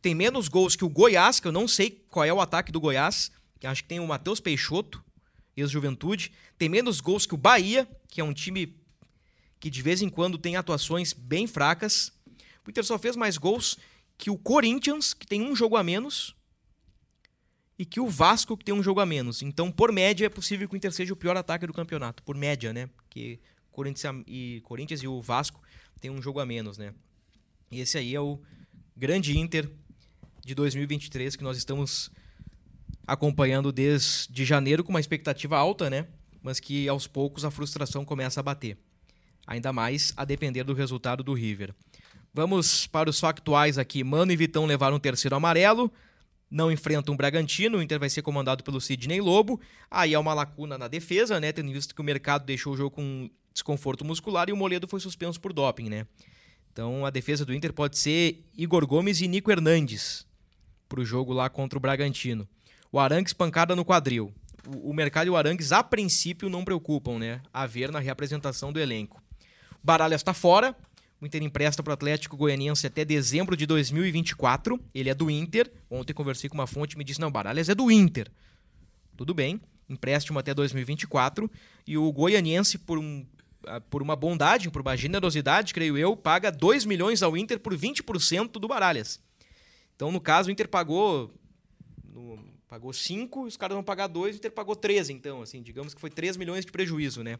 Tem 0.00 0.14
menos 0.14 0.46
gols 0.46 0.76
que 0.76 0.84
o 0.84 0.88
Goiás, 0.88 1.40
que 1.40 1.48
eu 1.48 1.52
não 1.52 1.66
sei 1.66 1.90
qual 2.08 2.24
é 2.24 2.32
o 2.32 2.40
ataque 2.40 2.70
do 2.70 2.80
Goiás, 2.80 3.32
que 3.58 3.66
acho 3.66 3.82
que 3.82 3.88
tem 3.88 3.98
o 3.98 4.06
Matheus 4.06 4.38
Peixoto, 4.38 5.02
ex-juventude. 5.56 6.30
Tem 6.56 6.68
menos 6.68 7.00
gols 7.00 7.26
que 7.26 7.34
o 7.34 7.36
Bahia, 7.36 7.88
que 8.08 8.20
é 8.20 8.24
um 8.24 8.32
time 8.32 8.80
que 9.58 9.68
de 9.68 9.82
vez 9.82 10.00
em 10.00 10.08
quando 10.08 10.38
tem 10.38 10.54
atuações 10.54 11.12
bem 11.12 11.48
fracas. 11.48 12.12
O 12.64 12.70
Inter 12.70 12.84
só 12.84 12.96
fez 13.00 13.16
mais 13.16 13.36
gols 13.36 13.76
que 14.16 14.30
o 14.30 14.38
Corinthians, 14.38 15.12
que 15.12 15.26
tem 15.26 15.42
um 15.42 15.56
jogo 15.56 15.76
a 15.76 15.82
menos, 15.82 16.36
e 17.76 17.84
que 17.84 17.98
o 17.98 18.08
Vasco, 18.08 18.56
que 18.56 18.64
tem 18.64 18.74
um 18.74 18.82
jogo 18.82 19.00
a 19.00 19.06
menos. 19.06 19.42
Então, 19.42 19.72
por 19.72 19.90
média, 19.90 20.26
é 20.26 20.28
possível 20.28 20.68
que 20.68 20.74
o 20.74 20.76
Inter 20.76 20.92
seja 20.92 21.12
o 21.12 21.16
pior 21.16 21.36
ataque 21.36 21.66
do 21.66 21.72
campeonato. 21.72 22.22
Por 22.22 22.36
média, 22.36 22.72
né? 22.72 22.88
Porque 22.94 23.40
Corinthians 23.76 24.24
e, 24.26 24.62
Corinthians 24.64 25.02
e 25.02 25.06
o 25.06 25.20
Vasco 25.20 25.60
tem 26.00 26.10
um 26.10 26.22
jogo 26.22 26.40
a 26.40 26.46
menos, 26.46 26.78
né? 26.78 26.94
E 27.70 27.80
esse 27.80 27.98
aí 27.98 28.14
é 28.14 28.20
o 28.20 28.40
grande 28.96 29.38
Inter 29.38 29.70
de 30.42 30.54
2023 30.54 31.36
que 31.36 31.44
nós 31.44 31.58
estamos 31.58 32.10
acompanhando 33.06 33.70
desde 33.70 34.46
janeiro 34.46 34.82
com 34.82 34.88
uma 34.88 35.00
expectativa 35.00 35.58
alta, 35.58 35.90
né? 35.90 36.06
Mas 36.42 36.58
que 36.58 36.88
aos 36.88 37.06
poucos 37.06 37.44
a 37.44 37.50
frustração 37.50 38.02
começa 38.02 38.40
a 38.40 38.42
bater. 38.42 38.78
Ainda 39.46 39.74
mais 39.74 40.10
a 40.16 40.24
depender 40.24 40.64
do 40.64 40.72
resultado 40.72 41.22
do 41.22 41.34
River. 41.34 41.74
Vamos 42.32 42.86
para 42.86 43.10
os 43.10 43.20
factuais 43.20 43.76
aqui. 43.76 44.02
Mano 44.02 44.32
e 44.32 44.36
Vitão 44.36 44.64
levaram 44.64 44.96
um 44.96 45.00
terceiro 45.00 45.36
amarelo. 45.36 45.92
Não 46.50 46.72
enfrentam 46.72 47.12
o 47.12 47.16
Bragantino. 47.16 47.76
O 47.76 47.82
Inter 47.82 48.00
vai 48.00 48.08
ser 48.08 48.22
comandado 48.22 48.64
pelo 48.64 48.80
Sidney 48.80 49.20
Lobo. 49.20 49.60
Aí 49.90 50.14
há 50.14 50.20
uma 50.20 50.32
lacuna 50.32 50.78
na 50.78 50.88
defesa, 50.88 51.38
né? 51.38 51.52
Tendo 51.52 51.70
visto 51.70 51.94
que 51.94 52.00
o 52.00 52.04
mercado 52.04 52.46
deixou 52.46 52.72
o 52.72 52.76
jogo 52.76 52.92
com 52.92 53.28
desconforto 53.56 54.04
muscular 54.04 54.48
e 54.48 54.52
o 54.52 54.56
Moledo 54.56 54.86
foi 54.86 55.00
suspenso 55.00 55.40
por 55.40 55.52
doping, 55.52 55.88
né? 55.88 56.06
Então 56.72 57.06
a 57.06 57.10
defesa 57.10 57.44
do 57.44 57.54
Inter 57.54 57.72
pode 57.72 57.98
ser 57.98 58.44
Igor 58.56 58.86
Gomes 58.86 59.20
e 59.20 59.28
Nico 59.28 59.50
Hernandes 59.50 60.26
para 60.88 61.00
o 61.00 61.04
jogo 61.04 61.32
lá 61.32 61.48
contra 61.48 61.78
o 61.78 61.80
Bragantino. 61.80 62.46
O 62.92 62.98
Arangues 62.98 63.32
pancada 63.32 63.74
no 63.74 63.84
quadril. 63.84 64.32
O, 64.82 64.92
mercado 64.92 65.26
e 65.26 65.30
o 65.30 65.36
Arangues 65.36 65.72
a 65.72 65.82
princípio 65.82 66.48
não 66.48 66.64
preocupam, 66.64 67.18
né? 67.18 67.40
A 67.52 67.66
ver 67.66 67.90
na 67.90 67.98
reapresentação 67.98 68.72
do 68.72 68.80
elenco. 68.80 69.22
Baralhas 69.82 70.20
está 70.20 70.34
fora. 70.34 70.76
O 71.20 71.24
Inter 71.24 71.42
empresta 71.42 71.82
para 71.82 71.92
o 71.92 71.94
Atlético 71.94 72.36
Goianiense 72.36 72.86
até 72.86 73.04
dezembro 73.04 73.56
de 73.56 73.64
2024. 73.64 74.78
Ele 74.94 75.08
é 75.08 75.14
do 75.14 75.30
Inter. 75.30 75.70
Ontem 75.90 76.12
conversei 76.12 76.50
com 76.50 76.56
uma 76.56 76.66
fonte 76.66 76.94
e 76.94 76.98
me 76.98 77.04
disse: 77.04 77.20
não, 77.20 77.30
Baralhas 77.30 77.68
é 77.68 77.74
do 77.74 77.90
Inter. 77.90 78.30
Tudo 79.16 79.32
bem, 79.32 79.60
empréstimo 79.88 80.38
até 80.38 80.52
2024. 80.52 81.50
E 81.86 81.96
o 81.96 82.12
Goianiense, 82.12 82.76
por 82.76 82.98
um 82.98 83.24
por 83.90 84.02
uma 84.02 84.16
bondade, 84.16 84.70
por 84.70 84.82
uma 84.82 84.96
generosidade, 84.96 85.74
creio 85.74 85.96
eu, 85.98 86.16
paga 86.16 86.50
2 86.50 86.84
milhões 86.84 87.22
ao 87.22 87.36
Inter 87.36 87.58
por 87.58 87.74
20% 87.74 88.52
do 88.52 88.68
Baralhas. 88.68 89.20
Então, 89.94 90.12
no 90.12 90.20
caso, 90.20 90.48
o 90.48 90.52
Inter 90.52 90.68
pagou 90.68 91.32
no, 92.04 92.38
pagou 92.68 92.92
5 92.92 93.44
e 93.44 93.48
os 93.48 93.56
caras 93.56 93.74
vão 93.74 93.84
pagar 93.84 94.06
2, 94.06 94.34
o 94.34 94.38
Inter 94.38 94.50
pagou 94.50 94.74
13, 94.74 95.12
então, 95.12 95.40
assim, 95.40 95.62
digamos 95.62 95.94
que 95.94 96.00
foi 96.00 96.10
3 96.10 96.36
milhões 96.36 96.64
de 96.64 96.72
prejuízo, 96.72 97.22
né? 97.22 97.38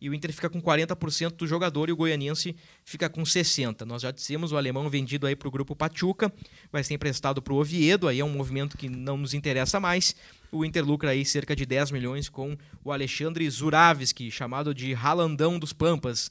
E 0.00 0.10
o 0.10 0.14
Inter 0.14 0.32
fica 0.32 0.50
com 0.50 0.60
40% 0.60 1.32
do 1.32 1.46
jogador 1.46 1.88
e 1.88 1.92
o 1.92 1.96
goianiense 1.96 2.54
fica 2.84 3.08
com 3.08 3.24
60. 3.24 3.86
Nós 3.86 4.02
já 4.02 4.10
dissemos, 4.10 4.52
o 4.52 4.56
alemão 4.56 4.88
vendido 4.90 5.26
aí 5.26 5.34
para 5.34 5.48
o 5.48 5.50
grupo 5.50 5.74
Pachuca, 5.74 6.32
vai 6.70 6.84
ser 6.84 6.94
emprestado 6.94 7.40
para 7.40 7.52
o 7.52 7.56
Oviedo, 7.56 8.06
aí 8.06 8.20
é 8.20 8.24
um 8.24 8.30
movimento 8.30 8.76
que 8.76 8.88
não 8.88 9.16
nos 9.16 9.32
interessa 9.32 9.80
mais. 9.80 10.14
O 10.56 10.64
Inter 10.64 10.82
lucra 10.82 11.10
aí 11.10 11.22
cerca 11.22 11.54
de 11.54 11.66
10 11.66 11.90
milhões 11.90 12.30
com 12.30 12.56
o 12.82 12.90
Alexandre 12.90 13.48
Zuravski, 13.50 14.30
chamado 14.30 14.74
de 14.74 14.94
Ralandão 14.94 15.58
dos 15.58 15.74
Pampas, 15.74 16.30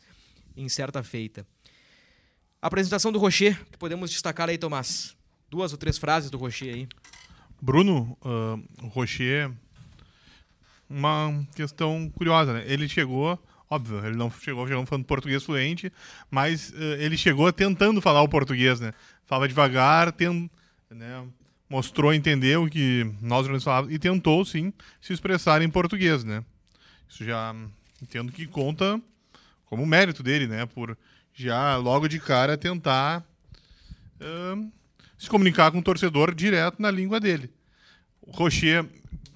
em 0.58 0.68
certa 0.68 1.04
feita. 1.04 1.46
apresentação 2.60 3.12
do 3.12 3.20
Rocher, 3.20 3.64
que 3.72 3.78
podemos 3.78 4.10
destacar 4.10 4.50
aí, 4.50 4.58
Tomás. 4.58 5.16
Duas 5.48 5.74
ou 5.74 5.78
três 5.78 6.00
frases 6.00 6.32
do 6.32 6.40
Rocher 6.40 6.74
aí. 6.74 6.88
Bruno, 7.62 8.18
uh, 8.24 8.88
Rocher, 8.88 9.52
uma 10.90 11.46
questão 11.56 12.10
curiosa, 12.10 12.52
né? 12.52 12.64
Ele 12.66 12.90
chegou, 12.90 13.38
óbvio, 13.70 14.04
ele 14.04 14.16
não 14.16 14.32
chegou, 14.32 14.68
chegou 14.68 14.88
falando 14.88 15.06
português 15.06 15.44
fluente, 15.44 15.94
mas 16.32 16.72
uh, 16.72 16.96
ele 16.98 17.16
chegou 17.16 17.54
tentando 17.54 18.02
falar 18.02 18.24
o 18.24 18.28
português, 18.28 18.80
né? 18.80 18.92
Fala 19.24 19.48
devagar, 19.48 20.12
tem, 20.12 20.50
né? 20.90 21.28
Mostrou 21.70 22.14
entender 22.14 22.58
o 22.58 22.70
que 22.70 23.12
nós 23.22 23.48
falávamos 23.64 23.94
e 23.94 24.00
tentou, 24.00 24.46
sim, 24.46 24.72
se 25.02 25.14
expressar 25.14 25.62
em 25.62 25.70
português, 25.70 26.24
né? 26.24 26.44
Isso 27.10 27.24
já 27.24 27.56
entendo 28.02 28.32
que 28.32 28.46
conta 28.46 29.00
como 29.66 29.86
mérito 29.86 30.22
dele, 30.22 30.48
né? 30.48 30.66
Por 30.66 30.98
já 31.34 31.76
logo 31.78 32.08
de 32.08 32.20
cara 32.20 32.58
tentar 32.58 33.24
uh, 34.22 34.72
se 35.18 35.30
comunicar 35.30 35.72
com 35.72 35.80
o 35.80 35.84
torcedor 35.84 36.34
direto 36.34 36.82
na 36.82 36.90
língua 36.90 37.20
dele. 37.20 37.52
O 38.22 38.32
Rocher 38.32 38.86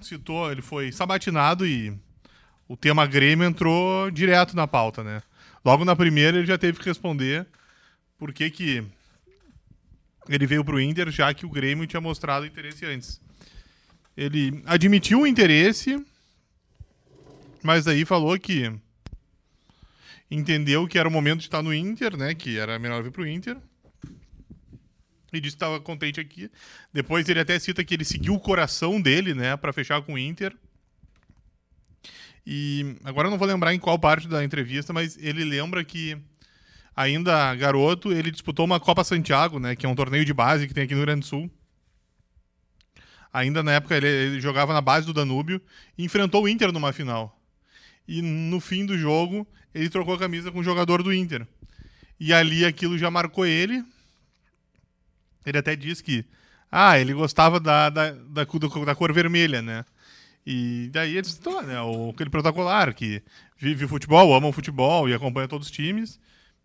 citou, 0.00 0.50
ele 0.50 0.62
foi 0.62 0.92
sabatinado 0.92 1.66
e 1.66 1.92
o 2.66 2.76
tema 2.76 3.06
Grêmio 3.06 3.46
entrou 3.46 4.10
direto 4.10 4.56
na 4.56 4.66
pauta, 4.66 5.02
né? 5.02 5.22
Logo 5.64 5.84
na 5.84 5.94
primeira 5.94 6.38
ele 6.38 6.46
já 6.46 6.56
teve 6.56 6.78
que 6.78 6.86
responder 6.86 7.46
por 8.16 8.32
que 8.32 8.50
que 8.50 8.84
ele 10.28 10.46
veio 10.46 10.64
para 10.64 10.74
o 10.74 10.80
Inter, 10.80 11.10
já 11.10 11.32
que 11.32 11.46
o 11.46 11.50
Grêmio 11.50 11.86
tinha 11.86 12.00
mostrado 12.00 12.46
interesse 12.46 12.84
antes. 12.84 13.20
ele 14.16 14.62
admitiu 14.66 15.20
o 15.20 15.26
interesse, 15.26 16.04
mas 17.62 17.86
aí 17.86 18.04
falou 18.04 18.38
que 18.38 18.72
entendeu 20.30 20.86
que 20.86 20.98
era 20.98 21.08
o 21.08 21.12
momento 21.12 21.40
de 21.40 21.46
estar 21.46 21.62
no 21.62 21.74
Inter, 21.74 22.16
né? 22.16 22.34
Que 22.34 22.58
era 22.58 22.78
melhor 22.78 23.02
vir 23.02 23.10
pro 23.10 23.26
Inter. 23.26 23.56
E 25.32 25.40
disse 25.40 25.56
que 25.56 25.62
estava 25.62 25.80
contente 25.80 26.20
aqui. 26.20 26.50
Depois 26.92 27.28
ele 27.28 27.40
até 27.40 27.58
cita 27.58 27.84
que 27.84 27.94
ele 27.94 28.04
seguiu 28.04 28.34
o 28.34 28.40
coração 28.40 29.00
dele, 29.00 29.32
né, 29.32 29.56
para 29.56 29.72
fechar 29.72 30.02
com 30.02 30.14
o 30.14 30.18
Inter. 30.18 30.54
E 32.44 32.96
agora 33.04 33.28
eu 33.28 33.30
não 33.30 33.38
vou 33.38 33.46
lembrar 33.46 33.72
em 33.74 33.78
qual 33.78 33.98
parte 33.98 34.26
da 34.26 34.42
entrevista, 34.42 34.92
mas 34.92 35.16
ele 35.18 35.44
lembra 35.44 35.84
que 35.84 36.18
ainda 37.00 37.54
garoto, 37.54 38.12
ele 38.12 38.30
disputou 38.30 38.66
uma 38.66 38.78
Copa 38.78 39.02
Santiago, 39.02 39.58
né, 39.58 39.74
que 39.74 39.86
é 39.86 39.88
um 39.88 39.94
torneio 39.94 40.24
de 40.24 40.34
base 40.34 40.68
que 40.68 40.74
tem 40.74 40.84
aqui 40.84 40.92
no 40.92 40.98
Rio 40.98 41.06
Grande 41.06 41.20
do 41.20 41.26
Sul. 41.26 41.50
Ainda 43.32 43.62
na 43.62 43.72
época 43.72 43.96
ele, 43.96 44.06
ele 44.06 44.40
jogava 44.40 44.74
na 44.74 44.80
base 44.80 45.06
do 45.06 45.14
Danúbio 45.14 45.60
e 45.96 46.04
enfrentou 46.04 46.44
o 46.44 46.48
Inter 46.48 46.72
numa 46.72 46.92
final. 46.92 47.40
E 48.06 48.20
no 48.20 48.60
fim 48.60 48.84
do 48.84 48.98
jogo, 48.98 49.46
ele 49.74 49.88
trocou 49.88 50.14
a 50.14 50.18
camisa 50.18 50.50
com 50.50 50.58
o 50.58 50.64
jogador 50.64 51.02
do 51.02 51.12
Inter. 51.12 51.46
E 52.18 52.34
ali 52.34 52.64
aquilo 52.66 52.98
já 52.98 53.10
marcou 53.10 53.46
ele. 53.46 53.82
Ele 55.46 55.58
até 55.58 55.74
diz 55.74 56.02
que 56.02 56.24
ah, 56.70 56.98
ele 56.98 57.14
gostava 57.14 57.58
da, 57.58 57.88
da, 57.88 58.10
da, 58.10 58.44
da 58.84 58.94
cor 58.94 59.12
vermelha, 59.12 59.62
né? 59.62 59.84
E 60.44 60.90
daí 60.92 61.12
ele 61.12 61.22
disse, 61.22 61.40
né, 61.66 61.80
o, 61.80 62.10
aquele 62.10 62.30
protocolar 62.30 62.94
que 62.94 63.22
vive 63.56 63.86
futebol, 63.86 64.34
ama 64.34 64.48
o 64.48 64.52
futebol 64.52 65.08
e 65.08 65.14
acompanha 65.14 65.48
todos 65.48 65.68
os 65.68 65.72
times. 65.72 66.18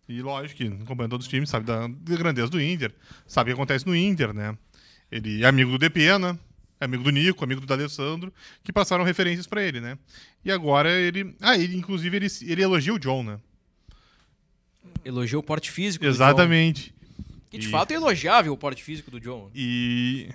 E 0.08 0.22
lógico 0.22 0.58
que 0.58 0.66
acompanha 0.82 1.08
todos 1.08 1.26
os 1.26 1.30
times, 1.30 1.50
sabe 1.50 1.66
da, 1.66 1.88
grandeza 2.16 2.48
do 2.48 2.60
Inter, 2.60 2.94
sabe 3.26 3.50
o 3.50 3.54
que 3.54 3.60
acontece 3.60 3.86
no 3.86 3.94
Inter, 3.94 4.32
né? 4.32 4.56
Ele 5.10 5.42
é 5.42 5.46
amigo 5.46 5.72
do 5.72 5.78
Depena, 5.78 6.38
é 6.80 6.84
amigo 6.84 7.02
do 7.02 7.10
Nico, 7.10 7.42
amigo 7.42 7.60
do 7.60 7.66
D'Alessandro, 7.66 8.32
que 8.62 8.72
passaram 8.72 9.02
referências 9.04 9.46
para 9.46 9.62
ele, 9.62 9.80
né? 9.80 9.98
E 10.44 10.50
agora 10.50 10.90
ele. 10.90 11.34
Ah, 11.40 11.56
ele, 11.58 11.76
inclusive, 11.76 12.16
ele, 12.16 12.26
ele 12.42 12.62
elogia 12.62 12.94
o 12.94 12.98
John, 12.98 13.22
né? 13.22 13.40
Elogiou 15.04 15.40
o 15.40 15.42
porte 15.42 15.70
físico. 15.70 16.04
Exatamente. 16.04 16.94
Que 17.50 17.58
de 17.58 17.68
e... 17.68 17.70
fato 17.70 17.90
é 17.90 17.94
elogiável 17.94 18.52
o 18.52 18.56
porte 18.56 18.82
físico 18.82 19.10
do 19.10 19.18
John. 19.18 19.50
E. 19.54 20.28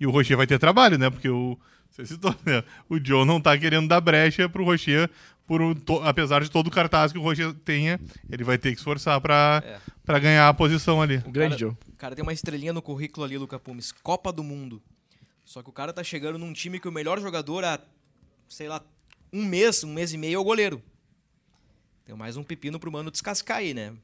E 0.00 0.06
o 0.06 0.10
Rocher 0.10 0.36
vai 0.36 0.46
ter 0.46 0.58
trabalho, 0.58 0.98
né? 0.98 1.10
Porque 1.10 1.28
o. 1.28 1.58
Você 1.90 2.06
citou, 2.06 2.34
né? 2.44 2.64
O 2.88 2.98
John 2.98 3.24
não 3.24 3.40
tá 3.40 3.56
querendo 3.56 3.86
dar 3.86 4.00
brecha 4.00 4.48
pro 4.48 4.64
Rocher, 4.64 5.08
por 5.46 5.60
um, 5.60 5.74
to... 5.74 6.00
apesar 6.02 6.42
de 6.42 6.50
todo 6.50 6.68
o 6.68 6.70
cartaz 6.70 7.12
que 7.12 7.18
o 7.18 7.22
Rocher 7.22 7.52
tenha, 7.52 8.00
ele 8.30 8.44
vai 8.44 8.58
ter 8.58 8.72
que 8.72 8.78
esforçar 8.78 9.20
pra, 9.20 9.62
é. 9.64 9.80
Pra 10.04 10.18
ganhar 10.18 10.48
a 10.48 10.54
posição 10.54 11.00
ali. 11.00 11.16
O 11.26 11.30
grande 11.30 11.56
cara, 11.56 11.70
John. 11.70 11.76
O 11.92 11.96
cara 11.96 12.14
tem 12.14 12.22
uma 12.22 12.32
estrelinha 12.32 12.72
no 12.72 12.82
currículo 12.82 13.24
ali, 13.24 13.38
Luca 13.38 13.58
Pumes. 13.58 13.92
Copa 13.92 14.32
do 14.32 14.42
Mundo. 14.42 14.82
Só 15.44 15.62
que 15.62 15.68
o 15.68 15.72
cara 15.72 15.92
tá 15.92 16.02
chegando 16.02 16.38
num 16.38 16.52
time 16.52 16.80
que 16.80 16.88
o 16.88 16.92
melhor 16.92 17.20
jogador 17.20 17.64
há, 17.64 17.78
sei 18.48 18.68
lá, 18.68 18.82
um 19.32 19.44
mês, 19.44 19.84
um 19.84 19.92
mês 19.92 20.12
e 20.12 20.18
meio 20.18 20.36
é 20.36 20.38
o 20.38 20.44
goleiro. 20.44 20.82
Tem 22.04 22.14
mais 22.14 22.36
um 22.36 22.42
pepino 22.42 22.78
pro 22.78 22.92
mano 22.92 23.10
descascar 23.10 23.58
aí, 23.58 23.74
né? 23.74 23.94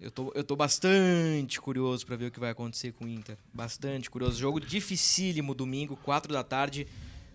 Eu 0.00 0.10
tô, 0.10 0.32
eu 0.34 0.44
tô 0.44 0.56
bastante 0.56 1.60
curioso 1.60 2.04
para 2.04 2.16
ver 2.16 2.26
o 2.26 2.30
que 2.30 2.40
vai 2.40 2.50
acontecer 2.50 2.92
com 2.92 3.04
o 3.04 3.08
Inter. 3.08 3.38
Bastante 3.52 4.10
curioso. 4.10 4.38
Jogo 4.38 4.60
dificílimo 4.60 5.54
domingo, 5.54 5.96
4 5.96 6.32
da 6.32 6.42
tarde, 6.42 6.86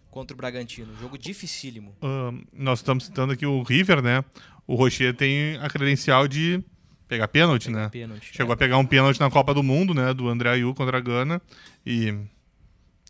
contra 0.10 0.34
o 0.34 0.38
Bragantino. 0.38 0.96
Jogo 1.00 1.18
dificílimo. 1.18 1.96
Uh, 2.02 2.44
nós 2.54 2.80
estamos 2.80 3.06
citando 3.06 3.34
aqui 3.34 3.46
o 3.46 3.62
River, 3.62 4.02
né? 4.02 4.24
O 4.68 4.76
Rocher 4.76 5.16
tem 5.16 5.58
a 5.58 5.70
credencial 5.70 6.28
de 6.28 6.64
pegar 7.08 7.28
pênalti, 7.28 7.70
né? 7.70 7.90
Pênalti. 7.90 8.32
Chegou 8.34 8.52
é. 8.52 8.54
a 8.54 8.58
pegar 8.58 8.78
um 8.78 8.86
pênalti 8.86 9.20
na 9.20 9.30
Copa 9.30 9.54
do 9.54 9.64
Mundo, 9.64 9.94
né? 9.94 10.14
Do 10.14 10.30
André 10.30 10.52
Ayu 10.52 10.74
contra 10.76 10.98
a 10.98 11.02
Gana. 11.02 11.42
E 11.86 12.14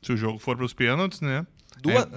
se 0.01 0.13
o 0.13 0.17
jogo 0.17 0.39
for 0.39 0.55
para 0.55 0.65
os 0.65 0.73
pênaltis, 0.73 1.21
né? 1.21 1.45
Duas... 1.81 2.07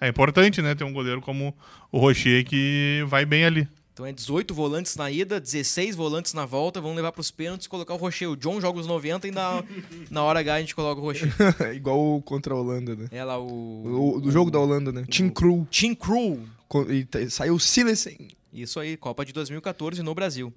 É, 0.00 0.06
é, 0.06 0.08
importante, 0.08 0.60
né? 0.60 0.74
Ter 0.74 0.84
um 0.84 0.92
goleiro 0.92 1.20
como 1.20 1.56
o 1.92 1.98
Rocher 1.98 2.44
que 2.44 3.04
vai 3.06 3.24
bem 3.24 3.44
ali. 3.44 3.68
Então 3.98 4.06
é 4.06 4.12
18 4.12 4.54
volantes 4.54 4.94
na 4.94 5.10
ida, 5.10 5.40
16 5.40 5.96
volantes 5.96 6.32
na 6.32 6.46
volta, 6.46 6.80
vamos 6.80 6.94
levar 6.94 7.10
para 7.10 7.20
os 7.20 7.32
pênaltis 7.32 7.66
e 7.66 7.68
colocar 7.68 7.94
o 7.94 7.96
Rocher. 7.96 8.30
O 8.30 8.36
John 8.36 8.60
joga 8.60 8.78
os 8.78 8.86
90 8.86 9.26
e 9.26 9.32
na, 9.32 9.64
na 10.08 10.22
hora 10.22 10.38
H 10.38 10.54
a 10.54 10.60
gente 10.60 10.72
coloca 10.72 11.00
o 11.00 11.02
Rocher. 11.02 11.28
Igual 11.74 12.22
contra 12.22 12.54
a 12.54 12.56
Holanda, 12.56 12.94
né? 12.94 13.08
É 13.10 13.24
lá 13.24 13.40
o... 13.40 14.14
o 14.14 14.20
do 14.20 14.30
jogo 14.30 14.50
o, 14.50 14.52
da 14.52 14.60
Holanda, 14.60 14.92
né? 14.92 15.04
Team 15.10 15.28
Crew. 15.30 15.66
Team 15.68 15.96
Crew. 15.96 16.48
E 16.88 17.28
saiu 17.28 17.56
o 17.56 17.58
Silicen. 17.58 18.28
Isso 18.52 18.78
aí, 18.78 18.96
Copa 18.96 19.24
de 19.24 19.32
2014 19.32 20.00
no 20.00 20.14
Brasil. 20.14 20.54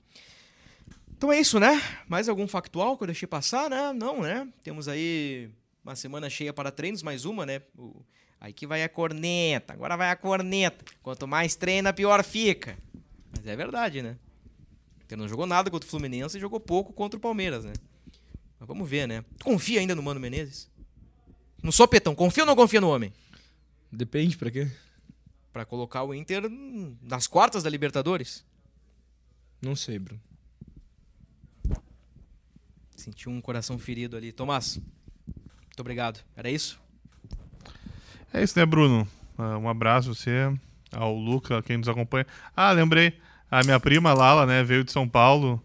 Então 1.18 1.32
é 1.32 1.40
isso, 1.40 1.60
né? 1.60 1.82
Mais 2.08 2.30
algum 2.30 2.48
factual 2.48 2.96
que 2.96 3.02
eu 3.02 3.08
deixei 3.08 3.28
passar, 3.28 3.72
né? 3.72 3.92
Não, 3.92 4.22
né? 4.22 4.48
Temos 4.64 4.88
aí 4.88 5.50
uma 5.84 5.96
semana 5.96 6.30
cheia 6.30 6.54
para 6.54 6.70
treinos, 6.70 7.02
mais 7.02 7.26
uma, 7.26 7.44
né? 7.44 7.64
O, 7.76 8.04
aí 8.40 8.54
que 8.54 8.68
vai 8.68 8.84
a 8.84 8.90
corneta, 8.90 9.74
agora 9.74 9.98
vai 9.98 10.12
a 10.12 10.16
corneta. 10.16 10.86
Quanto 11.02 11.28
mais 11.28 11.56
treina, 11.56 11.92
pior 11.92 12.24
fica. 12.24 12.78
Mas 13.32 13.46
é 13.46 13.56
verdade, 13.56 14.02
né? 14.02 14.18
Ele 15.10 15.22
não 15.22 15.28
jogou 15.28 15.46
nada 15.46 15.70
contra 15.70 15.86
o 15.86 15.90
Fluminense 15.90 16.38
e 16.38 16.40
jogou 16.40 16.60
pouco 16.60 16.94
contra 16.94 17.18
o 17.18 17.22
Palmeiras, 17.22 17.66
né? 17.66 17.74
Mas 18.58 18.68
vamos 18.68 18.90
ver, 18.90 19.08
né? 19.08 19.26
Tu 19.38 19.44
confia 19.44 19.80
ainda 19.80 19.94
no 19.94 20.02
Mano 20.02 20.20
Menezes? 20.20 20.70
No 21.62 21.72
sopetão, 21.72 22.16
confia 22.16 22.44
ou 22.44 22.48
não 22.48 22.56
confia 22.56 22.80
no 22.80 22.90
homem? 22.90 23.14
Depende, 23.92 24.38
pra 24.38 24.50
quê? 24.50 24.72
Pra 25.52 25.66
colocar 25.66 26.04
o 26.04 26.14
Inter 26.14 26.44
nas 27.02 27.28
quartas 27.28 27.62
da 27.62 27.70
Libertadores? 27.70 28.46
Não 29.62 29.76
sei, 29.76 30.00
Bruno. 30.00 30.22
Senti 32.96 33.28
um 33.28 33.42
coração 33.42 33.78
ferido 33.78 34.16
ali. 34.16 34.32
Tomás, 34.32 34.78
muito 34.78 35.80
obrigado. 35.80 36.24
Era 36.36 36.50
isso? 36.50 36.80
É 38.34 38.42
isso, 38.42 38.58
né, 38.58 38.66
Bruno? 38.66 39.08
Uh, 39.38 39.58
um 39.58 39.68
abraço 39.68 40.10
a 40.10 40.14
você, 40.14 40.60
ao 40.92 41.16
Luca, 41.16 41.62
quem 41.62 41.78
nos 41.78 41.88
acompanha. 41.88 42.26
Ah, 42.56 42.72
lembrei. 42.72 43.14
A 43.50 43.64
minha 43.64 43.80
prima 43.80 44.14
Lala, 44.14 44.46
né, 44.46 44.64
veio 44.64 44.84
de 44.84 44.92
São 44.92 45.08
Paulo, 45.08 45.62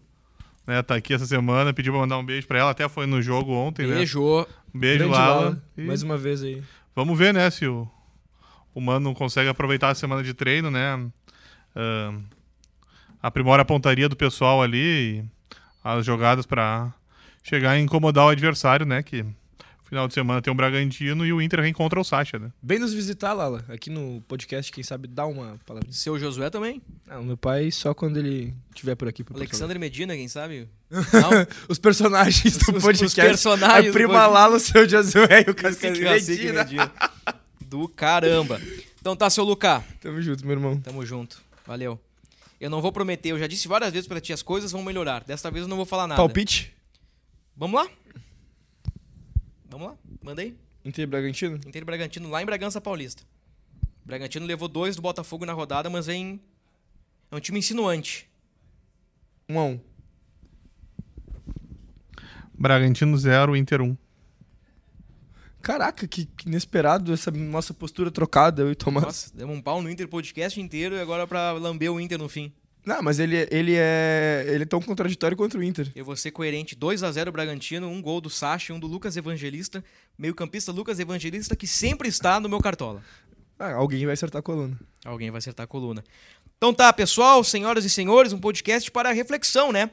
né, 0.65 0.81
tá 0.81 0.95
aqui 0.95 1.13
essa 1.13 1.25
semana, 1.25 1.73
pediu 1.73 1.93
pra 1.93 2.01
mandar 2.01 2.17
um 2.17 2.25
beijo 2.25 2.45
pra 2.45 2.59
ela, 2.59 2.71
até 2.71 2.87
foi 2.89 3.05
no 3.05 3.21
jogo 3.21 3.53
ontem, 3.53 3.87
beijo. 3.87 4.19
né? 4.19 4.45
Um 4.75 4.79
beijo, 4.79 4.97
Grande 4.99 5.13
Lala. 5.13 5.41
Lala. 5.41 5.63
E... 5.77 5.81
Mais 5.83 6.03
uma 6.03 6.17
vez 6.17 6.43
aí. 6.43 6.61
Vamos 6.93 7.17
ver, 7.17 7.33
né, 7.33 7.49
se 7.49 7.65
o, 7.65 7.87
o 8.75 8.81
Mano 8.81 9.13
consegue 9.13 9.49
aproveitar 9.49 9.89
a 9.89 9.95
semana 9.95 10.21
de 10.21 10.33
treino, 10.33 10.69
né? 10.69 10.95
Uh, 11.75 12.21
aprimora 13.21 13.61
a 13.61 13.65
pontaria 13.65 14.09
do 14.09 14.15
pessoal 14.15 14.61
ali 14.61 15.21
e 15.21 15.25
as 15.83 16.05
jogadas 16.05 16.45
para 16.45 16.93
chegar 17.41 17.77
e 17.77 17.81
incomodar 17.81 18.25
o 18.25 18.29
adversário, 18.29 18.85
né? 18.85 19.01
Que 19.01 19.25
Final 19.87 20.05
de 20.05 20.13
semana 20.13 20.41
tem 20.41 20.51
o 20.51 20.55
Bragantino 20.55 21.25
e 21.25 21.31
o 21.31 21.41
Inter 21.41 21.61
reencontra 21.61 21.97
o 21.97 22.03
Sacha, 22.03 22.37
né? 22.37 22.51
Vem 22.61 22.77
nos 22.77 22.93
visitar, 22.93 23.31
Lala, 23.31 23.63
aqui 23.69 23.89
no 23.89 24.21
podcast, 24.27 24.69
quem 24.69 24.83
sabe 24.83 25.07
dá 25.07 25.25
uma 25.25 25.57
palavra. 25.65 25.87
Seu 25.91 26.19
Josué 26.19 26.49
também? 26.49 26.81
Não, 27.07 27.23
meu 27.23 27.37
pai 27.37 27.71
só 27.71 27.93
quando 27.93 28.17
ele 28.17 28.53
estiver 28.69 28.95
por 28.95 29.07
aqui. 29.07 29.23
Alexandre 29.33 29.79
Medina, 29.79 30.13
quem 30.13 30.27
sabe? 30.27 30.67
os 31.69 31.79
personagens 31.79 32.57
do 32.57 32.73
podcast. 32.73 33.05
Os 33.05 33.13
personagens. 33.13 33.89
A 33.89 33.93
prima 33.93 34.27
Lala, 34.27 34.57
o 34.57 34.59
seu 34.59 34.87
Josué 34.87 35.45
e 35.47 35.51
o 35.51 35.55
Cacique, 35.55 36.01
Medina. 36.01 36.65
Medina. 36.65 36.91
Do 37.61 37.87
caramba. 37.87 38.59
Então 38.99 39.15
tá, 39.15 39.29
seu 39.29 39.45
Lucas. 39.45 39.81
Tamo 40.01 40.21
junto, 40.21 40.45
meu 40.45 40.57
irmão. 40.57 40.81
Tamo 40.81 41.05
junto. 41.05 41.41
Valeu. 41.65 41.97
Eu 42.59 42.69
não 42.69 42.81
vou 42.81 42.91
prometer, 42.91 43.29
eu 43.29 43.39
já 43.39 43.47
disse 43.47 43.69
várias 43.69 43.93
vezes 43.93 44.07
pra 44.07 44.19
ti, 44.19 44.33
as 44.33 44.41
coisas 44.41 44.69
vão 44.69 44.83
melhorar. 44.83 45.23
Desta 45.23 45.49
vez 45.49 45.63
eu 45.63 45.69
não 45.69 45.77
vou 45.77 45.85
falar 45.85 46.07
nada. 46.07 46.17
Palpite? 46.17 46.73
Vamos 47.55 47.81
lá? 47.81 47.89
Vamos 49.69 49.87
lá, 49.87 49.97
manda 50.21 50.41
aí. 50.41 50.55
Inter 50.83 51.07
Bragantino? 51.07 51.59
Inter 51.65 51.83
Bragantino, 51.83 52.29
lá 52.29 52.41
em 52.41 52.45
Bragança 52.45 52.79
Paulista. 52.79 53.23
Bragantino 54.05 54.45
levou 54.45 54.67
dois 54.69 54.95
do 54.95 55.01
Botafogo 55.01 55.45
na 55.45 55.53
rodada, 55.53 55.89
mas 55.89 56.05
vem. 56.05 56.39
É 57.29 57.35
um 57.35 57.39
time 57.39 57.59
insinuante. 57.59 58.29
Um 59.49 59.59
a 59.59 59.63
um. 59.63 59.79
Bragantino 62.53 63.17
0, 63.17 63.55
Inter 63.55 63.81
1. 63.81 63.85
Um. 63.85 63.97
Caraca, 65.61 66.07
que, 66.07 66.25
que, 66.25 66.47
inesperado 66.47 67.11
essa 67.11 67.29
nossa 67.29 67.73
postura 67.73 68.09
trocada, 68.09 68.61
eu 68.61 68.71
e 68.71 68.75
Tomás. 68.75 69.05
Nossa, 69.05 69.35
demos 69.35 69.57
um 69.57 69.61
pau 69.61 69.81
no 69.81 69.89
Inter 69.89 70.07
podcast 70.07 70.59
inteiro 70.61 70.95
e 70.95 71.01
agora 71.01 71.27
pra 71.27 71.51
lamber 71.51 71.91
o 71.91 71.99
Inter 71.99 72.17
no 72.17 72.29
fim. 72.29 72.53
Não, 72.87 73.03
mas 73.03 73.19
ele, 73.19 73.45
ele, 73.51 73.75
é, 73.75 74.45
ele 74.47 74.63
é 74.63 74.65
tão 74.65 74.81
contraditório 74.81 75.35
quanto 75.35 75.57
o 75.57 75.63
Inter. 75.63 75.91
Eu 75.93 76.05
vou 76.05 76.15
ser 76.15 76.31
coerente. 76.31 76.73
2 76.73 77.03
a 77.03 77.11
0 77.11 77.33
Bragantino, 77.33 77.85
um 77.85 78.01
gol 78.01 78.21
do 78.21 78.29
Sacha 78.29 78.71
e 78.71 78.75
um 78.75 78.79
do 78.79 78.87
Lucas 78.87 79.17
Evangelista. 79.17 79.83
Meio-campista 80.17 80.71
Lucas 80.71 80.97
Evangelista, 80.97 81.53
que 81.53 81.67
sempre 81.67 82.07
está 82.07 82.39
no 82.39 82.47
meu 82.47 82.61
cartola. 82.61 83.03
Ah, 83.59 83.73
alguém 83.73 84.05
vai 84.05 84.13
acertar 84.13 84.39
a 84.39 84.41
coluna. 84.41 84.79
Alguém 85.03 85.29
vai 85.29 85.39
acertar 85.39 85.65
a 85.65 85.67
coluna. 85.67 86.01
Então 86.57 86.73
tá, 86.73 86.93
pessoal, 86.93 87.43
senhoras 87.43 87.83
e 87.83 87.89
senhores, 87.89 88.31
um 88.31 88.39
podcast 88.39 88.89
para 88.89 89.11
reflexão, 89.11 89.73
né? 89.73 89.91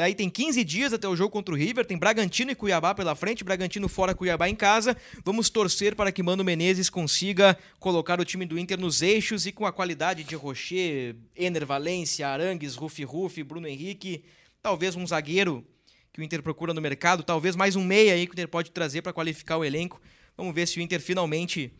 Aí 0.00 0.14
tem 0.14 0.30
15 0.30 0.62
dias 0.62 0.92
até 0.92 1.08
o 1.08 1.16
jogo 1.16 1.30
contra 1.30 1.52
o 1.52 1.58
River, 1.58 1.84
tem 1.84 1.98
Bragantino 1.98 2.52
e 2.52 2.54
Cuiabá 2.54 2.94
pela 2.94 3.16
frente, 3.16 3.42
Bragantino 3.42 3.88
fora, 3.88 4.14
Cuiabá 4.14 4.48
em 4.48 4.54
casa. 4.54 4.96
Vamos 5.24 5.50
torcer 5.50 5.96
para 5.96 6.12
que 6.12 6.22
Mano 6.22 6.44
Menezes 6.44 6.88
consiga 6.88 7.58
colocar 7.80 8.20
o 8.20 8.24
time 8.24 8.46
do 8.46 8.56
Inter 8.56 8.78
nos 8.78 9.02
eixos 9.02 9.44
e 9.44 9.50
com 9.50 9.66
a 9.66 9.72
qualidade 9.72 10.22
de 10.22 10.36
Rocher, 10.36 11.16
Ener 11.34 11.66
Valência, 11.66 12.28
Arangues, 12.28 12.76
Rufi 12.76 13.02
Rufi, 13.02 13.42
Bruno 13.42 13.66
Henrique, 13.66 14.22
talvez 14.62 14.94
um 14.94 15.04
zagueiro 15.04 15.66
que 16.12 16.20
o 16.20 16.22
Inter 16.22 16.42
procura 16.42 16.72
no 16.72 16.80
mercado, 16.80 17.24
talvez 17.24 17.56
mais 17.56 17.74
um 17.74 17.82
meia 17.82 18.14
aí 18.14 18.26
que 18.26 18.32
o 18.32 18.34
Inter 18.34 18.48
pode 18.48 18.70
trazer 18.70 19.02
para 19.02 19.12
qualificar 19.12 19.56
o 19.56 19.64
elenco. 19.64 20.00
Vamos 20.36 20.54
ver 20.54 20.68
se 20.68 20.78
o 20.78 20.82
Inter 20.82 21.00
finalmente 21.00 21.72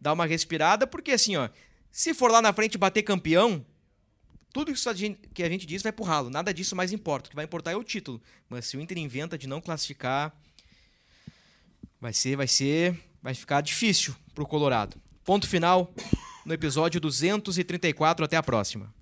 dá 0.00 0.14
uma 0.14 0.24
respirada, 0.24 0.86
porque 0.86 1.12
assim, 1.12 1.36
ó, 1.36 1.50
se 1.90 2.14
for 2.14 2.30
lá 2.30 2.40
na 2.40 2.52
frente 2.52 2.78
bater 2.78 3.02
campeão, 3.02 3.64
tudo 4.52 4.70
isso 4.70 4.88
que 5.32 5.42
a 5.42 5.48
gente 5.48 5.66
diz 5.66 5.82
vai 5.82 5.92
pro 5.92 6.04
ralo. 6.04 6.28
Nada 6.28 6.52
disso 6.52 6.76
mais 6.76 6.92
importa. 6.92 7.28
O 7.28 7.30
que 7.30 7.36
vai 7.36 7.44
importar 7.44 7.72
é 7.72 7.76
o 7.76 7.82
título. 7.82 8.20
Mas 8.48 8.66
se 8.66 8.76
o 8.76 8.80
Inter 8.80 8.98
inventa 8.98 9.38
de 9.38 9.46
não 9.46 9.60
classificar, 9.60 10.32
vai 12.00 12.12
ser, 12.12 12.36
vai 12.36 12.46
ser, 12.46 12.98
vai 13.22 13.34
ficar 13.34 13.60
difícil 13.60 14.14
pro 14.34 14.46
Colorado. 14.46 15.00
Ponto 15.24 15.48
final 15.48 15.92
no 16.44 16.52
episódio 16.52 17.00
234. 17.00 18.24
Até 18.24 18.36
a 18.36 18.42
próxima. 18.42 18.92